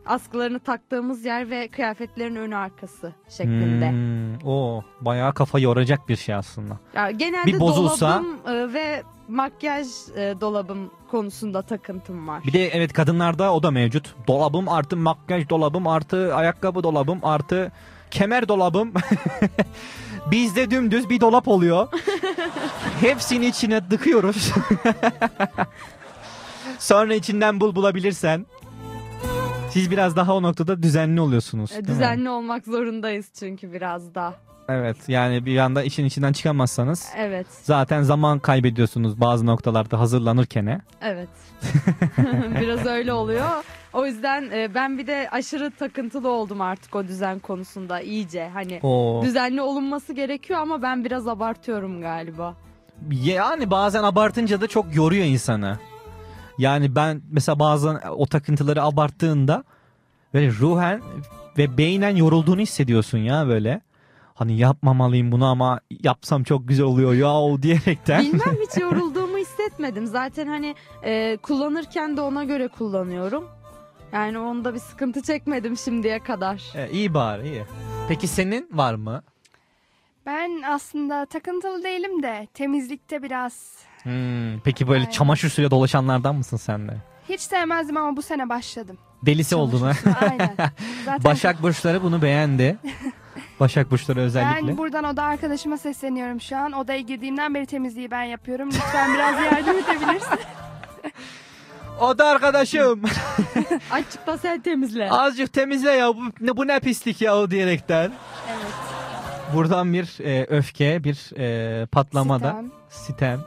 Askılarını 0.09 0.59
taktığımız 0.59 1.25
yer 1.25 1.49
ve 1.49 1.67
kıyafetlerin 1.67 2.35
önü 2.35 2.55
arkası 2.55 3.13
şeklinde. 3.29 3.89
Hmm, 3.89 4.47
o 4.47 4.83
bayağı 5.01 5.33
kafa 5.33 5.59
yoracak 5.59 6.09
bir 6.09 6.15
şey 6.15 6.35
aslında. 6.35 6.77
Ya 6.93 7.11
genelde 7.11 7.47
Bir 7.47 7.59
bozulsa- 7.59 8.23
dolabım 8.23 8.39
e, 8.47 8.73
ve 8.73 9.03
makyaj 9.27 9.87
e, 10.15 10.35
dolabım 10.41 10.91
konusunda 11.11 11.61
takıntım 11.61 12.27
var. 12.27 12.43
Bir 12.43 12.53
de 12.53 12.67
evet 12.67 12.93
kadınlarda 12.93 13.53
o 13.53 13.63
da 13.63 13.71
mevcut. 13.71 14.15
Dolabım 14.27 14.69
artı 14.69 14.97
makyaj 14.97 15.49
dolabım 15.49 15.87
artı 15.87 16.35
ayakkabı 16.35 16.83
dolabım 16.83 17.19
artı 17.23 17.71
kemer 18.11 18.47
dolabım. 18.47 18.93
Bizde 20.31 20.71
dümdüz 20.71 21.09
bir 21.09 21.19
dolap 21.21 21.47
oluyor. 21.47 21.87
Hepsini 23.01 23.45
içine 23.45 23.91
dıkıyoruz. 23.91 24.49
Sonra 26.79 27.13
içinden 27.13 27.59
bul 27.59 27.75
bulabilirsen. 27.75 28.45
Siz 29.71 29.91
biraz 29.91 30.15
daha 30.15 30.35
o 30.35 30.41
noktada 30.41 30.83
düzenli 30.83 31.21
oluyorsunuz. 31.21 31.71
E, 31.71 31.73
değil 31.75 31.87
mi? 31.87 31.93
Düzenli 31.93 32.29
olmak 32.29 32.65
zorundayız 32.65 33.29
çünkü 33.39 33.73
biraz 33.73 34.15
da. 34.15 34.33
Evet 34.69 34.97
yani 35.07 35.45
bir 35.45 35.57
anda 35.57 35.83
işin 35.83 36.05
içinden 36.05 36.33
çıkamazsanız 36.33 37.09
Evet. 37.17 37.47
zaten 37.63 38.01
zaman 38.01 38.39
kaybediyorsunuz 38.39 39.19
bazı 39.21 39.45
noktalarda 39.45 39.99
hazırlanırken. 39.99 40.81
Evet. 41.01 41.29
Biraz 42.61 42.85
öyle 42.85 43.13
oluyor. 43.13 43.45
O 43.93 44.05
yüzden 44.05 44.49
e, 44.51 44.73
ben 44.75 44.97
bir 44.97 45.07
de 45.07 45.29
aşırı 45.31 45.71
takıntılı 45.71 46.29
oldum 46.29 46.61
artık 46.61 46.95
o 46.95 47.07
düzen 47.07 47.39
konusunda 47.39 48.01
iyice. 48.01 48.49
Hani 48.53 48.79
Oo. 48.83 49.21
düzenli 49.23 49.61
olunması 49.61 50.13
gerekiyor 50.13 50.59
ama 50.59 50.81
ben 50.81 51.05
biraz 51.05 51.27
abartıyorum 51.27 52.01
galiba. 52.01 52.55
Yani 53.11 53.71
bazen 53.71 54.03
abartınca 54.03 54.61
da 54.61 54.67
çok 54.67 54.95
yoruyor 54.95 55.25
insanı. 55.25 55.77
Yani 56.59 56.95
ben 56.95 57.21
mesela 57.31 57.59
bazen 57.59 57.99
o 58.09 58.25
takıntıları 58.25 58.83
abarttığında 58.83 59.63
böyle 60.33 60.51
ruhen 60.51 61.01
ve 61.57 61.77
beynen 61.77 62.15
yorulduğunu 62.15 62.59
hissediyorsun 62.61 63.17
ya 63.17 63.47
böyle. 63.47 63.81
Hani 64.33 64.57
yapmamalıyım 64.57 65.31
bunu 65.31 65.45
ama 65.45 65.79
yapsam 66.03 66.43
çok 66.43 66.67
güzel 66.67 66.85
oluyor 66.85 67.13
ya 67.13 67.33
o 67.33 67.61
diyerekten. 67.61 68.23
Bilmem 68.23 68.57
hiç 68.69 68.81
yorulduğumu 68.81 69.37
hissetmedim. 69.37 70.05
Zaten 70.05 70.47
hani 70.47 70.75
e, 71.03 71.37
kullanırken 71.37 72.17
de 72.17 72.21
ona 72.21 72.43
göre 72.43 72.67
kullanıyorum. 72.67 73.47
Yani 74.13 74.39
onda 74.39 74.73
bir 74.73 74.79
sıkıntı 74.79 75.21
çekmedim 75.21 75.77
şimdiye 75.77 76.19
kadar. 76.19 76.63
E, 76.75 76.91
iyi 76.91 77.13
bari 77.13 77.47
iyi. 77.47 77.63
Peki 78.07 78.27
senin 78.27 78.69
var 78.71 78.93
mı? 78.93 79.23
Ben 80.25 80.61
aslında 80.61 81.25
takıntılı 81.25 81.83
değilim 81.83 82.23
de 82.23 82.47
temizlikte 82.53 83.23
biraz 83.23 83.75
Hmm, 84.03 84.59
peki 84.63 84.87
böyle 84.87 85.11
çamaşır 85.11 85.49
suyla 85.49 85.71
dolaşanlardan 85.71 86.35
mısın 86.35 86.57
sen 86.57 86.87
de? 86.87 86.93
hiç 87.29 87.41
sevmezdim 87.41 87.97
ama 87.97 88.17
bu 88.17 88.21
sene 88.21 88.49
başladım. 88.49 88.97
Delisi 89.25 89.55
oldun 89.55 89.81
ha. 89.81 89.91
Aynen. 90.21 90.55
Zaten 91.05 91.23
Başak 91.23 91.61
burçları 91.61 92.03
bunu 92.03 92.21
beğendi. 92.21 92.77
Başak 93.59 93.91
burçları 93.91 94.19
özellikle. 94.19 94.67
ben 94.67 94.77
buradan 94.77 95.03
oda 95.03 95.23
arkadaşıma 95.23 95.77
sesleniyorum 95.77 96.41
şu 96.41 96.57
an. 96.57 96.71
Odaya 96.71 96.99
girdiğimden 96.99 97.53
beri 97.53 97.65
temizliği 97.65 98.11
ben 98.11 98.23
yapıyorum. 98.23 98.69
Lütfen 98.69 99.13
biraz 99.13 99.33
yardım 99.45 99.77
edebilirsin. 99.77 100.39
O 102.01 102.17
da 102.17 102.27
arkadaşım. 102.27 103.01
Açık 103.91 104.27
da 104.27 104.37
sen 104.37 104.61
temizle. 104.61 105.11
Azıcık 105.11 105.53
temizle 105.53 105.91
ya 105.91 106.07
bu 106.15 106.21
ne, 106.41 106.57
bu 106.57 106.67
ne 106.67 106.79
pislik 106.79 107.21
ya 107.21 107.37
o 107.37 107.51
diyerekten. 107.51 108.11
Evet. 108.49 108.88
Buradan 109.53 109.93
bir 109.93 110.17
e, 110.23 110.45
öfke, 110.49 111.03
bir 111.03 111.31
e, 111.37 111.85
patlamada 111.85 112.49
Sitem. 112.49 112.71
sitem. 112.89 113.39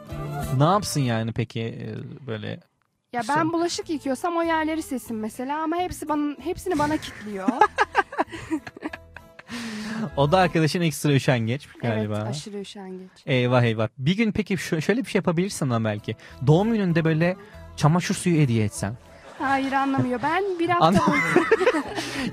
Ne 0.59 0.65
yapsın 0.65 1.01
yani 1.01 1.33
peki 1.33 1.61
e, 1.61 1.87
böyle 2.27 2.61
Ya 3.13 3.23
ben 3.29 3.53
bulaşık 3.53 3.91
yıkıyorsam 3.91 4.37
o 4.37 4.43
yerleri 4.43 4.83
silsin 4.83 5.17
mesela 5.17 5.63
ama 5.63 5.77
hepsi 5.77 6.09
bana 6.09 6.37
hepsini 6.41 6.79
bana 6.79 6.97
kitliyor. 6.97 7.49
O 10.17 10.33
da 10.33 10.39
arkadaşın 10.39 10.81
ekstra 10.81 11.13
üşengeç 11.13 11.69
galiba. 11.83 12.17
Evet 12.17 12.29
aşırı 12.31 12.61
üşengeç. 12.61 13.11
Eyvah 13.27 13.63
eyvah. 13.63 13.89
Bir 13.99 14.17
gün 14.17 14.33
peki 14.33 14.55
şö- 14.55 14.83
şöyle 14.83 15.01
bir 15.05 15.11
şey 15.11 15.19
yapabilirsin 15.19 15.71
ama 15.71 15.85
belki. 15.91 16.17
Doğum 16.47 16.73
gününde 16.73 17.05
böyle 17.05 17.37
çamaşır 17.77 18.15
suyu 18.15 18.41
hediye 18.41 18.65
etsen. 18.65 18.97
Hayır 19.43 19.73
anlamıyor. 19.73 20.21
Ben 20.23 20.45
bir 20.59 20.69
hafta 20.69 21.07
boyunca... 21.07 21.51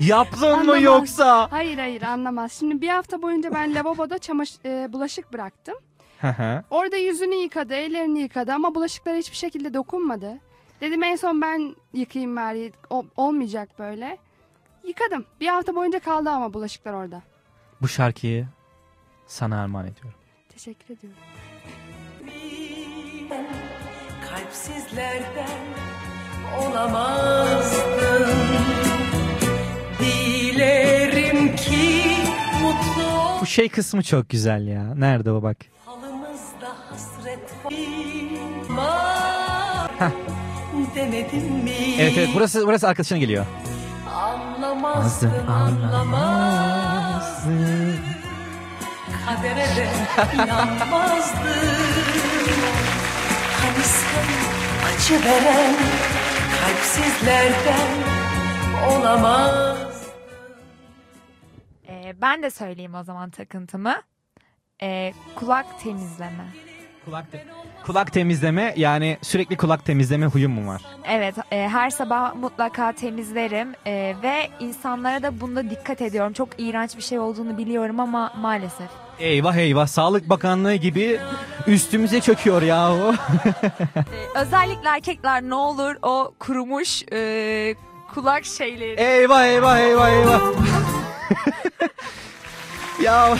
Yaptın 0.00 0.40
mı 0.48 0.54
Anlamaz. 0.56 0.82
yoksa? 0.82 1.52
Hayır 1.52 1.78
hayır 1.78 2.02
anlamaz. 2.02 2.52
Şimdi 2.52 2.80
bir 2.80 2.88
hafta 2.88 3.22
boyunca 3.22 3.54
ben 3.54 3.74
lavaboda 3.74 4.18
çamaş 4.18 4.54
e, 4.64 4.92
bulaşık 4.92 5.32
bıraktım. 5.32 5.74
Hı 6.20 6.28
hı. 6.28 6.62
Orada 6.70 6.96
yüzünü 6.96 7.34
yıkadı, 7.34 7.74
ellerini 7.74 8.18
yıkadı 8.20 8.52
ama 8.52 8.74
bulaşıklara 8.74 9.16
hiçbir 9.16 9.36
şekilde 9.36 9.74
dokunmadı. 9.74 10.38
Dedim 10.80 11.02
en 11.02 11.16
son 11.16 11.40
ben 11.40 11.74
yıkayayım 11.92 12.36
bari. 12.36 12.72
O- 12.90 13.04
olmayacak 13.16 13.68
böyle. 13.78 14.18
Yıkadım. 14.86 15.24
Bir 15.40 15.46
hafta 15.48 15.74
boyunca 15.74 15.98
kaldı 16.00 16.30
ama 16.30 16.54
bulaşıklar 16.54 16.92
orada. 16.92 17.22
Bu 17.82 17.88
şarkıyı 17.88 18.46
sana 19.26 19.60
armağan 19.62 19.86
ediyorum. 19.86 20.18
Teşekkür 20.48 20.94
ediyorum. 20.94 21.18
kalpsizlerden 24.30 25.48
Dilerim 29.98 31.56
ki 31.56 32.02
mutlu 32.62 33.40
Bu 33.40 33.46
şey 33.46 33.68
kısmı 33.68 34.02
çok 34.02 34.28
güzel 34.28 34.66
ya. 34.66 34.94
Nerede 34.94 35.32
o 35.32 35.42
bak. 35.42 35.56
halımızda 35.86 36.68
hasret 36.90 37.38
var. 37.64 37.70
Mi? 41.64 41.94
Evet 41.98 42.12
evet 42.18 42.28
burası 42.34 42.66
burası 42.66 42.88
arkadaşına 42.88 43.18
geliyor. 43.18 43.46
Anlamazdın, 44.14 45.32
anlamazdın. 45.46 46.00
Kadere 49.26 49.56
de 49.76 49.88
inanmazdın. 50.34 51.40
Hani 53.60 53.82
sen 53.84 54.26
acı 54.88 55.24
veren 55.24 55.74
kalpsizlerden 56.60 57.88
olamaz. 58.90 60.06
Ee, 61.88 62.14
ben 62.20 62.42
de 62.42 62.50
söyleyeyim 62.50 62.94
o 62.94 63.02
zaman 63.02 63.30
takıntımı. 63.30 64.02
Ee, 64.82 65.12
kulak 65.34 65.80
temizleme. 65.80 66.44
Kulak, 67.04 67.24
kulak 67.86 68.12
temizleme 68.12 68.74
yani 68.76 69.18
sürekli 69.22 69.56
kulak 69.56 69.84
temizleme 69.84 70.26
huyum 70.26 70.52
mu 70.52 70.66
var? 70.70 70.82
Evet, 71.08 71.34
e, 71.50 71.68
her 71.68 71.90
sabah 71.90 72.34
mutlaka 72.34 72.92
temizlerim 72.92 73.74
e, 73.86 74.14
ve 74.22 74.50
insanlara 74.60 75.22
da 75.22 75.40
bunda 75.40 75.70
dikkat 75.70 76.02
ediyorum. 76.02 76.32
Çok 76.32 76.48
iğrenç 76.58 76.96
bir 76.96 77.02
şey 77.02 77.18
olduğunu 77.18 77.58
biliyorum 77.58 78.00
ama 78.00 78.32
maalesef. 78.36 78.90
Eyvah 79.20 79.56
eyvah 79.56 79.86
Sağlık 79.86 80.28
Bakanlığı 80.28 80.74
gibi 80.74 81.20
üstümüze 81.66 82.20
çöküyor 82.20 82.62
ya 82.62 82.92
o. 82.92 83.14
Özellikle 84.34 84.88
erkekler 84.88 85.42
ne 85.42 85.54
olur 85.54 85.94
o 86.02 86.34
kurumuş 86.38 87.02
e, 87.12 87.74
kulak 88.14 88.44
şeyleri. 88.44 89.00
eyvah 89.00 89.44
eyvah 89.44 89.78
eyvah 89.78 90.08
eyvah. 90.10 90.40
ya 93.02 93.36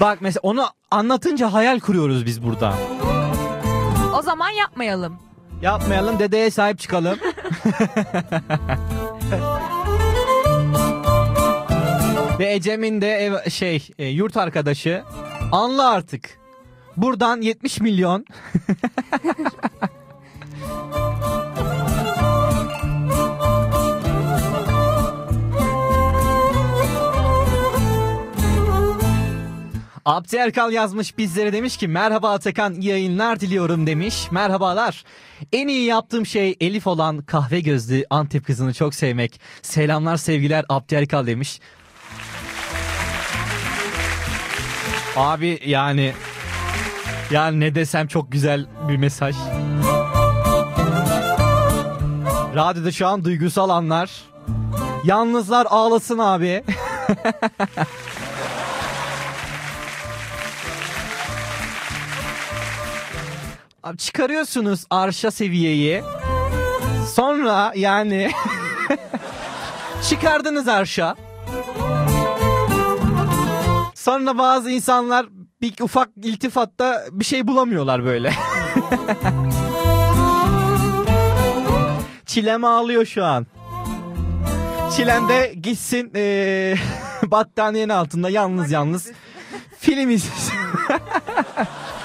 Bak 0.00 0.18
mesela 0.20 0.40
onu 0.42 0.66
anlatınca 0.90 1.52
hayal 1.52 1.80
kuruyoruz 1.80 2.26
biz 2.26 2.42
burada. 2.42 2.74
O 4.18 4.22
zaman 4.22 4.50
yapmayalım. 4.50 5.18
Yapmayalım 5.62 6.18
dedeye 6.18 6.50
sahip 6.50 6.78
çıkalım. 6.78 7.18
Ve 12.38 12.54
Ecem'in 12.54 13.00
de 13.00 13.10
ev, 13.12 13.50
şey 13.50 13.88
e, 13.98 14.06
yurt 14.06 14.36
arkadaşı 14.36 15.02
anla 15.52 15.90
artık. 15.90 16.38
Buradan 16.96 17.40
70 17.40 17.80
milyon. 17.80 18.24
Abdi 30.04 30.36
Erkal 30.36 30.72
yazmış 30.72 31.18
bizlere 31.18 31.52
demiş 31.52 31.76
ki 31.76 31.88
merhaba 31.88 32.30
Atakan 32.30 32.74
iyi 32.74 32.88
yayınlar 32.88 33.40
diliyorum 33.40 33.86
demiş. 33.86 34.32
Merhabalar. 34.32 35.04
En 35.52 35.68
iyi 35.68 35.84
yaptığım 35.84 36.26
şey 36.26 36.56
Elif 36.60 36.86
olan 36.86 37.22
kahve 37.22 37.60
gözlü 37.60 38.04
Antep 38.10 38.46
kızını 38.46 38.74
çok 38.74 38.94
sevmek. 38.94 39.40
Selamlar 39.62 40.16
sevgiler 40.16 40.64
Abdi 40.68 40.94
Erkal 40.94 41.26
demiş. 41.26 41.60
Abi 45.18 45.60
yani 45.66 46.12
yani 47.30 47.60
ne 47.60 47.74
desem 47.74 48.06
çok 48.06 48.32
güzel 48.32 48.66
bir 48.88 48.96
mesaj. 48.96 49.36
Radyoda 52.54 52.92
şu 52.92 53.06
an 53.06 53.24
duygusal 53.24 53.70
anlar. 53.70 54.10
Yalnızlar 55.04 55.66
ağlasın 55.70 56.18
abi. 56.18 56.64
Abi 63.82 63.96
çıkarıyorsunuz 63.98 64.84
arşa 64.90 65.30
seviyeyi. 65.30 66.02
Sonra 67.14 67.72
yani 67.76 68.30
çıkardınız 70.08 70.68
arşa. 70.68 71.16
Sonra 74.08 74.38
bazı 74.38 74.70
insanlar 74.70 75.26
bir 75.60 75.74
ufak 75.80 76.08
iltifatta 76.22 77.04
bir 77.12 77.24
şey 77.24 77.46
bulamıyorlar 77.46 78.04
böyle. 78.04 78.32
Çilem 82.26 82.64
ağlıyor 82.64 83.04
şu 83.06 83.24
an. 83.24 83.46
Çilem 84.96 85.28
de 85.28 85.54
gitsin 85.62 86.10
eee 86.14 86.78
battaniyenin 87.26 87.92
altında 87.92 88.30
yalnız 88.30 88.72
yalnız 88.72 89.12
film 89.78 90.10
izlesin. 90.10 90.54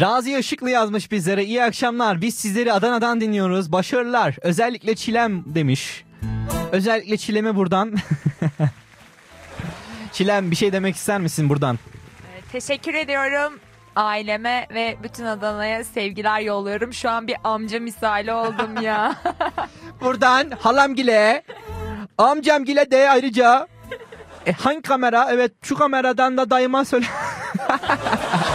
Razi 0.00 0.38
Işıklı 0.38 0.70
yazmış 0.70 1.12
bizlere. 1.12 1.44
İyi 1.44 1.64
akşamlar. 1.64 2.20
Biz 2.20 2.34
sizleri 2.34 2.72
Adana'dan 2.72 3.20
dinliyoruz. 3.20 3.72
Başarılar. 3.72 4.36
Özellikle 4.42 4.94
Çilem 4.94 5.42
demiş. 5.46 6.04
Özellikle 6.72 7.16
Çilem'e 7.16 7.56
buradan. 7.56 7.96
Çilem 10.12 10.50
bir 10.50 10.56
şey 10.56 10.72
demek 10.72 10.96
ister 10.96 11.20
misin 11.20 11.48
buradan? 11.48 11.78
Teşekkür 12.52 12.94
ediyorum 12.94 13.58
aileme 13.96 14.66
ve 14.74 14.96
bütün 15.02 15.24
Adana'ya 15.24 15.84
sevgiler 15.84 16.40
yolluyorum. 16.40 16.92
Şu 16.92 17.10
an 17.10 17.26
bir 17.26 17.36
amca 17.44 17.80
misali 17.80 18.32
oldum 18.32 18.82
ya. 18.82 19.14
Buradan 20.00 20.50
halamgile, 20.50 21.42
amcamgile 22.18 22.90
de 22.90 23.10
ayrıca. 23.10 23.68
E, 24.46 24.52
hangi 24.52 24.82
kamera? 24.82 25.28
Evet 25.30 25.52
şu 25.62 25.74
kameradan 25.74 26.36
da 26.36 26.50
dayıma 26.50 26.84
söyle. 26.84 27.06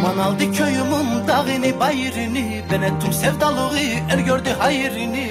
Duman 0.00 0.18
aldı 0.18 0.52
köyümün 0.52 1.28
dağını 1.28 1.80
bayrını 1.80 2.62
Ben 2.72 2.82
ettim 2.82 3.12
sevdalığı 3.12 3.78
el 4.10 4.20
gördü 4.20 4.48
hayrını. 4.58 5.26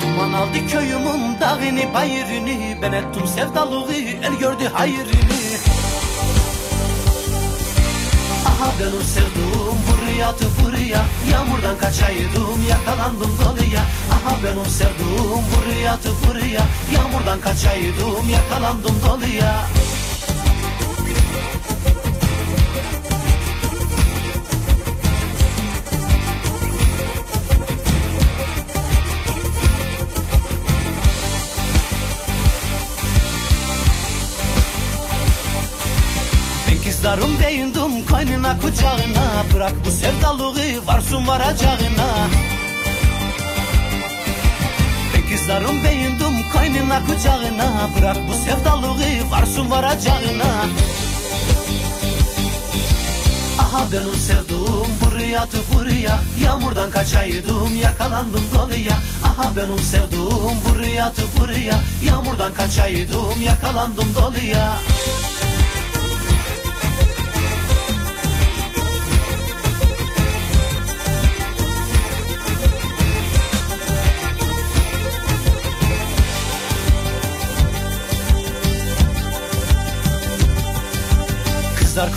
Duman 0.00 0.32
aldı 0.32 0.66
köyümün 0.70 1.40
dağını 1.40 1.94
bayrını 1.94 2.82
Ben 2.82 2.92
ettim 2.92 3.26
sevdalığı 3.26 3.92
el 3.92 4.34
gördü 4.40 4.64
hayrını. 4.72 5.38
Aha 8.46 8.72
benim 8.80 9.02
sevduğum 9.02 9.78
buraya 9.88 10.36
tı 10.36 10.44
buraya. 10.64 11.04
Yağmurdan 11.32 11.78
kaçaydım 11.78 12.66
yakalandım 12.68 13.38
doluya 13.44 13.80
Aha 14.12 14.36
benim 14.44 14.66
sevduğum 14.66 15.44
buraya 15.52 15.96
tı 15.96 16.10
buraya. 16.26 16.62
Yağmurdan 16.94 17.40
kaçaydım 17.40 18.30
yakalandım 18.30 18.96
doluya 19.06 19.77
Bırak 39.58 39.74
bu 39.86 39.90
sevdalığı 39.90 40.86
varsın 40.86 41.26
varacağına. 41.26 42.28
Kızlarım 45.30 45.84
beğendim 45.84 46.50
kaynına 46.52 47.00
kucağına. 47.06 47.90
Bırak 47.98 48.16
bu 48.28 48.34
sevdalığı 48.34 49.30
varsın 49.30 49.70
varacağına. 49.70 50.66
Aha 53.58 53.84
benim 53.92 54.14
sevduğum 54.14 54.88
buraya 55.04 55.46
buraya. 55.74 56.18
Yağmurdan 56.44 56.90
kaçaydım 56.90 57.76
yakalandım 57.82 58.44
doluya. 58.54 58.98
Aha 59.24 59.56
benim 59.56 59.78
sevduğum 59.78 60.56
buraya 60.68 61.12
buraya. 61.40 61.80
Yağmurdan 62.04 62.54
kaçaydım 62.54 63.42
yakalandım 63.42 64.14
doluya 64.14 64.78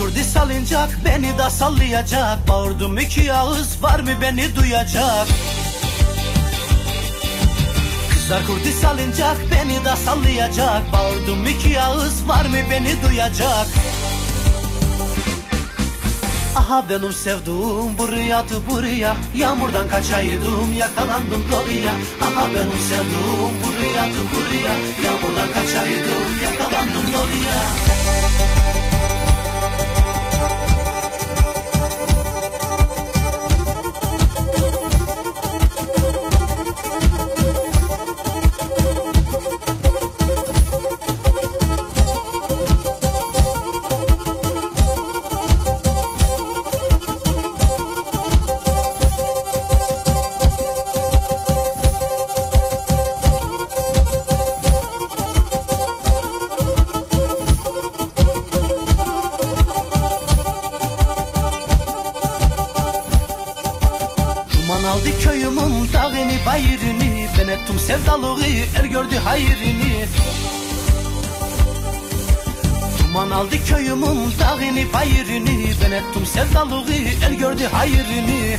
kurdi 0.02 0.24
salınacak 0.24 0.90
beni 1.04 1.38
de 1.38 1.50
sallayacak. 1.50 2.48
Bağırdım 2.48 2.98
iki 2.98 3.32
ağız 3.32 3.82
var 3.82 4.00
mı 4.00 4.10
beni 4.22 4.56
duyacak? 4.56 5.26
Kızlar 8.10 8.46
kurdi 8.46 8.72
salınacak 8.72 9.36
beni 9.52 9.84
de 9.84 9.96
sallayacak. 9.96 10.92
Bağırdım 10.92 11.46
iki 11.46 11.80
ağız 11.80 12.28
var 12.28 12.44
mı 12.44 12.56
beni 12.70 13.02
duyacak? 13.02 13.66
Aha 16.56 16.84
benim 16.90 17.12
sevduğum 17.12 17.98
buraya 17.98 18.46
tu 18.46 18.62
buraya. 18.70 19.16
Yağmurdan 19.36 19.88
kaçaydım 19.88 20.72
yakalandım 20.78 21.44
doluya 21.52 21.92
Aha 22.22 22.46
benim 22.54 22.80
sevduğum 22.88 23.52
buraya 23.62 24.04
tu 24.04 24.22
buraya. 24.32 24.74
Yağmurdan 25.04 25.52
kaçaydım 25.54 26.28
yakalandım 26.44 27.12
doluya 27.12 27.82
sevdalığı 76.34 76.94
el 77.26 77.34
gördü 77.34 77.64
hayrını. 77.72 78.56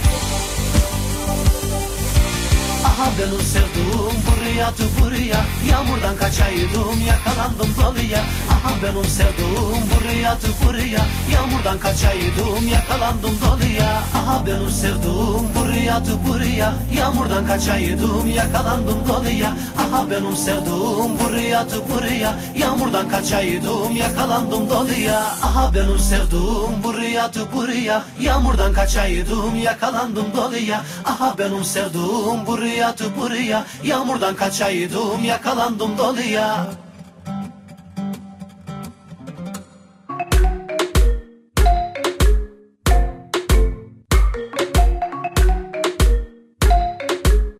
Aha 2.86 3.10
benim 3.20 3.42
sevduğum 3.42 4.16
buraya 4.28 4.72
tu 4.72 4.84
buraya. 5.00 5.46
Yağmurdan 5.70 6.16
kaçaydım 6.18 7.00
yakalandım 7.08 7.70
doluya 7.78 8.20
Aha 8.50 8.72
benim 8.84 9.06
sevduğum 9.06 9.80
buraya 9.92 10.40
tu 10.40 10.48
buraya. 10.66 11.06
Yağmurdan 11.34 11.80
kaçaydım 11.80 12.68
yakalandım 12.72 13.38
doluya 13.42 14.04
Aha 14.16 14.46
benim 14.46 14.70
sevduğum 14.70 15.48
buraya 15.56 16.04
tu 16.04 16.20
buraya. 16.28 16.74
Yağmurdan 16.98 17.48
kaçaydım 17.48 18.28
yakalandım 18.36 19.08
doluya 19.08 19.54
Aha 19.94 20.12
benim 20.12 20.36
sevduğum 20.36 21.20
buraya 21.20 21.68
tu 21.68 21.84
buraya. 21.90 22.36
Yağmurdan 22.58 23.10
kaçaydım 23.10 23.96
yakalandım 23.96 24.70
doluya. 24.70 25.20
Aha 25.20 25.72
benim 25.76 26.00
sevduğum 26.00 26.84
buraya 26.84 27.32
tu 27.32 27.48
buraya. 27.56 28.04
Yağmurdan 28.20 28.74
kaçaydım 28.74 29.56
yakalandım 29.56 30.26
doluya. 30.38 30.82
Aha 31.06 31.36
benim 31.38 31.64
sevduğum 31.64 32.46
buraya 32.46 32.96
tu 32.96 33.04
buraya. 33.22 33.66
Yağmurdan 33.84 34.36
kaçaydım 34.36 35.24
yakalandım 35.24 35.98
doluya. 35.98 36.68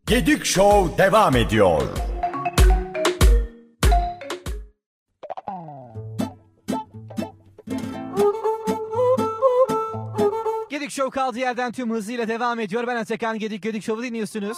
Gedik 0.06 0.46
Show 0.46 1.04
devam 1.04 1.36
ediyor. 1.36 2.13
Kaldığı 11.14 11.40
yerden 11.40 11.72
tüm 11.72 11.92
hızıyla 11.92 12.28
devam 12.28 12.60
ediyor. 12.60 12.88
Ben 12.88 12.96
Atakan 12.96 13.40
Gedik 13.40 13.64
Gedik 13.64 13.84
Show'u 13.84 14.04
dinliyorsunuz. 14.04 14.58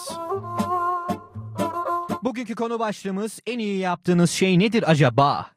Bugünkü 2.24 2.56
konu 2.56 2.80
başlığımız 2.80 3.40
en 3.46 3.60
iyi 3.60 3.78
yaptığınız 3.78 4.32
şey 4.32 4.60
nedir 4.60 4.92
acaba? 4.92 5.55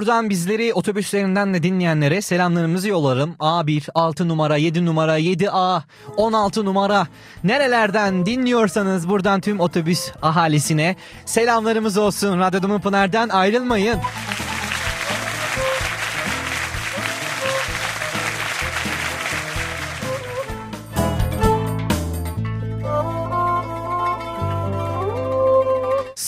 Buradan 0.00 0.30
bizleri 0.30 0.74
otobüslerinden 0.74 1.54
de 1.54 1.62
dinleyenlere 1.62 2.22
selamlarımızı 2.22 2.88
yollarım. 2.88 3.34
A1, 3.40 3.88
6 3.94 4.28
numara, 4.28 4.56
7 4.56 4.86
numara, 4.86 5.18
7A, 5.18 5.82
16 6.16 6.64
numara. 6.64 7.06
Nerelerden 7.44 8.26
dinliyorsanız 8.26 9.08
buradan 9.08 9.40
tüm 9.40 9.60
otobüs 9.60 10.08
ahalisine 10.22 10.96
selamlarımız 11.26 11.96
olsun. 11.96 12.38
Radyo 12.38 12.78
Pınar'dan 12.78 13.28
ayrılmayın. 13.28 13.98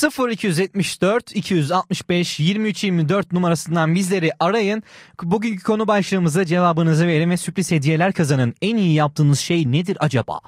...0 0.03 0.31
274 0.31 1.37
265 1.37 2.41
23 2.41 2.85
24 2.85 3.33
numarasından 3.33 3.95
bizleri 3.95 4.31
arayın. 4.41 4.83
Bugünkü 5.23 5.63
konu 5.63 5.89
başlığımıza 5.89 6.45
cevabınızı 6.45 7.07
verin 7.07 7.31
ve 7.31 7.37
sürpriz 7.37 7.71
hediyeler 7.71 8.13
kazanın. 8.13 8.55
En 8.63 8.77
iyi 8.77 8.95
yaptığınız 8.95 9.39
şey 9.39 9.73
nedir 9.73 9.97
acaba? 10.01 10.41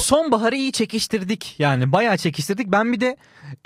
Sonbaharı 0.00 0.56
iyi 0.56 0.72
çekiştirdik. 0.72 1.54
Yani 1.58 1.92
bayağı 1.92 2.16
çekiştirdik. 2.16 2.66
Ben 2.66 2.92
bir 2.92 3.00
de 3.00 3.16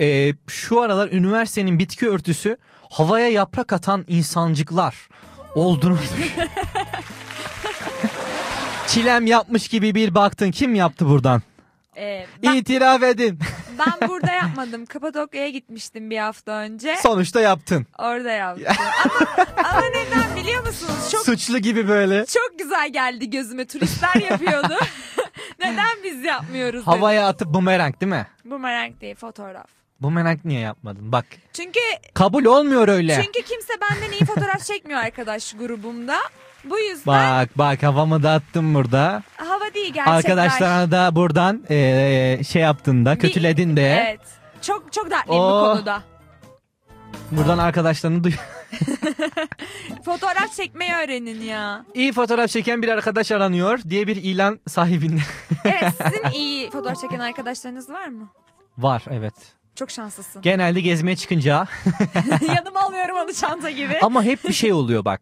e, 0.01 0.35
şu 0.47 0.81
aralar 0.81 1.09
üniversitenin 1.13 1.79
bitki 1.79 2.09
örtüsü 2.09 2.57
havaya 2.91 3.29
yaprak 3.29 3.73
atan 3.73 4.05
insancıklar 4.09 5.09
olduğunu 5.55 5.99
Çilem 8.91 9.27
yapmış 9.27 9.69
gibi 9.69 9.95
bir 9.95 10.15
baktın. 10.15 10.51
Kim 10.51 10.75
yaptı 10.75 11.09
buradan? 11.09 11.43
Ee, 11.97 12.27
ben, 12.43 12.55
İtiraf 12.55 13.03
edin. 13.03 13.39
ben 13.79 14.09
burada 14.09 14.33
yapmadım. 14.33 14.87
Kapadokya'ya 14.87 15.49
gitmiştim 15.49 16.11
bir 16.11 16.19
hafta 16.19 16.53
önce. 16.53 16.97
Sonuçta 17.03 17.41
yaptın. 17.41 17.87
Orada 17.99 18.31
yaptım. 18.31 18.67
ama, 19.05 19.47
ama 19.71 19.83
neden 19.87 20.37
biliyor 20.37 20.67
musunuz? 20.67 21.09
Çok 21.13 21.25
Suçlu 21.25 21.59
gibi 21.59 21.89
böyle. 21.89 22.27
çok 22.27 22.59
güzel 22.59 22.93
geldi 22.93 23.31
gözüme. 23.31 23.67
Turistler 23.67 24.15
yapıyordu. 24.31 24.75
neden 25.61 25.97
biz 26.05 26.25
yapmıyoruz? 26.25 26.81
dedim. 26.81 26.93
Havaya 26.93 27.29
atıp 27.29 27.49
bumerang 27.49 28.01
değil 28.01 28.13
mi? 28.13 28.27
Bumerang 28.45 29.01
değil 29.01 29.15
fotoğraf. 29.15 29.67
Bumerang 30.01 30.41
niye 30.45 30.61
yapmadın? 30.61 31.13
Bak 31.13 31.27
Çünkü 31.53 31.81
kabul 32.15 32.45
olmuyor 32.45 32.89
öyle. 32.89 33.23
çünkü 33.25 33.43
kimse 33.49 33.73
benden 33.81 34.13
iyi 34.13 34.25
fotoğraf 34.25 34.65
çekmiyor 34.65 35.01
arkadaş 35.01 35.53
grubumda. 35.53 36.17
Bu 36.65 36.79
yüzden 36.79 37.07
Bak 37.07 37.49
bak 37.59 37.83
havamı 37.83 38.23
da 38.23 38.31
attım 38.33 38.75
burada. 38.75 39.23
hava 39.37 39.75
değil 39.75 39.93
gerçekler. 39.93 40.17
Arkadaşlarına 40.17 40.91
da 40.91 41.15
buradan 41.17 41.65
eee, 41.71 42.41
şey 42.49 42.63
yaptın 42.63 43.05
da 43.05 43.19
kötüledin 43.19 43.77
de. 43.77 44.07
Evet. 44.09 44.21
Çok 44.63 44.93
çok 44.93 45.11
dertliyim 45.11 45.43
bu 45.43 45.47
Oh. 45.47 45.75
konuda. 45.75 46.03
Buradan 47.31 47.59
arkadaşlarını 47.59 48.25
duy. 48.25 48.33
Fotoğraf 50.05 50.55
çekmeyi 50.57 50.93
öğrenin 50.93 51.43
ya. 51.43 51.85
İyi 51.95 52.13
fotoğraf 52.13 52.51
çeken 52.51 52.83
bir 52.83 52.89
arkadaş 52.89 53.33
aranıyor 53.33 53.79
diye 53.89 54.07
bir 54.07 54.17
ilan 54.17 54.61
sahibinden. 54.69 55.23
Evet 55.65 55.93
sizin 56.07 56.41
iyi 56.41 56.71
fotoğraf 56.71 57.01
çeken 57.01 57.19
arkadaşlarınız 57.19 57.91
var 57.91 58.07
mı? 58.09 58.29
Var 58.79 59.03
evet. 59.11 59.35
Çok 59.75 59.91
şanslısın. 59.91 60.43
Genelde 60.43 60.81
gezmeye 60.81 61.17
çıkınca 61.17 61.67
Yanıma 62.57 62.81
alıyorum 62.81 63.17
onu 63.25 63.33
çanta 63.35 63.71
gibi. 63.71 63.99
ama 64.03 64.23
hep 64.23 64.45
bir 64.45 64.53
şey 64.53 64.73
oluyor 64.73 65.05
bak. 65.05 65.21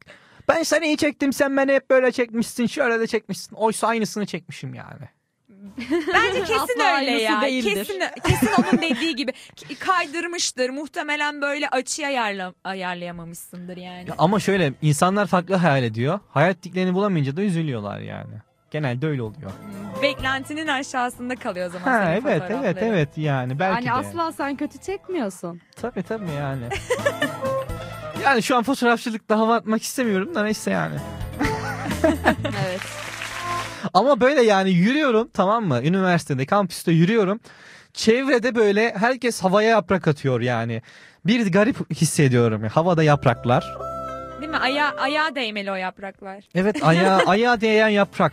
Ben 0.48 0.62
seni 0.62 0.86
iyi 0.86 0.96
çektim 0.96 1.32
sen 1.32 1.56
beni 1.56 1.72
hep 1.72 1.90
böyle 1.90 2.12
çekmişsin 2.12 2.66
şöyle 2.66 3.00
de 3.00 3.06
çekmişsin. 3.06 3.56
Oysa 3.56 3.86
aynısını 3.88 4.26
çekmişim 4.26 4.74
yani. 4.74 5.08
Bence 6.14 6.40
kesin 6.40 6.80
Asla 6.80 6.96
öyle 7.00 7.10
ya. 7.10 7.40
değildir. 7.42 7.74
Kesin 7.74 8.00
kesin 8.24 8.62
onun 8.62 8.82
dediği 8.82 9.16
gibi 9.16 9.32
kaydırmıştır. 9.80 10.70
Muhtemelen 10.70 11.42
böyle 11.42 11.68
açı 11.68 12.06
ayarla, 12.06 12.54
ayarlayamamışsındır 12.64 13.76
yani. 13.76 14.08
Ya 14.08 14.14
ama 14.18 14.40
şöyle 14.40 14.72
insanlar 14.82 15.26
farklı 15.26 15.54
hayal 15.54 15.82
ediyor. 15.82 16.20
Hayal 16.30 16.50
ettiklerini 16.50 16.94
bulamayınca 16.94 17.36
da 17.36 17.42
üzülüyorlar 17.42 18.00
yani. 18.00 18.34
Genelde 18.70 19.06
öyle 19.06 19.22
oluyor. 19.22 19.50
Beklentinin 20.02 20.66
aşağısında 20.66 21.36
kalıyor 21.36 21.66
o 21.66 21.70
zaman 21.70 21.84
Ha 21.92 22.04
senin 22.04 22.26
evet 22.26 22.42
evet 22.50 22.76
evet 22.80 23.08
yani 23.16 23.58
belki 23.58 23.86
yani 23.88 24.04
de. 24.04 24.08
asla 24.08 24.32
sen 24.32 24.56
kötü 24.56 24.78
çekmiyorsun. 24.78 25.60
Tabii 25.76 26.02
tabii 26.02 26.30
yani. 26.36 26.64
yani 28.24 28.42
şu 28.42 28.56
an 28.56 28.62
fotoğrafçılıkta 28.62 29.38
hava 29.38 29.54
atmak 29.54 29.82
istemiyorum 29.82 30.34
da 30.34 30.42
neyse 30.42 30.70
yani. 30.70 30.94
evet. 32.44 32.80
Ama 33.94 34.20
böyle 34.20 34.42
yani 34.42 34.70
yürüyorum 34.70 35.28
tamam 35.34 35.64
mı? 35.64 35.80
Üniversitede, 35.82 36.46
kampüste 36.46 36.92
yürüyorum. 36.92 37.40
Çevrede 37.92 38.54
böyle 38.54 38.94
herkes 38.94 39.42
havaya 39.42 39.68
yaprak 39.70 40.08
atıyor 40.08 40.40
yani. 40.40 40.82
Bir 41.26 41.52
garip 41.52 41.90
hissediyorum. 41.90 42.62
Havada 42.62 43.02
yapraklar. 43.02 43.64
Değil 44.40 44.50
mi? 44.50 44.58
Aya 44.58 44.94
ayağa 44.96 45.34
değmeli 45.34 45.72
o 45.72 45.74
yapraklar. 45.74 46.44
Evet 46.54 46.82
ayağa, 46.82 47.20
ayağa 47.26 47.60
değen 47.60 47.88
yaprak. 47.88 48.32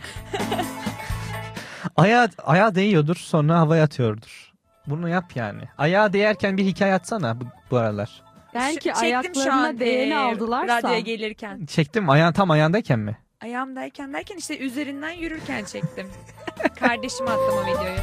Ayağa, 1.96 2.28
ayağa 2.44 2.74
değiyordur 2.74 3.16
sonra 3.16 3.58
havaya 3.58 3.84
atıyordur. 3.84 4.52
Bunu 4.86 5.08
yap 5.08 5.24
yani. 5.34 5.62
Ayağa 5.78 6.12
değerken 6.12 6.56
bir 6.56 6.64
hikaye 6.64 6.94
atsana 6.94 7.40
bu, 7.40 7.44
bu 7.70 7.76
aralar. 7.76 8.25
Belki 8.56 8.88
Şu- 8.88 9.00
çektim 9.00 9.34
şu 9.34 9.40
ayaklarına 9.40 9.66
an, 9.66 9.80
değeni 9.80 10.12
e, 10.12 10.16
aldılarsa. 10.16 10.76
Radyoya 10.78 11.00
gelirken. 11.00 11.66
Çektim 11.66 12.10
ayağın 12.10 12.32
tam 12.32 12.50
ayağındayken 12.50 12.98
mi? 12.98 13.18
Ayağımdayken 13.40 14.12
derken 14.12 14.36
işte 14.36 14.58
üzerinden 14.58 15.10
yürürken 15.10 15.64
çektim. 15.64 16.10
Kardeşime 16.78 17.30
attım 17.30 17.54
o 17.58 17.62
videoyu. 17.62 17.98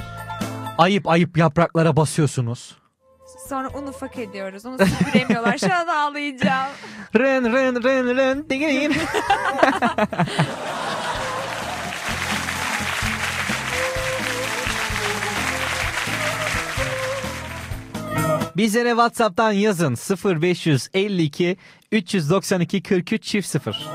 Ayıp 0.77 1.07
ayıp 1.07 1.37
yapraklara 1.37 1.95
basıyorsunuz. 1.95 2.77
Sonra 3.49 3.69
un 3.69 3.87
ufak 3.87 4.17
ediyoruz. 4.17 4.65
Onu 4.65 4.77
süpüremiyorlar. 4.85 5.57
Şu 5.57 5.73
an 5.73 5.87
ağlayacağım. 5.87 6.71
Ren 7.15 7.53
ren 7.53 7.83
ren 7.83 8.17
ren 8.17 8.49
digin. 8.49 8.93
Bizlere 18.57 18.89
WhatsApp'tan 18.89 19.51
yazın 19.51 19.95
0552 20.41 21.57
392 21.91 22.83
43 22.83 23.23
çift 23.23 23.47
0. 23.47 23.89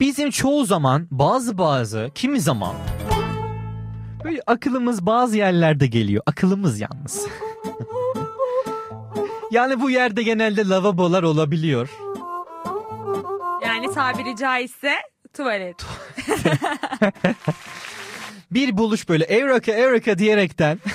Bizim 0.00 0.30
çoğu 0.30 0.64
zaman 0.64 1.08
bazı 1.10 1.58
bazı 1.58 2.10
kimi 2.14 2.40
zaman 2.40 2.74
böyle 4.24 4.40
akılımız 4.46 5.06
bazı 5.06 5.36
yerlerde 5.36 5.86
geliyor. 5.86 6.22
Akılımız 6.26 6.80
yalnız. 6.80 7.26
yani 9.50 9.80
bu 9.80 9.90
yerde 9.90 10.22
genelde 10.22 10.68
lavabolar 10.68 11.22
olabiliyor. 11.22 12.03
Yani 13.74 13.94
tabiri 13.94 14.36
caizse 14.36 14.94
tuvalet. 15.36 15.76
Bir 18.50 18.76
buluş 18.76 19.08
böyle 19.08 19.24
Eureka 19.24 19.72
Eureka 19.72 20.18
diyerekten. 20.18 20.78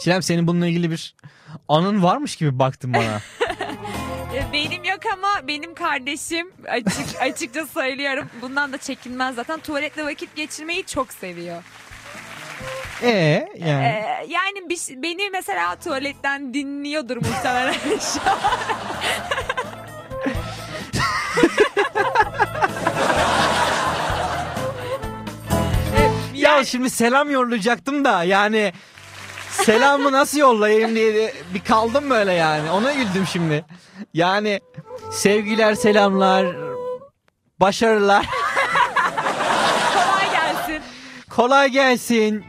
Çilem 0.00 0.22
senin 0.22 0.46
bununla 0.46 0.66
ilgili 0.66 0.90
bir 0.90 1.14
anın 1.68 2.02
varmış 2.02 2.36
gibi 2.36 2.58
baktın 2.58 2.94
bana. 2.94 3.20
E, 4.34 4.52
Benim 4.52 4.84
yok 4.84 5.00
ama 5.12 5.48
benim 5.48 5.74
kardeşim 5.74 6.52
açık 6.68 7.22
açıkça 7.22 7.66
söylüyorum. 7.66 8.28
Bundan 8.42 8.72
da 8.72 8.78
çekinmez 8.78 9.34
zaten. 9.34 9.60
Tuvaletle 9.60 10.04
vakit 10.04 10.36
geçirmeyi 10.36 10.84
çok 10.84 11.12
seviyor. 11.12 11.62
Ee 13.02 13.48
yani. 13.58 13.84
Ee, 13.84 14.26
yani 14.28 14.68
bir- 14.68 15.02
beni 15.02 15.30
mesela 15.30 15.76
tuvaletten 15.76 16.54
dinliyordur 16.54 17.16
muhtemelen 17.16 17.72
şu 18.14 18.30
an. 18.30 18.38
Ya 26.34 26.64
şimdi 26.64 26.90
selam 26.90 27.30
yollayacaktım 27.30 28.04
da 28.04 28.24
yani 28.24 28.72
selamı 29.50 30.12
nasıl 30.12 30.38
yollayayım 30.38 30.94
diye 30.94 31.34
bir 31.54 31.60
kaldım 31.60 32.10
böyle 32.10 32.32
yani. 32.32 32.70
Ona 32.70 32.92
güldüm 32.92 33.26
şimdi. 33.32 33.64
Yani 34.14 34.60
sevgiler, 35.12 35.74
selamlar, 35.74 36.46
başarılar. 37.60 38.26
Kolay 41.38 41.68
gelsin. 41.68 42.44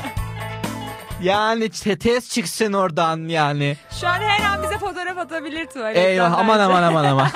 yani 1.22 1.70
te- 1.70 1.98
test 1.98 2.30
çıksın 2.30 2.72
oradan 2.72 3.28
yani. 3.28 3.76
Şu 4.00 4.08
an 4.08 4.20
her 4.20 4.44
an 4.44 4.62
bize 4.62 4.78
fotoğraf 4.78 5.18
atabilir 5.18 5.66
tuvaletten. 5.66 6.02
Eyvah 6.02 6.38
aman 6.38 6.48
bence. 6.48 6.62
aman 6.62 6.82
aman 6.82 7.04
aman. 7.04 7.28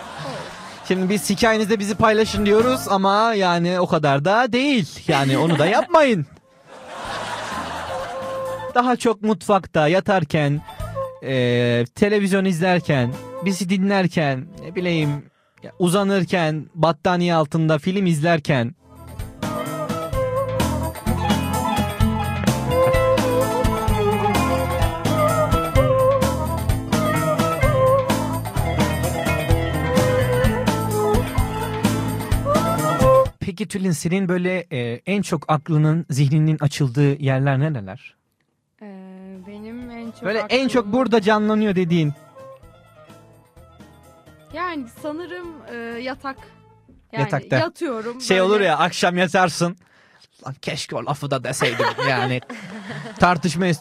Şimdi 0.88 1.08
biz 1.08 1.30
hikayenizde 1.30 1.78
bizi 1.78 1.94
paylaşın 1.94 2.46
diyoruz 2.46 2.80
ama 2.88 3.34
yani 3.34 3.80
o 3.80 3.86
kadar 3.86 4.24
da 4.24 4.52
değil. 4.52 5.04
Yani 5.08 5.38
onu 5.38 5.58
da 5.58 5.66
yapmayın. 5.66 6.26
Daha 8.74 8.96
çok 8.96 9.22
mutfakta 9.22 9.88
yatarken, 9.88 10.60
e, 11.22 11.84
televizyon 11.94 12.44
izlerken, 12.44 13.12
bizi 13.44 13.68
dinlerken, 13.68 14.46
ne 14.64 14.74
bileyim 14.74 15.30
uzanırken, 15.78 16.66
battaniye 16.74 17.34
altında 17.34 17.78
film 17.78 18.06
izlerken 18.06 18.77
Peki 33.48 33.68
Tülin 33.68 33.90
senin 33.90 34.28
böyle 34.28 34.66
e, 34.72 35.00
en 35.06 35.22
çok 35.22 35.44
aklının, 35.48 36.06
zihninin 36.10 36.58
açıldığı 36.60 37.22
yerler 37.22 37.60
nereler? 37.60 38.16
Ee, 38.82 39.36
benim 39.46 39.90
en 39.90 40.10
çok 40.10 40.22
Böyle 40.22 40.38
en 40.38 40.68
çok 40.68 40.86
burada 40.86 41.20
canlanıyor 41.20 41.76
dediğin. 41.76 42.12
Yani 44.52 44.86
sanırım 45.02 45.46
e, 45.72 45.74
yatak. 46.00 46.36
Yani 47.12 47.22
Yatakta. 47.22 47.56
yatıyorum. 47.56 48.20
Şey 48.20 48.36
böyle- 48.36 48.42
olur 48.42 48.60
ya 48.60 48.78
akşam 48.78 49.18
yatarsın. 49.18 49.76
Lan 50.46 50.54
keşke 50.62 50.96
o 50.96 51.06
lafı 51.06 51.30
da 51.30 51.44
deseydim 51.44 51.86
yani. 52.08 52.40
Tartışmaya 53.20 53.74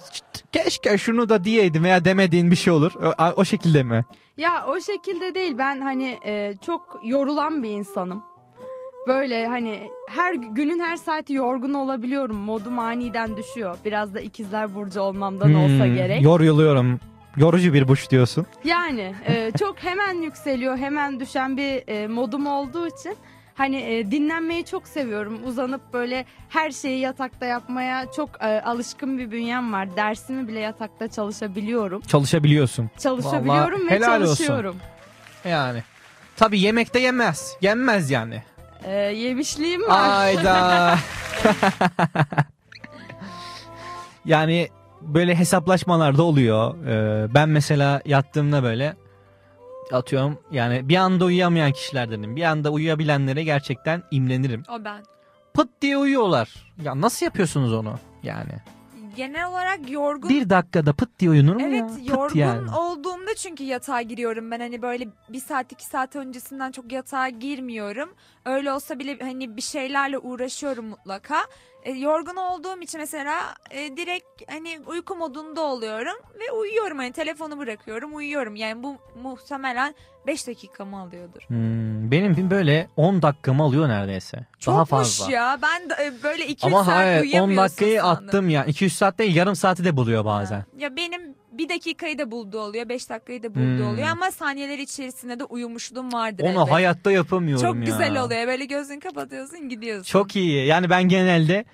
keşke 0.52 0.98
şunu 0.98 1.30
da 1.30 1.44
diyeydim 1.44 1.84
veya 1.84 2.06
demediğin 2.06 2.52
bir 2.52 2.56
şey 2.56 2.74
olur. 2.74 2.92
O, 2.96 3.34
o 3.36 3.46
şekilde 3.46 3.84
mi? 3.84 4.06
Ya 4.38 4.66
o 4.68 4.82
şekilde 4.82 5.36
değil. 5.36 5.58
Ben 5.58 5.82
hani 5.82 6.20
e, 6.26 6.54
çok 6.66 7.00
yorulan 7.04 7.64
bir 7.64 7.70
insanım. 7.70 8.37
Böyle 9.08 9.48
hani 9.48 9.90
her 10.10 10.34
günün 10.34 10.80
her 10.80 10.98
saati 10.98 11.34
yorgun 11.34 11.74
olabiliyorum. 11.74 12.36
Modum 12.36 12.80
aniden 12.80 13.38
düşüyor. 13.38 13.78
Biraz 13.86 14.14
da 14.14 14.20
ikizler 14.22 14.76
burcu 14.76 15.02
olmamdan 15.02 15.54
olsa 15.54 15.86
Hmm, 15.86 15.96
gerek. 15.96 16.22
Yoruluyorum. 16.22 17.00
Yorucu 17.38 17.74
bir 17.74 17.88
buş 17.88 18.10
diyorsun. 18.12 18.46
Yani 18.64 19.16
e, 19.28 19.52
çok 19.60 19.84
hemen 19.84 20.14
yükseliyor, 20.22 20.78
hemen 20.78 21.20
düşen 21.20 21.58
bir 21.58 21.84
e, 21.88 22.08
modum 22.08 22.48
olduğu 22.48 22.88
için 22.88 23.16
hani 23.56 23.78
e, 23.78 24.12
dinlenmeyi 24.12 24.66
çok 24.66 24.88
seviyorum. 24.88 25.40
Uzanıp 25.46 25.82
böyle 25.94 26.26
her 26.50 26.72
şeyi 26.72 27.00
yatakta 27.00 27.46
yapmaya 27.46 28.12
çok 28.12 28.30
e, 28.42 28.62
alışkın 28.62 29.18
bir 29.18 29.32
bünyem 29.32 29.74
var. 29.74 29.96
Dersimi 29.96 30.48
bile 30.48 30.60
yatakta 30.60 31.08
çalışabiliyorum. 31.08 32.02
Çalışabiliyorsun. 32.02 32.90
Çalışabiliyorum 33.00 33.80
Vallahi 33.82 33.92
ve 33.92 33.96
helal 33.96 34.22
olsun. 34.22 34.26
çalışıyorum. 34.36 34.76
Yani. 35.46 35.84
Tabii 36.38 36.60
yemekte 36.60 37.00
yemez. 37.00 37.58
Yenmez 37.62 38.12
yani. 38.12 38.44
E, 38.84 38.92
yemişliğim 38.96 39.82
var. 39.82 40.20
Ayda. 40.20 40.96
yani 44.26 44.70
böyle 45.02 45.36
hesaplaşmalar 45.36 46.18
da 46.18 46.24
oluyor. 46.24 46.86
Ee, 46.86 47.34
ben 47.34 47.50
mesela 47.50 48.02
yattığımda 48.06 48.64
böyle 48.64 48.96
atıyorum 49.92 50.40
yani 50.52 50.90
bir 50.90 50.96
anda 50.96 51.26
uyuyamayan 51.26 51.72
kişilerdenim. 51.72 52.36
Bir 52.36 52.44
anda 52.44 52.70
uyuyabilenlere 52.70 53.44
gerçekten 53.44 54.04
imrenirim. 54.12 54.64
O 54.70 54.86
ben. 54.86 55.04
Pıt 55.54 55.70
diye 55.82 55.98
uyuyorlar. 55.98 56.50
Ya 56.84 57.02
nasıl 57.02 57.26
yapıyorsunuz 57.26 57.74
onu 57.74 58.00
yani? 58.24 58.54
Genel 59.18 59.48
olarak 59.50 59.90
yorgun 59.90 60.30
Bir 60.30 60.50
dakikada 60.50 60.94
pıt 60.94 61.20
diye 61.20 61.32
uyunur 61.32 61.56
mu 61.56 61.62
Evet 61.64 61.80
ya? 61.80 61.88
Pıt 61.88 62.10
yorgun 62.10 62.40
yani. 62.40 62.76
olduğumda 62.76 63.36
çünkü 63.36 63.64
yatağa 63.64 64.02
giriyorum 64.02 64.52
ben 64.52 64.60
hani 64.60 64.82
böyle 64.82 65.08
bir 65.30 65.40
saat 65.40 65.72
iki 65.72 65.86
saat 65.86 66.16
öncesinden 66.16 66.72
çok 66.72 66.92
yatağa 66.92 67.30
girmiyorum. 67.30 68.10
Öyle 68.46 68.72
olsa 68.72 69.00
bile 69.00 69.20
hani 69.20 69.58
bir 69.58 69.62
şeylerle 69.62 70.18
uğraşıyorum 70.18 70.86
mutlaka. 70.86 71.38
E, 71.88 71.92
yorgun 71.92 72.36
olduğum 72.36 72.82
için 72.82 73.00
mesela 73.00 73.40
e, 73.72 73.98
direkt 73.98 74.52
hani 74.52 74.80
uyku 74.86 75.16
modunda 75.16 75.62
oluyorum 75.62 76.16
ve 76.40 76.52
uyuyorum 76.52 76.98
hani 76.98 77.12
telefonu 77.12 77.58
bırakıyorum 77.58 78.16
uyuyorum. 78.16 78.56
Yani 78.56 78.84
bu 78.84 78.98
muhtemelen 79.24 79.96
5 80.28 80.48
dakikamı 80.48 81.00
alıyordur. 81.00 81.42
Hmm, 81.48 82.12
benim 82.12 82.50
böyle 82.50 82.88
10 82.96 83.22
dakikamı 83.22 83.64
alıyor 83.64 83.90
neredeyse. 83.90 84.38
Daha 84.38 84.46
Çokmuş 84.86 84.90
fazla. 84.90 85.32
ya 85.32 85.60
ben 85.62 85.90
de, 85.90 85.94
e, 86.06 86.24
böyle 86.24 86.46
2-3 86.48 86.66
Ama 86.68 86.84
saat 86.84 86.96
hayır 86.96 87.18
10 87.20 87.22
uyuyamıyorsun 87.24 87.64
dakikayı 87.64 88.02
sandım. 88.02 88.28
attım 88.28 88.50
ya. 88.50 88.66
200 88.66 88.96
saat 88.96 89.20
değil 89.20 89.36
yarım 89.36 89.56
saati 89.56 89.86
de 89.86 89.98
buluyor 89.98 90.26
bazen. 90.26 90.66
Ya 90.78 90.96
benim 90.96 91.36
bir 91.58 91.70
dakikayı 91.70 92.18
da 92.20 92.32
bulduğu 92.32 92.60
oluyor, 92.60 92.90
beş 92.90 93.10
dakikayı 93.10 93.44
da 93.44 93.50
bulduğu 93.56 93.84
Hmm. 93.84 93.88
oluyor 93.94 94.08
ama 94.08 94.32
saniyeler 94.32 94.78
içerisinde 94.80 95.40
de 95.40 95.44
uyumuşluğum 95.44 96.14
vardır. 96.14 96.44
Onu 96.44 96.52
elbet. 96.62 96.74
hayatta 96.74 97.12
yapamıyorum 97.12 97.66
Çok 97.66 97.76
ya. 97.76 97.82
güzel 97.82 98.24
oluyor. 98.24 98.48
Böyle 98.48 98.66
gözünü 98.66 99.00
kapatıyorsun 99.00 99.70
gidiyorsun. 99.70 100.04
Çok 100.04 100.36
iyi. 100.36 100.66
Yani 100.66 100.90
ben 100.90 101.04
genelde 101.04 101.66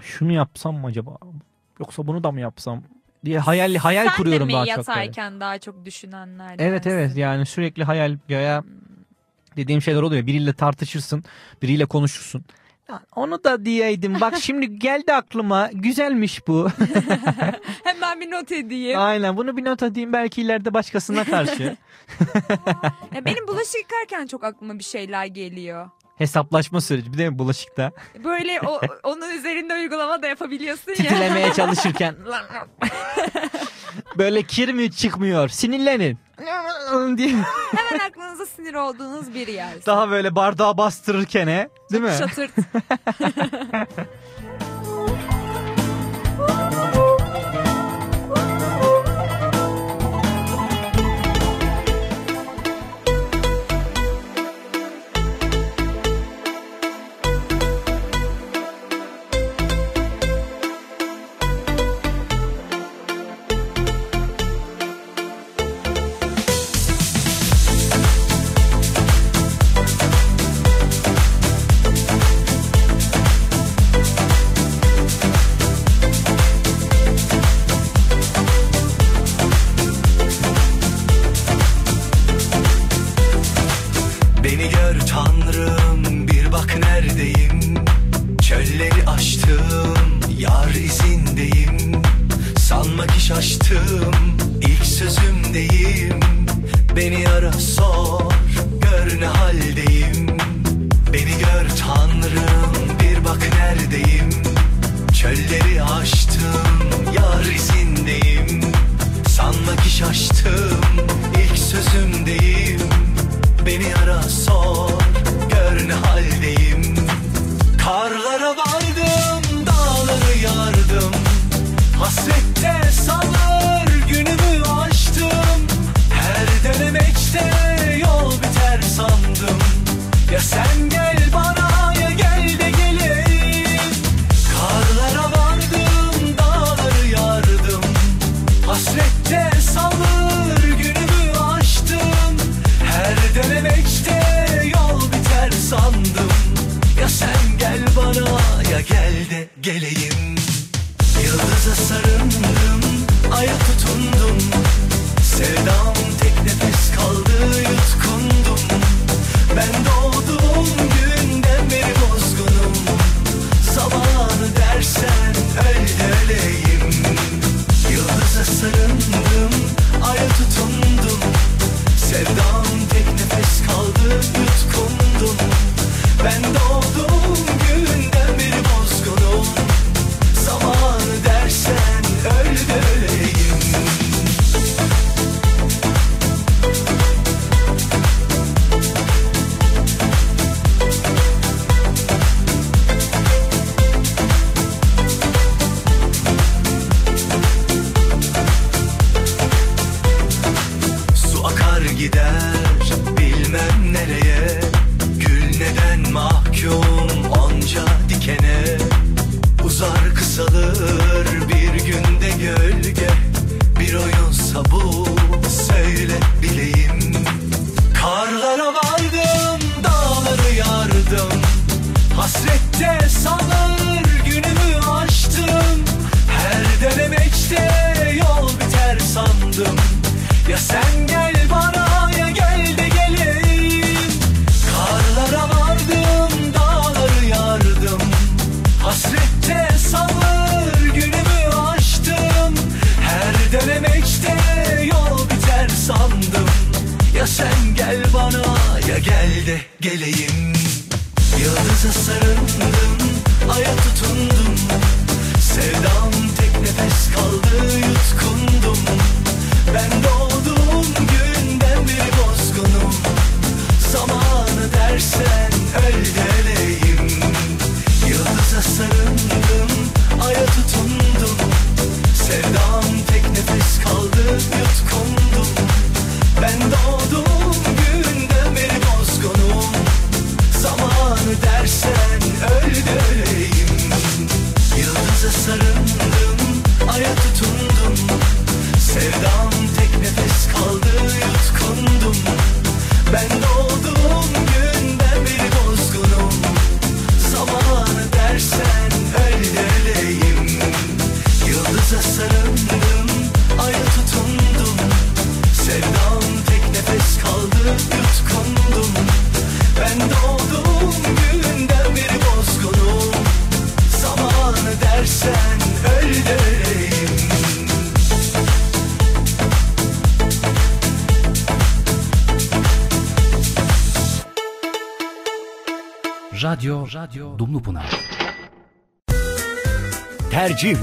şunu 0.00 0.32
yapsam 0.32 0.74
mı 0.74 0.86
acaba? 0.86 1.16
Yoksa 1.80 2.06
bunu 2.06 2.24
da 2.24 2.32
mı 2.32 2.40
yapsam 2.40 2.82
diye 3.24 3.38
hayal 3.38 3.74
hayal 3.74 4.04
Sen 4.08 4.16
kuruyorum 4.16 4.48
de 4.48 4.52
mi 4.52 4.52
daha 4.52 4.66
çok. 4.66 4.76
böyle. 5.20 5.40
daha 5.40 5.58
çok 5.58 5.84
düşünenlerden? 5.84 6.64
Evet 6.64 6.86
evet 6.86 7.16
yani 7.16 7.46
sürekli 7.46 7.84
hayal 7.84 8.16
ya 8.28 8.64
dediğim 9.56 9.82
şeyler 9.82 10.02
oluyor. 10.02 10.26
Biriyle 10.26 10.52
tartışırsın, 10.52 11.24
biriyle 11.62 11.86
konuşursun. 11.86 12.44
Onu 13.16 13.44
da 13.44 13.64
diyeydim. 13.64 14.20
Bak 14.20 14.36
şimdi 14.40 14.78
geldi 14.78 15.12
aklıma. 15.14 15.70
Güzelmiş 15.72 16.46
bu. 16.48 16.68
Hemen 17.84 18.20
bir 18.20 18.30
not 18.30 18.52
edeyim. 18.52 18.98
Aynen 19.00 19.36
bunu 19.36 19.56
bir 19.56 19.64
not 19.64 19.82
edeyim 19.82 20.12
belki 20.12 20.42
ileride 20.42 20.74
başkasına 20.74 21.24
karşı. 21.24 21.76
Ya 23.14 23.24
benim 23.24 23.48
bulaşık 23.48 23.74
yıkarken 23.82 24.26
çok 24.26 24.44
aklıma 24.44 24.78
bir 24.78 24.84
şeyler 24.84 25.26
geliyor. 25.26 25.90
Hesaplaşma 26.16 26.80
süreci 26.80 27.12
bir 27.12 27.18
de 27.18 27.38
bulaşıkta? 27.38 27.92
Böyle 28.24 28.60
o, 28.60 28.80
onun 29.02 29.30
üzerinde 29.30 29.74
uygulama 29.74 30.22
da 30.22 30.26
yapabiliyorsun 30.26 30.90
ya. 30.90 30.96
Titilemeye 30.96 31.52
çalışırken. 31.52 32.16
Böyle 34.18 34.42
kir 34.42 34.72
mi 34.72 34.92
çıkmıyor? 34.92 35.48
Sinirlenin. 35.48 36.18
diye. 37.16 37.34
Hemen 37.76 38.06
aklınıza 38.08 38.46
sinir 38.46 38.74
olduğunuz 38.74 39.34
bir 39.34 39.48
yer. 39.48 39.86
Daha 39.86 40.10
böyle 40.10 40.34
bardağı 40.34 40.76
bastırırken 40.78 41.48
he, 41.48 41.68
değil 41.92 42.02
mi? 42.02 42.14
Şatırt. 42.18 42.50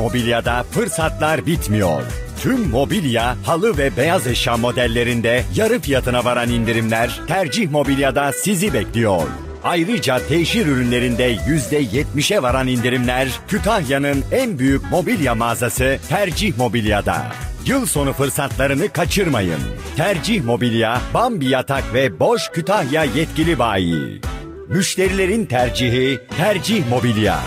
Mobilya'da 0.03 0.63
fırsatlar 0.63 1.45
bitmiyor. 1.45 2.01
Tüm 2.41 2.69
mobilya, 2.69 3.35
halı 3.45 3.77
ve 3.77 3.97
beyaz 3.97 4.27
eşya 4.27 4.57
modellerinde 4.57 5.43
yarı 5.55 5.79
fiyatına 5.79 6.25
varan 6.25 6.49
indirimler 6.49 7.21
Tercih 7.27 7.71
Mobilya'da 7.71 8.31
sizi 8.31 8.73
bekliyor. 8.73 9.27
Ayrıca 9.63 10.27
teşhir 10.27 10.67
ürünlerinde 10.67 11.35
%70'e 11.35 12.41
varan 12.41 12.67
indirimler 12.67 13.27
Kütahya'nın 13.47 14.23
en 14.31 14.59
büyük 14.59 14.91
mobilya 14.91 15.35
mağazası 15.35 15.97
Tercih 16.09 16.57
Mobilya'da. 16.57 17.17
Yıl 17.65 17.85
sonu 17.85 18.13
fırsatlarını 18.13 18.89
kaçırmayın. 18.89 19.59
Tercih 19.97 20.43
Mobilya, 20.43 21.01
Bambi 21.13 21.47
Yatak 21.47 21.93
ve 21.93 22.19
Boş 22.19 22.49
Kütahya 22.53 23.03
yetkili 23.03 23.59
bayi. 23.59 24.21
Müşterilerin 24.69 25.45
tercihi 25.45 26.19
Tercih 26.37 26.89
Mobilya. 26.89 27.39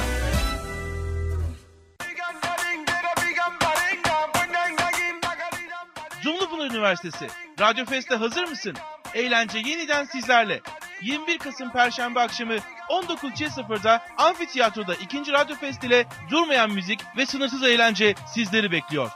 Üniversitesi 6.96 7.26
Radyo 7.60 7.84
Fest'e 7.84 8.16
hazır 8.16 8.44
mısın? 8.44 8.74
Eğlence 9.14 9.58
yeniden 9.58 10.04
sizlerle. 10.04 10.60
21 11.02 11.38
Kasım 11.38 11.72
Perşembe 11.72 12.20
akşamı 12.20 12.56
19.00'da 12.88 14.02
Amfitiyatro'da 14.18 14.94
2. 14.94 15.32
Radyo 15.32 15.56
Fest 15.56 15.84
ile 15.84 16.06
durmayan 16.30 16.70
müzik 16.70 17.00
ve 17.16 17.26
sınırsız 17.26 17.62
eğlence 17.62 18.14
sizleri 18.34 18.72
bekliyor. 18.72 19.10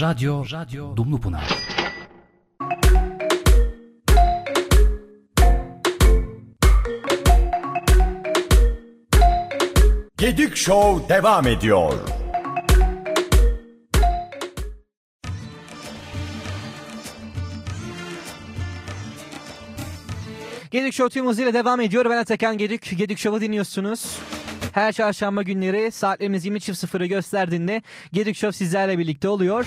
Radyo, 0.00 0.44
radyo, 0.52 0.96
Dumlupınar. 0.96 1.67
Gedik 10.18 10.56
Show 10.56 11.08
devam 11.08 11.46
ediyor. 11.46 11.92
Gedik 20.70 20.94
Show 20.94 21.08
tüm 21.08 21.26
hızıyla 21.26 21.54
devam 21.54 21.80
ediyor. 21.80 22.04
Ben 22.04 22.16
Atakan 22.16 22.58
Gedik. 22.58 22.98
Gedik 22.98 23.18
Show'u 23.18 23.40
dinliyorsunuz. 23.40 24.18
Her 24.72 24.92
çarşamba 24.92 25.42
günleri 25.42 25.92
saatlerimiz 25.92 26.46
20.00'ı 26.46 27.06
gösterdiğinde 27.06 27.82
Gedik 28.12 28.36
Show 28.36 28.58
sizlerle 28.58 28.98
birlikte 28.98 29.28
oluyor. 29.28 29.66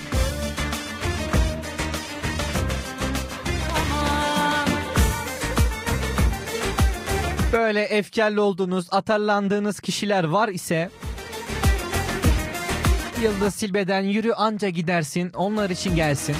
Böyle 7.72 7.84
efkarlı 7.84 8.42
olduğunuz, 8.42 8.86
atarlandığınız 8.90 9.80
kişiler 9.80 10.24
var 10.24 10.48
ise 10.48 10.90
Yıldız 13.22 13.54
Silbe'den 13.54 14.02
yürü 14.02 14.32
anca 14.32 14.68
gidersin 14.68 15.32
onlar 15.32 15.70
için 15.70 15.96
gelsin. 15.96 16.36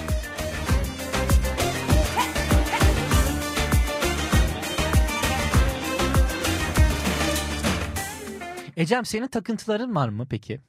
Ecem 8.76 9.04
senin 9.04 9.26
takıntıların 9.26 9.94
var 9.94 10.08
mı 10.08 10.26
peki? 10.30 10.60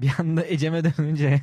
Bir 0.00 0.10
anda 0.18 0.46
Ecem'e 0.46 0.84
dönünce. 0.84 1.40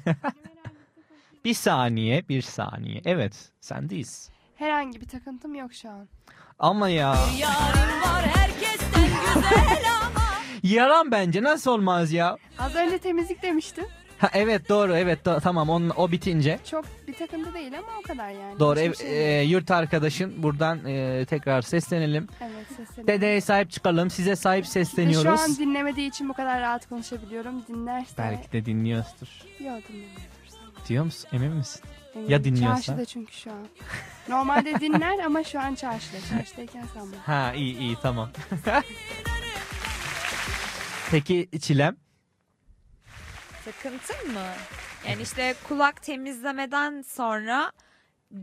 bir 1.46 1.54
saniye, 1.54 2.30
bir 2.30 2.42
saniye. 2.42 3.02
Evet, 3.06 3.52
sendeyiz. 3.62 4.37
Herhangi 4.58 5.02
bir 5.02 5.08
takıntım 5.08 5.56
yok 5.56 5.74
şu 5.74 5.90
an. 5.90 6.08
Ama 6.60 6.90
ya. 6.90 7.16
Yarın 7.40 8.02
var 8.02 8.26
herkesten 8.36 9.04
güzel 9.04 9.84
ama 10.02 10.22
Yaran 10.64 11.12
bence 11.12 11.44
nasıl 11.44 11.72
olmaz 11.72 12.12
ya? 12.12 12.38
Az 12.60 12.76
önce 12.76 12.98
temizlik 12.98 13.42
demiştim. 13.44 13.86
Ha, 14.18 14.30
evet 14.34 14.70
doğru 14.70 14.96
evet 14.96 15.20
do- 15.26 15.42
tamam 15.42 15.70
onun, 15.70 15.90
o 15.98 16.12
bitince. 16.12 16.60
Çok 16.72 16.86
bir 17.08 17.14
takıntı 17.14 17.54
değil 17.54 17.78
ama 17.78 17.88
o 18.00 18.02
kadar 18.02 18.30
yani. 18.30 18.60
Doğru 18.60 18.80
Hiçbir 18.80 18.90
ev, 18.90 18.94
şey 18.94 19.10
değil. 19.10 19.22
e, 19.22 19.44
yurt 19.44 19.72
arkadaşın 19.72 20.44
buradan 20.44 20.86
e, 20.86 21.26
tekrar 21.26 21.62
seslenelim. 21.62 22.28
Evet 22.42 22.68
seslenelim. 22.78 23.08
Dedeye 23.08 23.42
sahip 23.42 23.72
çıkalım 23.72 24.10
size 24.10 24.36
sahip 24.36 24.66
Ve 24.66 24.70
sesleniyoruz. 24.70 25.24
Şu 25.40 25.44
an 25.44 25.56
dinlemediği 25.58 26.10
için 26.10 26.30
bu 26.30 26.34
kadar 26.34 26.62
rahat 26.62 26.90
konuşabiliyorum. 26.90 27.64
Dinlerse... 27.68 28.14
Belki 28.18 28.52
de 28.52 28.66
dinliyordur. 28.66 29.28
Yok 29.60 29.80
dinlemiyordur. 29.90 30.22
Diyor 30.90 31.06
musun? 31.06 31.30
Emin 31.34 31.52
misin? 31.52 31.82
Eminim. 32.16 32.32
Ya 32.32 32.44
dinliyorsa? 32.44 32.76
Çarşıda 32.76 33.06
çünkü 33.06 33.34
şu 33.34 33.52
an. 33.52 33.68
Normalde 34.30 34.80
dinler 34.80 35.20
ama 35.20 35.44
şu 35.44 35.60
an 35.60 35.76
çarşıda. 35.76 36.18
Çarşıdayken 36.30 36.86
sanmam. 36.94 37.20
Ha 37.26 37.54
iyi 37.54 37.78
iyi 37.78 37.96
tamam. 38.02 38.30
Peki 41.12 41.50
Çilem? 41.62 41.98
Takıntın 43.66 44.34
mı? 44.34 44.40
Yani 45.08 45.22
işte 45.22 45.56
kulak 45.68 46.04
temizlemeden 46.04 47.02
sonra 47.02 47.72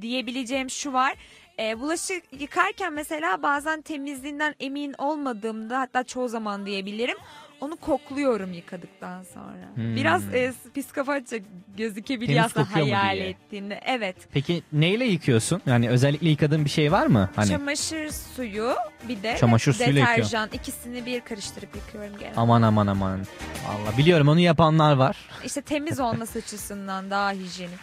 diyebileceğim 0.00 0.70
şu 0.70 0.92
var. 0.92 1.14
E, 1.58 1.80
bulaşık 1.80 2.22
yıkarken 2.40 2.92
mesela 2.92 3.42
bazen 3.42 3.82
temizliğinden 3.82 4.54
emin 4.60 4.94
olmadığımda 4.98 5.80
hatta 5.80 6.04
çoğu 6.04 6.28
zaman 6.28 6.66
diyebilirim. 6.66 7.16
Onu 7.64 7.76
kokluyorum 7.76 8.52
yıkadıktan 8.52 9.22
sonra. 9.22 9.70
Hmm. 9.74 9.96
Biraz 9.96 10.34
e, 10.34 10.52
psikofatça 10.76 11.36
gözükebiliyor 11.76 12.50
Temiz 12.50 12.56
aslında 12.68 12.80
hayal 12.80 13.18
ettiğinde. 13.18 13.80
Evet. 13.86 14.16
Peki 14.32 14.62
neyle 14.72 15.04
yıkıyorsun? 15.04 15.62
Yani 15.66 15.88
özellikle 15.88 16.28
yıkadığın 16.28 16.64
bir 16.64 16.70
şey 16.70 16.92
var 16.92 17.06
mı? 17.06 17.30
Hani 17.36 17.48
Çamaşır 17.48 18.10
suyu 18.10 18.74
bir 19.08 19.22
de 19.22 19.36
Çamaşır 19.40 19.72
suyuyla 19.72 20.00
yıkıyor. 20.00 20.16
deterjan 20.18 20.48
ikisini 20.52 21.06
bir 21.06 21.20
karıştırıp 21.20 21.76
yıkıyorum 21.76 22.18
genelde. 22.18 22.40
aman 22.40 22.62
aman 22.62 22.86
aman. 22.86 23.20
Allah 23.68 23.98
biliyorum 23.98 24.28
onu 24.28 24.40
yapanlar 24.40 24.96
var. 24.96 25.16
İşte 25.44 25.60
temiz 25.62 26.00
olması 26.00 26.38
açısından 26.38 27.10
daha 27.10 27.32
hijyenik. 27.32 27.80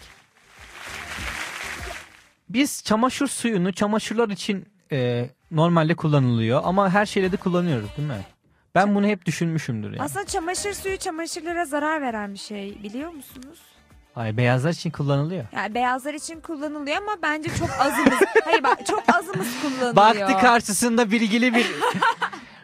Biz 2.49 2.83
çamaşır 2.83 3.27
suyunu 3.27 3.73
çamaşırlar 3.73 4.29
için 4.29 4.65
e, 4.91 5.29
normalde 5.51 5.95
kullanılıyor 5.95 6.61
ama 6.63 6.89
her 6.89 7.05
şeyde 7.05 7.31
de 7.31 7.37
kullanıyoruz 7.37 7.89
değil 7.97 8.07
mi? 8.07 8.21
Ben 8.75 8.95
bunu 8.95 9.05
hep 9.07 9.25
düşünmüşümdür 9.25 9.89
yani. 9.91 10.01
Aslında 10.01 10.25
çamaşır 10.25 10.73
suyu 10.73 10.97
çamaşırlara 10.97 11.65
zarar 11.65 12.01
veren 12.01 12.33
bir 12.33 12.39
şey 12.39 12.83
biliyor 12.83 13.11
musunuz? 13.11 13.59
Ay 14.15 14.37
beyazlar 14.37 14.69
için 14.71 14.91
kullanılıyor. 14.91 15.45
Yani 15.55 15.75
beyazlar 15.75 16.13
için 16.13 16.41
kullanılıyor 16.41 16.97
ama 16.97 17.15
bence 17.21 17.49
çok 17.59 17.69
azımız. 17.79 18.19
Hayır 18.43 18.63
bak 18.63 18.85
çok 18.85 19.03
azımız 19.15 19.47
kullanılıyor. 19.61 19.95
Baktı 19.95 20.37
karşısında 20.41 21.11
bilgili 21.11 21.53
bir... 21.55 21.71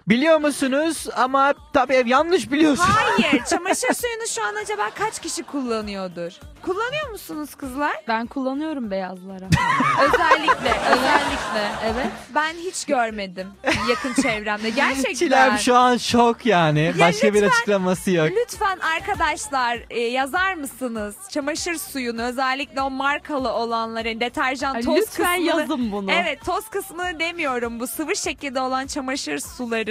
Biliyor 0.10 0.38
musunuz? 0.38 1.06
Ama 1.16 1.54
tabii 1.74 2.04
yanlış 2.06 2.52
biliyorsun. 2.52 2.86
Hayır 2.88 3.44
çamaşır 3.50 3.94
suyunu 3.94 4.28
şu 4.36 4.44
an 4.44 4.56
acaba 4.64 4.90
kaç 4.96 5.20
kişi 5.22 5.44
kullanıyordur? 5.44 6.32
Kullanıyor 6.62 7.10
musunuz 7.12 7.56
kızlar? 7.56 7.94
Ben 8.08 8.26
kullanıyorum 8.28 8.92
beyazlara. 8.92 9.46
Özellikle, 10.04 10.72
özellikle. 10.92 11.72
Evet. 11.86 12.08
Ben 12.36 12.54
hiç 12.54 12.86
görmedim 12.86 13.48
yakın 13.90 14.22
çevremde. 14.22 14.70
Gerçekten. 14.70 15.14
Çilem 15.14 15.58
şu 15.58 15.76
an 15.76 15.98
şok 15.98 16.46
yani. 16.46 16.94
Başka 17.00 17.34
bir 17.34 17.42
lütfen- 17.42 17.48
açıklaması 17.48 18.12
yok. 18.12 18.30
Lütfen 18.32 18.80
arkadaşlar 18.80 19.80
e, 19.90 20.00
yazar 20.00 20.54
mısınız? 20.54 21.16
Çamaşır 21.30 21.76
suyunu 21.76 22.22
özellikle 22.22 22.82
o 22.82 22.90
markalı 22.90 23.54
olanların 23.54 24.20
deterjan 24.20 24.76
Ay, 24.76 24.82
toz 24.82 24.98
lütfen 24.98 25.38
kısmını. 25.40 25.60
yazın 25.62 25.92
bunu. 25.92 26.12
Evet 26.12 26.46
toz 26.46 26.70
kısmını 26.70 27.20
demiyorum. 27.20 27.80
Bu 27.80 27.88
sıvı 27.88 28.16
şekilde 28.16 28.62
olan 28.62 28.88
çamaşır 28.88 29.40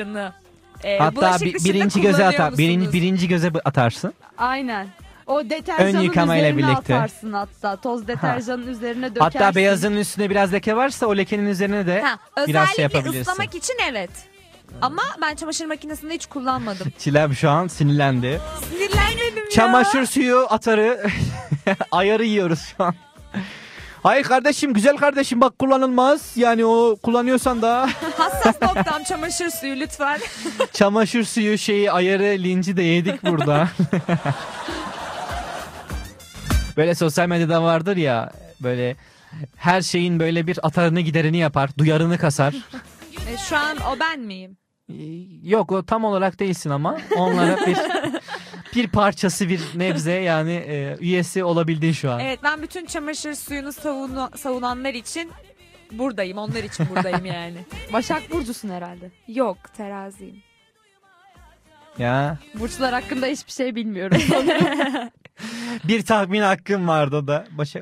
sularını. 0.06 0.32
e, 0.84 0.98
Hatta 0.98 1.16
bulaşık 1.16 1.42
bir- 1.42 1.64
birinci 1.64 2.00
göze 2.00 2.26
atar. 2.26 2.58
Birinci, 2.58 2.92
birinci 2.92 3.28
göze 3.28 3.50
atarsın. 3.64 4.14
Aynen. 4.38 4.86
O 5.26 5.50
deterjanın 5.50 5.94
Ön 5.98 6.00
yıkamayla 6.00 6.48
üzerine 6.50 6.68
birlikte. 6.72 6.94
atarsın 6.94 7.32
hatta. 7.32 7.76
Toz 7.76 8.08
deterjanın 8.08 8.66
üzerine 8.66 9.14
dökersin. 9.14 9.38
Hatta 9.38 9.54
beyazın 9.54 9.96
üstüne 9.96 10.30
biraz 10.30 10.52
leke 10.52 10.76
varsa 10.76 11.06
o 11.06 11.16
lekenin 11.16 11.46
üzerine 11.46 11.86
de 11.86 12.00
Ha, 12.02 12.18
biraz 12.36 12.48
özellikle 12.48 12.74
şey 12.74 12.82
yapabilirsin. 12.82 13.20
ıslamak 13.20 13.54
için 13.54 13.74
evet. 13.90 14.10
Ama 14.82 15.02
ben 15.22 15.34
çamaşır 15.34 15.66
makinesinde 15.66 16.14
hiç 16.14 16.26
kullanmadım. 16.26 16.92
Çilem 16.98 17.34
şu 17.34 17.50
an 17.50 17.66
sinirlendi. 17.68 18.40
Sinirlenmedim 18.70 19.44
ya. 19.44 19.50
Çamaşır 19.50 20.06
suyu 20.06 20.46
atarı 20.50 21.06
ayarı 21.90 22.24
yiyoruz 22.24 22.60
şu 22.76 22.84
an. 22.84 22.94
Hayır 24.06 24.24
kardeşim 24.24 24.72
güzel 24.72 24.96
kardeşim 24.96 25.40
bak 25.40 25.58
kullanılmaz. 25.58 26.32
Yani 26.36 26.64
o 26.64 26.96
kullanıyorsan 27.02 27.62
da 27.62 27.88
Hassas 28.16 28.62
noktam 28.62 29.04
çamaşır 29.04 29.50
suyu 29.50 29.80
lütfen. 29.80 30.20
çamaşır 30.72 31.24
suyu 31.24 31.58
şeyi 31.58 31.92
ayarı 31.92 32.24
linci 32.24 32.76
de 32.76 32.82
yedik 32.82 33.24
burada. 33.24 33.68
böyle 36.76 36.94
sosyal 36.94 37.28
medyada 37.28 37.62
vardır 37.62 37.96
ya 37.96 38.32
böyle 38.60 38.96
her 39.56 39.82
şeyin 39.82 40.20
böyle 40.20 40.46
bir 40.46 40.66
atarını 40.66 41.00
giderini 41.00 41.36
yapar, 41.36 41.70
duyarını 41.78 42.18
kasar. 42.18 42.54
E, 43.32 43.36
şu 43.48 43.56
an 43.56 43.76
o 43.76 44.00
ben 44.00 44.20
miyim? 44.20 44.56
Yok 45.42 45.72
o 45.72 45.86
tam 45.86 46.04
olarak 46.04 46.40
değilsin 46.40 46.70
ama 46.70 46.96
onlara 47.16 47.56
bir 47.56 47.76
bir 48.76 48.88
parçası 48.88 49.48
bir 49.48 49.60
nebze 49.74 50.12
yani 50.12 50.52
e, 50.52 50.96
üyesi 51.00 51.44
olabildin 51.44 51.92
şu 51.92 52.10
an. 52.10 52.20
Evet 52.20 52.38
ben 52.42 52.62
bütün 52.62 52.86
çamaşır 52.86 53.34
suyunu 53.34 53.72
savunu, 53.72 54.30
savunanlar 54.36 54.94
için 54.94 55.30
buradayım. 55.92 56.38
Onlar 56.38 56.62
için 56.64 56.86
buradayım 56.90 57.24
yani. 57.34 57.56
Başak 57.92 58.30
Burcu'sun 58.30 58.68
herhalde. 58.68 59.10
Yok 59.28 59.56
teraziyim. 59.76 60.36
Ya 61.98 62.38
Burçlar 62.54 62.92
hakkında 62.92 63.26
hiçbir 63.26 63.52
şey 63.52 63.74
bilmiyorum. 63.74 64.18
bir 65.84 66.02
tahmin 66.02 66.40
hakkım 66.40 66.88
vardı 66.88 67.16
o 67.16 67.26
da. 67.26 67.46
Başa 67.50 67.80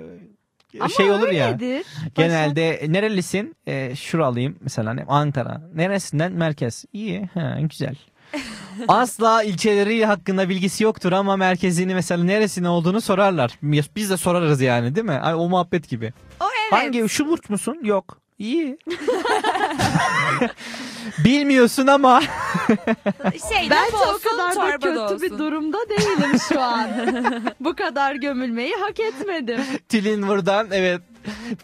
Ama 0.80 0.88
şey 0.88 1.10
olur 1.10 1.28
ya. 1.28 1.46
öyledir. 1.48 1.86
Genelde 2.14 2.84
nerelisin? 2.88 3.56
E, 3.66 3.96
şuralıyım 3.96 4.58
mesela? 4.60 4.96
Ankara. 5.08 5.62
Neresinden? 5.74 6.32
Merkez. 6.32 6.84
İyi. 6.92 7.26
Ha, 7.34 7.58
güzel. 7.60 7.94
Asla 8.88 9.42
ilçeleri 9.42 10.06
hakkında 10.06 10.48
bilgisi 10.48 10.84
yoktur 10.84 11.12
ama 11.12 11.36
merkezini 11.36 11.94
mesela 11.94 12.24
neresine 12.24 12.68
olduğunu 12.68 13.00
sorarlar. 13.00 13.58
Biz 13.96 14.10
de 14.10 14.16
sorarız 14.16 14.60
yani 14.60 14.94
değil 14.94 15.06
mi? 15.06 15.12
Ay, 15.22 15.34
o 15.34 15.48
muhabbet 15.48 15.88
gibi. 15.88 16.12
O 16.40 16.44
evet. 16.62 16.72
Hangi? 16.72 17.08
Şu 17.08 17.28
burç 17.28 17.50
musun? 17.50 17.78
Yok. 17.82 18.18
İyi. 18.38 18.78
Bilmiyorsun 21.24 21.86
ama 21.86 22.20
Şey, 23.52 23.70
laf 23.70 23.94
o 23.94 24.18
kadar 24.30 24.56
da 24.56 24.70
kötü 24.78 24.98
olsun. 24.98 25.22
bir 25.22 25.30
durumda 25.38 25.78
değilim 25.88 26.38
şu 26.48 26.60
an. 26.60 26.88
Bu 27.60 27.76
kadar 27.76 28.14
gömülmeyi 28.14 28.74
hak 28.74 29.00
etmedim. 29.00 29.60
Tülin 29.88 30.28
buradan 30.28 30.68
evet. 30.72 31.00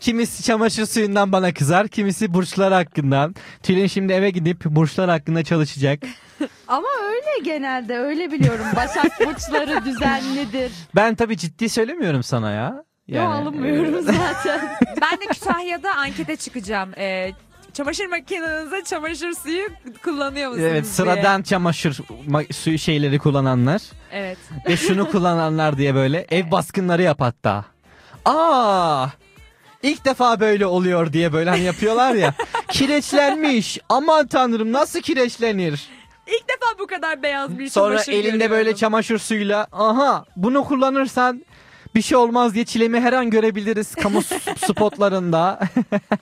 Kimisi 0.00 0.42
çamaşır 0.42 0.86
suyundan 0.86 1.32
bana 1.32 1.54
kızar, 1.54 1.88
kimisi 1.88 2.34
burçlar 2.34 2.72
hakkından. 2.72 3.34
Tülin 3.62 3.86
şimdi 3.86 4.12
eve 4.12 4.30
gidip 4.30 4.64
burçlar 4.64 5.10
hakkında 5.10 5.44
çalışacak. 5.44 6.00
Ama 6.68 6.88
öyle 7.08 7.44
genelde 7.44 7.98
öyle 7.98 8.32
biliyorum. 8.32 8.64
Başak 8.76 9.20
burçları 9.20 9.84
düzenlidir. 9.84 10.72
Ben 10.96 11.14
tabii 11.14 11.36
ciddi 11.36 11.68
söylemiyorum 11.68 12.22
sana 12.22 12.50
ya. 12.50 12.84
Yo 13.08 13.22
alınmıyorum 13.24 14.02
zaten. 14.02 14.60
Ben 15.02 15.20
de 15.20 15.26
Kütahya'da 15.32 15.94
ankete 15.96 16.36
çıkacağım. 16.36 16.90
Ee, 16.98 17.32
çamaşır 17.72 18.06
makinenize 18.06 18.84
çamaşır 18.84 19.32
suyu 19.34 19.68
kullanıyor 20.04 20.48
musunuz 20.50 20.66
Evet 20.70 20.84
diye. 20.84 20.92
sıradan 20.92 21.42
çamaşır 21.42 21.98
ma- 22.28 22.52
suyu 22.52 22.78
şeyleri 22.78 23.18
kullananlar 23.18 23.82
Evet. 24.12 24.38
ve 24.68 24.76
şunu 24.76 25.10
kullananlar 25.12 25.78
diye 25.78 25.94
böyle 25.94 26.26
ev 26.30 26.50
baskınları 26.50 27.02
yap 27.02 27.20
hatta. 27.20 27.64
Aa! 28.24 29.06
İlk 29.82 30.04
defa 30.04 30.40
böyle 30.40 30.66
oluyor 30.66 31.12
diye 31.12 31.32
böyle 31.32 31.50
hani 31.50 31.62
yapıyorlar 31.62 32.14
ya. 32.14 32.34
Kireçlenmiş. 32.68 33.78
Aman 33.88 34.26
tanrım 34.26 34.72
nasıl 34.72 35.00
kireçlenir? 35.00 35.88
İlk 36.30 36.48
defa 36.48 36.78
bu 36.78 36.86
kadar 36.86 37.22
beyaz 37.22 37.58
bir 37.58 37.68
Sonra 37.68 37.88
çamaşır 37.94 38.12
elinde 38.12 38.30
görüyorum. 38.30 38.50
böyle 38.56 38.76
çamaşır 38.76 39.18
suyuyla 39.18 39.66
aha 39.72 40.24
bunu 40.36 40.64
kullanırsan 40.64 41.44
bir 41.94 42.02
şey 42.02 42.16
olmaz 42.18 42.54
diye 42.54 42.64
çilemi 42.64 43.00
her 43.00 43.12
an 43.12 43.30
görebiliriz 43.30 43.94
kamu 43.94 44.22
spotlarında. 44.66 45.60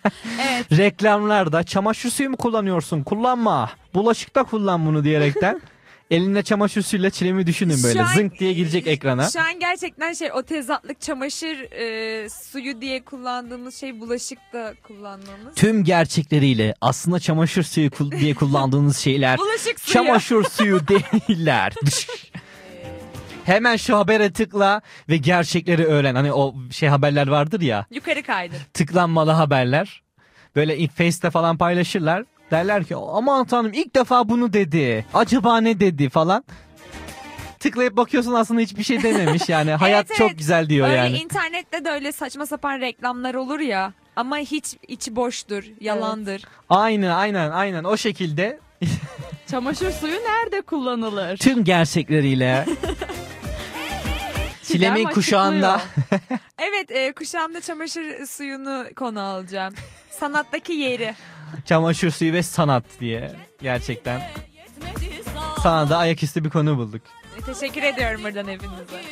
Reklamlarda 0.77 1.63
çamaşır 1.65 2.11
suyu 2.11 2.31
mu 2.31 2.37
kullanıyorsun? 2.37 3.03
Kullanma. 3.03 3.71
Bulaşıkta 3.95 4.43
kullan 4.45 4.87
bunu 4.87 5.05
diyerekten. 5.05 5.61
Elinde 6.11 6.43
çamaşır 6.43 6.83
suyuyla 6.83 7.11
çilemi 7.11 7.47
düşünün 7.47 7.83
böyle 7.85 7.99
Şu 7.99 8.05
an- 8.05 8.15
zınk 8.15 8.39
diye 8.39 8.53
girecek 8.53 8.87
ekrana. 8.87 9.31
Şu 9.31 9.41
an 9.41 9.61
gerçekten 9.61 10.13
şey 10.13 10.33
o 10.33 10.43
tezatlık 10.43 11.01
çamaşır 11.01 11.73
e, 11.73 12.29
suyu 12.31 12.81
diye 12.81 13.05
kullandığımız 13.05 13.75
şey 13.75 14.01
bulaşıkta 14.01 14.75
kullanmamız. 14.83 15.55
Tüm 15.57 15.85
gerçekleriyle 15.85 16.75
aslında 16.81 17.21
çamaşır 17.21 17.63
suyu 17.63 17.91
kul- 17.91 18.11
diye 18.21 18.35
kullandığınız 18.35 18.97
şeyler 19.05 19.39
Bulaşık 19.39 19.81
suyu. 19.81 19.93
çamaşır 19.93 20.45
suyu 20.45 20.81
değiller. 20.89 21.73
Hemen 23.45 23.77
şu 23.77 23.97
habere 23.97 24.33
tıkla 24.33 24.81
ve 25.09 25.17
gerçekleri 25.17 25.85
öğren. 25.85 26.15
Hani 26.15 26.33
o 26.33 26.55
şey 26.71 26.89
haberler 26.89 27.27
vardır 27.29 27.61
ya. 27.61 27.87
Yukarı 27.91 28.23
kaydır. 28.23 28.59
tıklanmalı 28.75 29.31
haberler. 29.31 30.03
Böyle 30.57 30.89
Face'te 30.89 31.31
falan 31.31 31.59
paylaşırlar. 31.59 32.25
Derler 32.51 32.85
ki 32.85 32.97
aman 32.97 33.45
tanrım 33.47 33.73
ilk 33.73 33.95
defa 33.95 34.29
bunu 34.29 34.53
dedi. 34.53 35.07
Acaba 35.15 35.61
ne 35.61 35.81
dedi 35.81 36.09
falan. 36.09 36.45
Tıklayıp 37.59 37.97
bakıyorsun 37.97 38.33
aslında 38.33 38.61
hiçbir 38.61 38.83
şey 38.83 39.03
dememiş 39.03 39.49
yani. 39.49 39.71
Hayat 39.75 40.07
Evet, 40.09 40.19
çok 40.19 40.29
evet. 40.29 40.39
güzel 40.39 40.69
diyor 40.69 40.87
Öyle 40.89 40.97
yani. 40.97 41.17
internette 41.19 41.85
de 41.85 41.91
öyle 41.91 42.13
saçma 42.13 42.47
sapan 42.47 42.81
reklamlar 42.81 43.35
olur 43.35 43.61
ya. 43.61 43.93
Ama 44.17 44.39
hiç 44.39 44.65
içi 44.89 45.17
boştur, 45.17 45.65
yalandır. 45.81 46.45
Aynen 46.71 47.11
aynen 47.11 47.51
aynen 47.51 47.85
o 47.85 47.97
şekilde 47.97 48.59
Çamaşır 49.51 49.91
suyu 49.93 50.13
nerede 50.15 50.61
kullanılır? 50.63 51.37
tüm 51.37 51.65
gerçekleriyle 51.65 52.65
Çilemin 54.63 54.97
Çilem 54.99 55.11
kuşağında 55.13 55.81
Evet, 56.59 56.91
e, 56.91 57.13
kuşağımda 57.13 57.61
çamaşır 57.61 58.27
suyunu 58.27 58.85
konu 58.97 59.21
alacağım. 59.21 59.75
Sanattaki 60.11 60.73
yeri. 60.73 61.15
çamaşır 61.65 62.11
suyu 62.11 62.33
ve 62.33 62.43
sanat 62.43 62.85
diye 63.01 63.33
gerçekten 63.63 64.23
sana 65.63 65.91
da 65.91 65.99
ayaküstü 65.99 66.45
bir 66.45 66.51
konu 66.51 66.77
bulduk. 66.79 67.03
E, 67.39 67.53
Teşekkür 67.53 67.83
ediyorum 67.83 68.21
buradan 68.25 68.49
hepinize. 68.49 69.03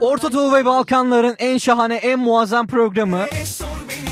Orta 0.00 0.32
Doğu 0.32 0.52
ve 0.54 0.64
Balkanların 0.64 1.36
en 1.38 1.58
şahane, 1.58 1.94
en 1.94 2.18
muazzam 2.18 2.66
programı. 2.66 3.26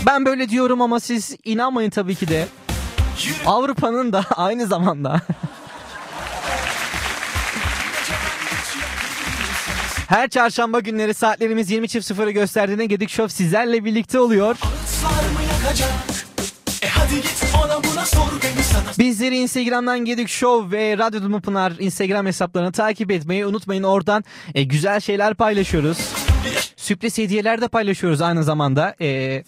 Ben 0.06 0.26
böyle 0.26 0.48
diyorum 0.48 0.82
ama 0.82 1.00
siz 1.00 1.36
inanmayın 1.44 1.90
tabii 1.90 2.14
ki 2.14 2.28
de. 2.28 2.46
Avrupa'nın 3.46 4.12
da 4.12 4.24
aynı 4.36 4.66
zamanda. 4.66 5.20
Her 10.08 10.28
çarşamba 10.28 10.80
günleri 10.80 11.14
saatlerimiz 11.14 11.70
20.00'ı 11.70 12.30
gösterdiğinde 12.30 12.86
Gedik 12.86 13.10
Show 13.10 13.34
sizlerle 13.34 13.84
birlikte 13.84 14.20
oluyor. 14.20 14.56
Bizleri 18.98 19.38
Instagram'dan 19.38 19.98
Gedik 20.04 20.28
Show 20.28 20.76
ve 20.76 20.98
Radyo 20.98 21.22
Dumu 21.22 21.40
Pınar 21.40 21.72
Instagram 21.78 22.26
hesaplarını 22.26 22.72
takip 22.72 23.10
etmeyi 23.10 23.46
unutmayın. 23.46 23.82
Oradan 23.82 24.24
e, 24.54 24.62
güzel 24.62 25.00
şeyler 25.00 25.34
paylaşıyoruz. 25.34 25.98
Sürpriz 26.88 27.18
hediyeler 27.18 27.60
de 27.60 27.68
paylaşıyoruz 27.68 28.20
aynı 28.20 28.44
zamanda. 28.44 28.94
Ee, 29.00 29.42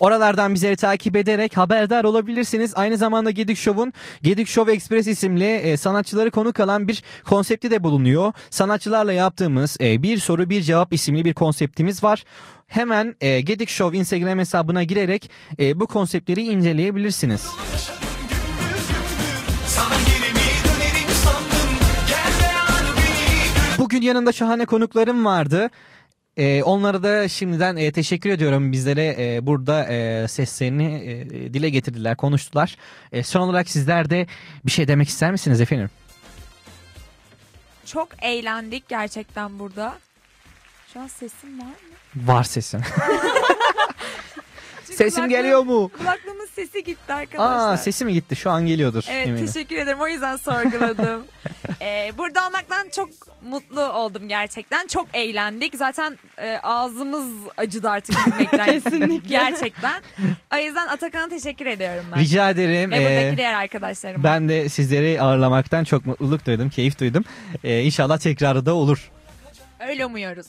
oralardan 0.00 0.54
bizleri 0.54 0.76
takip 0.76 1.16
ederek 1.16 1.56
haberdar 1.56 2.04
olabilirsiniz. 2.04 2.72
Aynı 2.76 2.96
zamanda 2.96 3.30
Gedik 3.30 3.58
Show'un 3.58 3.92
Gedik 4.22 4.48
Show 4.48 4.72
Express 4.72 5.06
isimli 5.06 5.44
e, 5.44 5.76
sanatçıları 5.76 6.30
konuk 6.30 6.60
alan 6.60 6.88
bir 6.88 7.02
konsepti 7.24 7.70
de 7.70 7.84
bulunuyor. 7.84 8.32
Sanatçılarla 8.50 9.12
yaptığımız 9.12 9.76
e, 9.80 10.02
bir 10.02 10.18
soru 10.18 10.50
bir 10.50 10.62
cevap 10.62 10.92
isimli 10.92 11.24
bir 11.24 11.34
konseptimiz 11.34 12.04
var. 12.04 12.24
Hemen 12.66 13.16
e, 13.20 13.40
Gedik 13.40 13.68
Show 13.68 13.98
Instagram 13.98 14.38
hesabına 14.38 14.82
girerek 14.82 15.30
e, 15.58 15.80
bu 15.80 15.86
konseptleri 15.86 16.42
inceleyebilirsiniz. 16.42 17.46
Bugün 23.78 24.02
yanında 24.02 24.32
şahane 24.32 24.66
konuklarım 24.66 25.24
vardı. 25.24 25.70
Ee, 26.38 26.62
onlara 26.62 27.02
da 27.02 27.28
şimdiden 27.28 27.76
e, 27.76 27.92
teşekkür 27.92 28.30
ediyorum. 28.30 28.72
Bizlere 28.72 29.16
e, 29.18 29.46
burada 29.46 29.86
e, 29.86 30.28
seslerini 30.28 30.94
e, 30.94 31.54
dile 31.54 31.70
getirdiler, 31.70 32.16
konuştular. 32.16 32.76
E, 33.12 33.22
son 33.22 33.40
olarak 33.40 33.68
sizler 33.68 34.10
de 34.10 34.26
bir 34.66 34.70
şey 34.70 34.88
demek 34.88 35.08
ister 35.08 35.30
misiniz 35.32 35.60
efendim? 35.60 35.90
Çok 37.86 38.08
eğlendik 38.22 38.88
gerçekten 38.88 39.58
burada. 39.58 39.98
Şu 40.92 41.00
an 41.00 41.06
sesim 41.06 41.58
var 41.60 41.64
mı? 41.64 41.72
Var 42.16 42.44
sesin. 42.44 42.80
Sesim 44.96 45.28
geliyor 45.28 45.62
mu? 45.62 45.90
Kulaklığımın 45.98 46.46
sesi 46.54 46.84
gitti 46.84 47.12
arkadaşlar. 47.12 47.72
Aa 47.72 47.76
sesi 47.76 48.04
mi 48.04 48.12
gitti? 48.12 48.36
Şu 48.36 48.50
an 48.50 48.66
geliyordur 48.66 49.04
Evet 49.10 49.28
eminim. 49.28 49.46
teşekkür 49.46 49.76
ederim 49.76 50.00
o 50.00 50.08
yüzden 50.08 50.36
sorguladım. 50.36 51.24
Ee, 51.82 52.12
burada 52.18 52.46
olmaktan 52.46 52.88
çok 52.96 53.08
mutlu 53.48 53.82
oldum 53.82 54.28
gerçekten. 54.28 54.86
Çok 54.86 55.06
eğlendik. 55.14 55.74
Zaten 55.76 56.18
e, 56.38 56.58
ağzımız 56.62 57.26
acıdı 57.56 57.90
artık 57.90 58.24
gülmekten. 58.24 58.64
Kesinlikle. 58.80 59.28
Gerçekten. 59.28 60.02
O 60.54 60.56
yüzden 60.56 60.86
Atakan'a 60.86 61.28
teşekkür 61.28 61.66
ediyorum 61.66 62.04
ben. 62.14 62.20
Rica 62.20 62.50
ederim. 62.50 62.90
Ve 62.90 62.96
Ee, 62.96 63.00
buradaki 63.00 63.36
diğer 63.36 63.54
arkadaşlarıma. 63.54 64.24
ben 64.24 64.48
de 64.48 64.68
sizleri 64.68 65.22
ağırlamaktan 65.22 65.84
çok 65.84 66.06
mutluluk 66.06 66.46
duydum, 66.46 66.70
keyif 66.70 67.00
duydum. 67.00 67.24
Ee, 67.64 67.82
inşallah 67.82 68.18
tekrarı 68.18 68.66
da 68.66 68.74
olur. 68.74 69.10
Öyle 69.88 70.06
umuyoruz. 70.06 70.46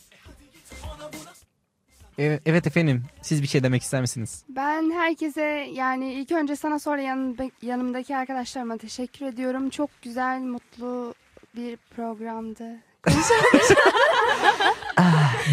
Evet 2.46 2.68
efendim, 2.68 3.04
siz 3.22 3.42
bir 3.42 3.48
şey 3.48 3.64
demek 3.64 3.82
ister 3.84 4.02
misiniz? 4.02 4.44
Ben 4.50 4.92
herkese 4.92 5.42
yani 5.74 6.14
ilk 6.14 6.32
önce 6.32 6.56
sana 6.56 6.80
sonra 6.80 7.02
yanımda, 7.02 7.44
yanımdaki 7.62 8.16
arkadaşlarıma 8.18 8.78
teşekkür 8.78 9.26
ediyorum. 9.26 9.70
Çok 9.70 9.90
güzel, 10.02 10.40
mutlu 10.40 11.14
bir 11.56 11.78
programdı. 11.96 12.64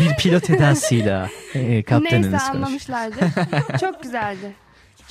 Bir 0.01 0.17
pilot 0.17 0.51
edasıyla 0.51 1.29
e, 1.55 1.83
kaptanınız 1.83 2.31
Neyse 2.33 2.47
konuş. 2.47 2.65
anlamışlardı. 2.65 3.17
Çok 3.81 4.03
güzeldi. 4.03 4.53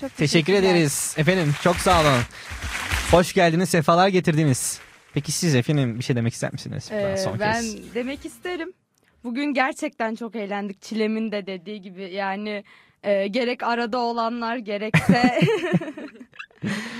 Çok 0.02 0.18
Teşekkür 0.18 0.53
ederiz 0.53 1.15
efendim. 1.18 1.53
Çok 1.64 1.76
sağ 1.76 2.02
olun. 2.02 2.22
Hoş 3.11 3.34
geldiniz, 3.34 3.69
sefalar 3.69 4.07
getirdiniz. 4.07 4.80
Peki 5.14 5.32
siz 5.32 5.56
efendim 5.56 5.99
bir 5.99 6.03
şey 6.03 6.15
demek 6.15 6.34
ister 6.34 6.53
misiniz? 6.53 6.90
Ben 6.91 6.98
Ee, 7.14 7.18
son 7.18 7.40
ben 7.40 7.53
kez. 7.61 7.95
demek 7.95 8.26
isterim. 8.26 8.73
Bugün 9.26 9.53
gerçekten 9.53 10.15
çok 10.15 10.35
eğlendik. 10.35 10.81
Çilem'in 10.81 11.31
de 11.31 11.45
dediği 11.47 11.81
gibi 11.81 12.03
yani 12.03 12.64
e, 13.03 13.27
gerek 13.27 13.64
arada 13.64 13.97
olanlar 13.97 14.57
gerekse 14.57 15.39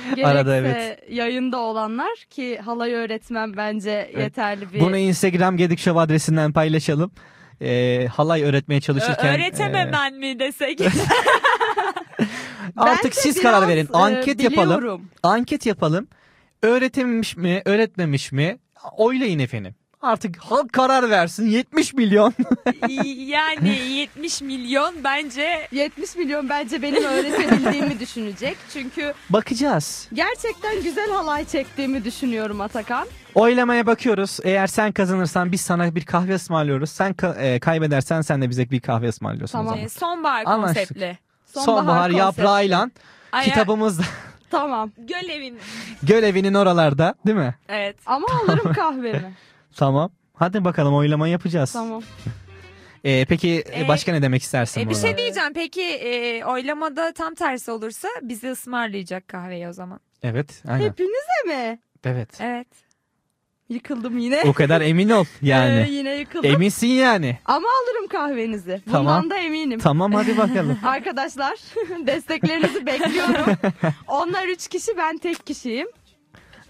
gerekse 0.10 0.26
Arada, 0.26 0.58
evet. 0.58 1.00
yayında 1.10 1.58
olanlar 1.60 2.16
ki 2.30 2.58
halay 2.58 2.94
öğretmen 2.94 3.58
bence 3.58 4.12
yeterli 4.18 4.74
bir 4.74 4.80
Bunu 4.80 4.98
Instagram 4.98 5.58
Gedik 5.58 5.80
Show 5.80 6.02
adresinden 6.02 6.54
paylaşalım. 6.54 7.12
Ee, 7.62 8.08
halay 8.12 8.44
öğretmeye 8.44 8.82
çalışırken. 8.82 9.28
Ö- 9.28 9.36
öğretememen 9.36 10.14
mi 10.14 10.40
desek? 10.40 10.82
e, 10.82 10.86
artık 12.78 13.04
Bence 13.06 13.22
siz 13.22 13.42
karar 13.42 13.68
verin. 13.68 13.86
e, 13.86 13.98
Anket 13.98 14.44
yapalım. 14.44 14.78
biliyorum. 14.78 15.10
Anket 15.24 15.66
yapalım. 15.66 16.08
Öğretilmiş 16.62 17.38
mi, 17.38 17.62
öğretmemiş 17.66 18.32
mi? 18.32 18.58
Oylayın 18.98 19.40
efendim. 19.40 19.76
Artık 20.02 20.38
halk 20.38 20.74
karar 20.74 21.10
versin. 21.10 21.46
70 21.48 21.94
milyon. 21.94 22.34
yani 23.18 23.70
70 23.90 24.42
milyon 24.42 24.96
bence 25.04 25.68
70 25.72 26.16
milyon 26.16 26.50
bence 26.50 26.82
benim 26.82 27.04
öğretebildiğimi 27.04 28.00
düşünecek. 28.00 28.58
Çünkü 28.74 29.14
Bakacağız. 29.30 30.08
gerçekten 30.14 30.84
güzel 30.84 31.12
halay 31.12 31.46
çektiğimi 31.46 32.04
düşünüyorum 32.06 32.62
Atakan. 32.62 33.08
Oylamaya 33.36 33.86
bakıyoruz. 33.88 34.40
Eğer 34.44 34.68
sen 34.68 34.92
kazanırsan 34.92 35.52
biz 35.52 35.62
sana 35.62 35.96
bir 35.96 36.06
kahve 36.06 36.36
ısmarlıyoruz. 36.36 36.90
Sen 36.90 37.12
ka- 37.14 37.38
e, 37.42 37.60
kaybedersen 37.60 38.22
sen 38.22 38.42
de 38.42 38.50
bize 38.50 38.70
bir 38.72 38.80
kahve 38.80 39.08
ısmarlıyorsun. 39.08 39.58
Tamam. 39.60 39.80
e, 39.80 39.90
sonbahar 39.90 40.44
Anlaştık. 40.46 40.76
konseptli. 40.88 41.18
Sonbahar, 41.46 42.10
yaprağıyla 42.10 42.90
Ay, 43.32 43.46
kitabımızda 43.46 44.04
Tamam. 44.52 44.92
Gölevin. 44.98 45.60
Gölevinin 46.04 46.54
oralarda 46.54 47.16
değil 47.28 47.38
mi? 47.38 47.56
Evet. 47.70 47.96
Ama 48.06 48.28
alırım 48.44 48.74
kahvemi. 48.74 49.34
Tamam. 49.76 50.12
Hadi 50.34 50.66
bakalım 50.66 50.96
oylama 50.96 51.28
yapacağız. 51.28 51.72
tamam. 51.74 52.02
Ee, 53.04 53.26
peki 53.30 53.64
Ee, 53.76 53.88
başka 53.88 54.12
ne 54.12 54.22
demek 54.22 54.42
istersin? 54.42 54.82
E, 54.82 54.90
bir 54.90 54.96
şey 54.96 55.18
diyeceğim. 55.18 55.54
Peki 55.54 55.82
e, 55.84 56.44
oylamada 56.46 57.14
tam 57.14 57.36
tersi 57.36 57.72
olursa 57.72 58.08
bizi 58.22 58.52
ısmarlayacak 58.52 59.28
kahveyi 59.28 59.68
o 59.68 59.74
zaman. 59.74 60.00
Evet. 60.24 60.64
Aynen. 60.68 60.86
Hepinize 60.86 61.44
mi? 61.48 61.80
Evet. 62.04 62.30
Evet. 62.40 62.68
Yıkıldım 63.70 64.18
yine. 64.18 64.42
O 64.48 64.54
kadar 64.54 64.82
emin 64.82 65.10
ol 65.10 65.26
yani. 65.42 65.86
Ee, 65.88 65.92
yine 65.92 66.16
yıkıldım. 66.16 66.52
Eminsin 66.52 66.88
yani. 66.88 67.38
Ama 67.46 67.68
alırım 67.84 68.08
kahvenizi. 68.08 68.82
Bundan 68.88 68.98
Tamam. 69.06 69.30
da 69.30 69.38
eminim. 69.38 69.80
Tamam 69.80 70.12
hadi 70.14 70.38
bakalım. 70.38 70.78
Arkadaşlar 70.86 71.60
desteklerinizi 72.08 72.86
bekliyorum. 72.86 73.58
Onlar 74.08 74.48
üç 74.48 74.68
kişi 74.68 74.98
ben 74.98 75.18
tek 75.18 75.46
kişiyim. 75.46 75.88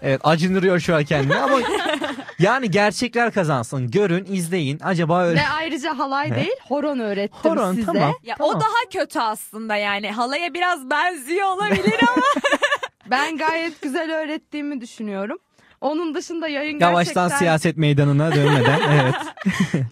Evet 0.06 0.20
acındırıyor 0.24 0.80
şu 0.80 0.96
an 0.96 1.04
kendini 1.04 1.36
ama 1.36 1.58
yani 2.38 2.70
gerçekler 2.70 3.32
kazansın. 3.32 3.90
Görün, 3.90 4.24
izleyin. 4.24 4.80
Acaba 4.84 5.24
öyle. 5.24 5.40
Ve 5.40 5.48
ayrıca 5.48 5.98
halay 5.98 6.34
değil 6.34 6.56
horon 6.68 6.98
öğrettim 6.98 7.50
Horon, 7.50 7.74
size. 7.74 7.86
tamam. 7.86 8.14
Ya 8.22 8.36
Tamam. 8.38 8.56
o 8.56 8.60
daha 8.60 8.90
kötü 8.92 9.18
aslında 9.20 9.76
yani. 9.76 10.10
Halaya 10.10 10.54
biraz 10.54 10.90
benziyor 10.90 11.46
olabilir 11.46 12.00
ama. 12.02 12.22
Ben 13.10 13.36
gayet 13.36 13.82
güzel 13.82 14.14
öğrettiğimi 14.14 14.80
düşünüyorum. 14.80 15.38
Onun 15.80 16.14
dışında 16.14 16.48
yayın 16.48 16.80
Yavaştan 16.80 17.14
gerçekten 17.14 17.38
siyaset 17.38 17.76
meydanına 17.76 18.34
dönmeden. 18.34 18.80
evet. 18.92 19.14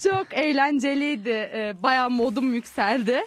çok 0.02 0.26
eğlenceliydi. 0.32 1.30
Ee, 1.30 1.74
Bayağı 1.82 2.10
modum 2.10 2.54
yükseldi. 2.54 3.20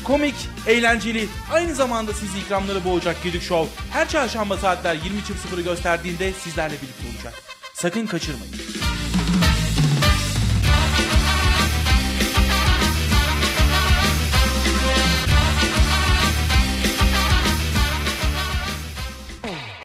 Komik, 0.03 0.35
eğlenceli, 0.67 1.27
aynı 1.51 1.75
zamanda 1.75 2.13
sizi 2.13 2.39
ikramları 2.39 2.85
boğacak 2.85 3.23
Gedik 3.23 3.41
Show 3.41 3.83
her 3.91 4.09
çarşamba 4.09 4.57
saatler 4.57 4.95
20.00'ı 4.95 5.61
gösterdiğinde 5.61 6.33
sizlerle 6.33 6.75
birlikte 6.81 7.07
olacak. 7.15 7.33
Sakın 7.73 8.07
kaçırmayın. 8.07 8.53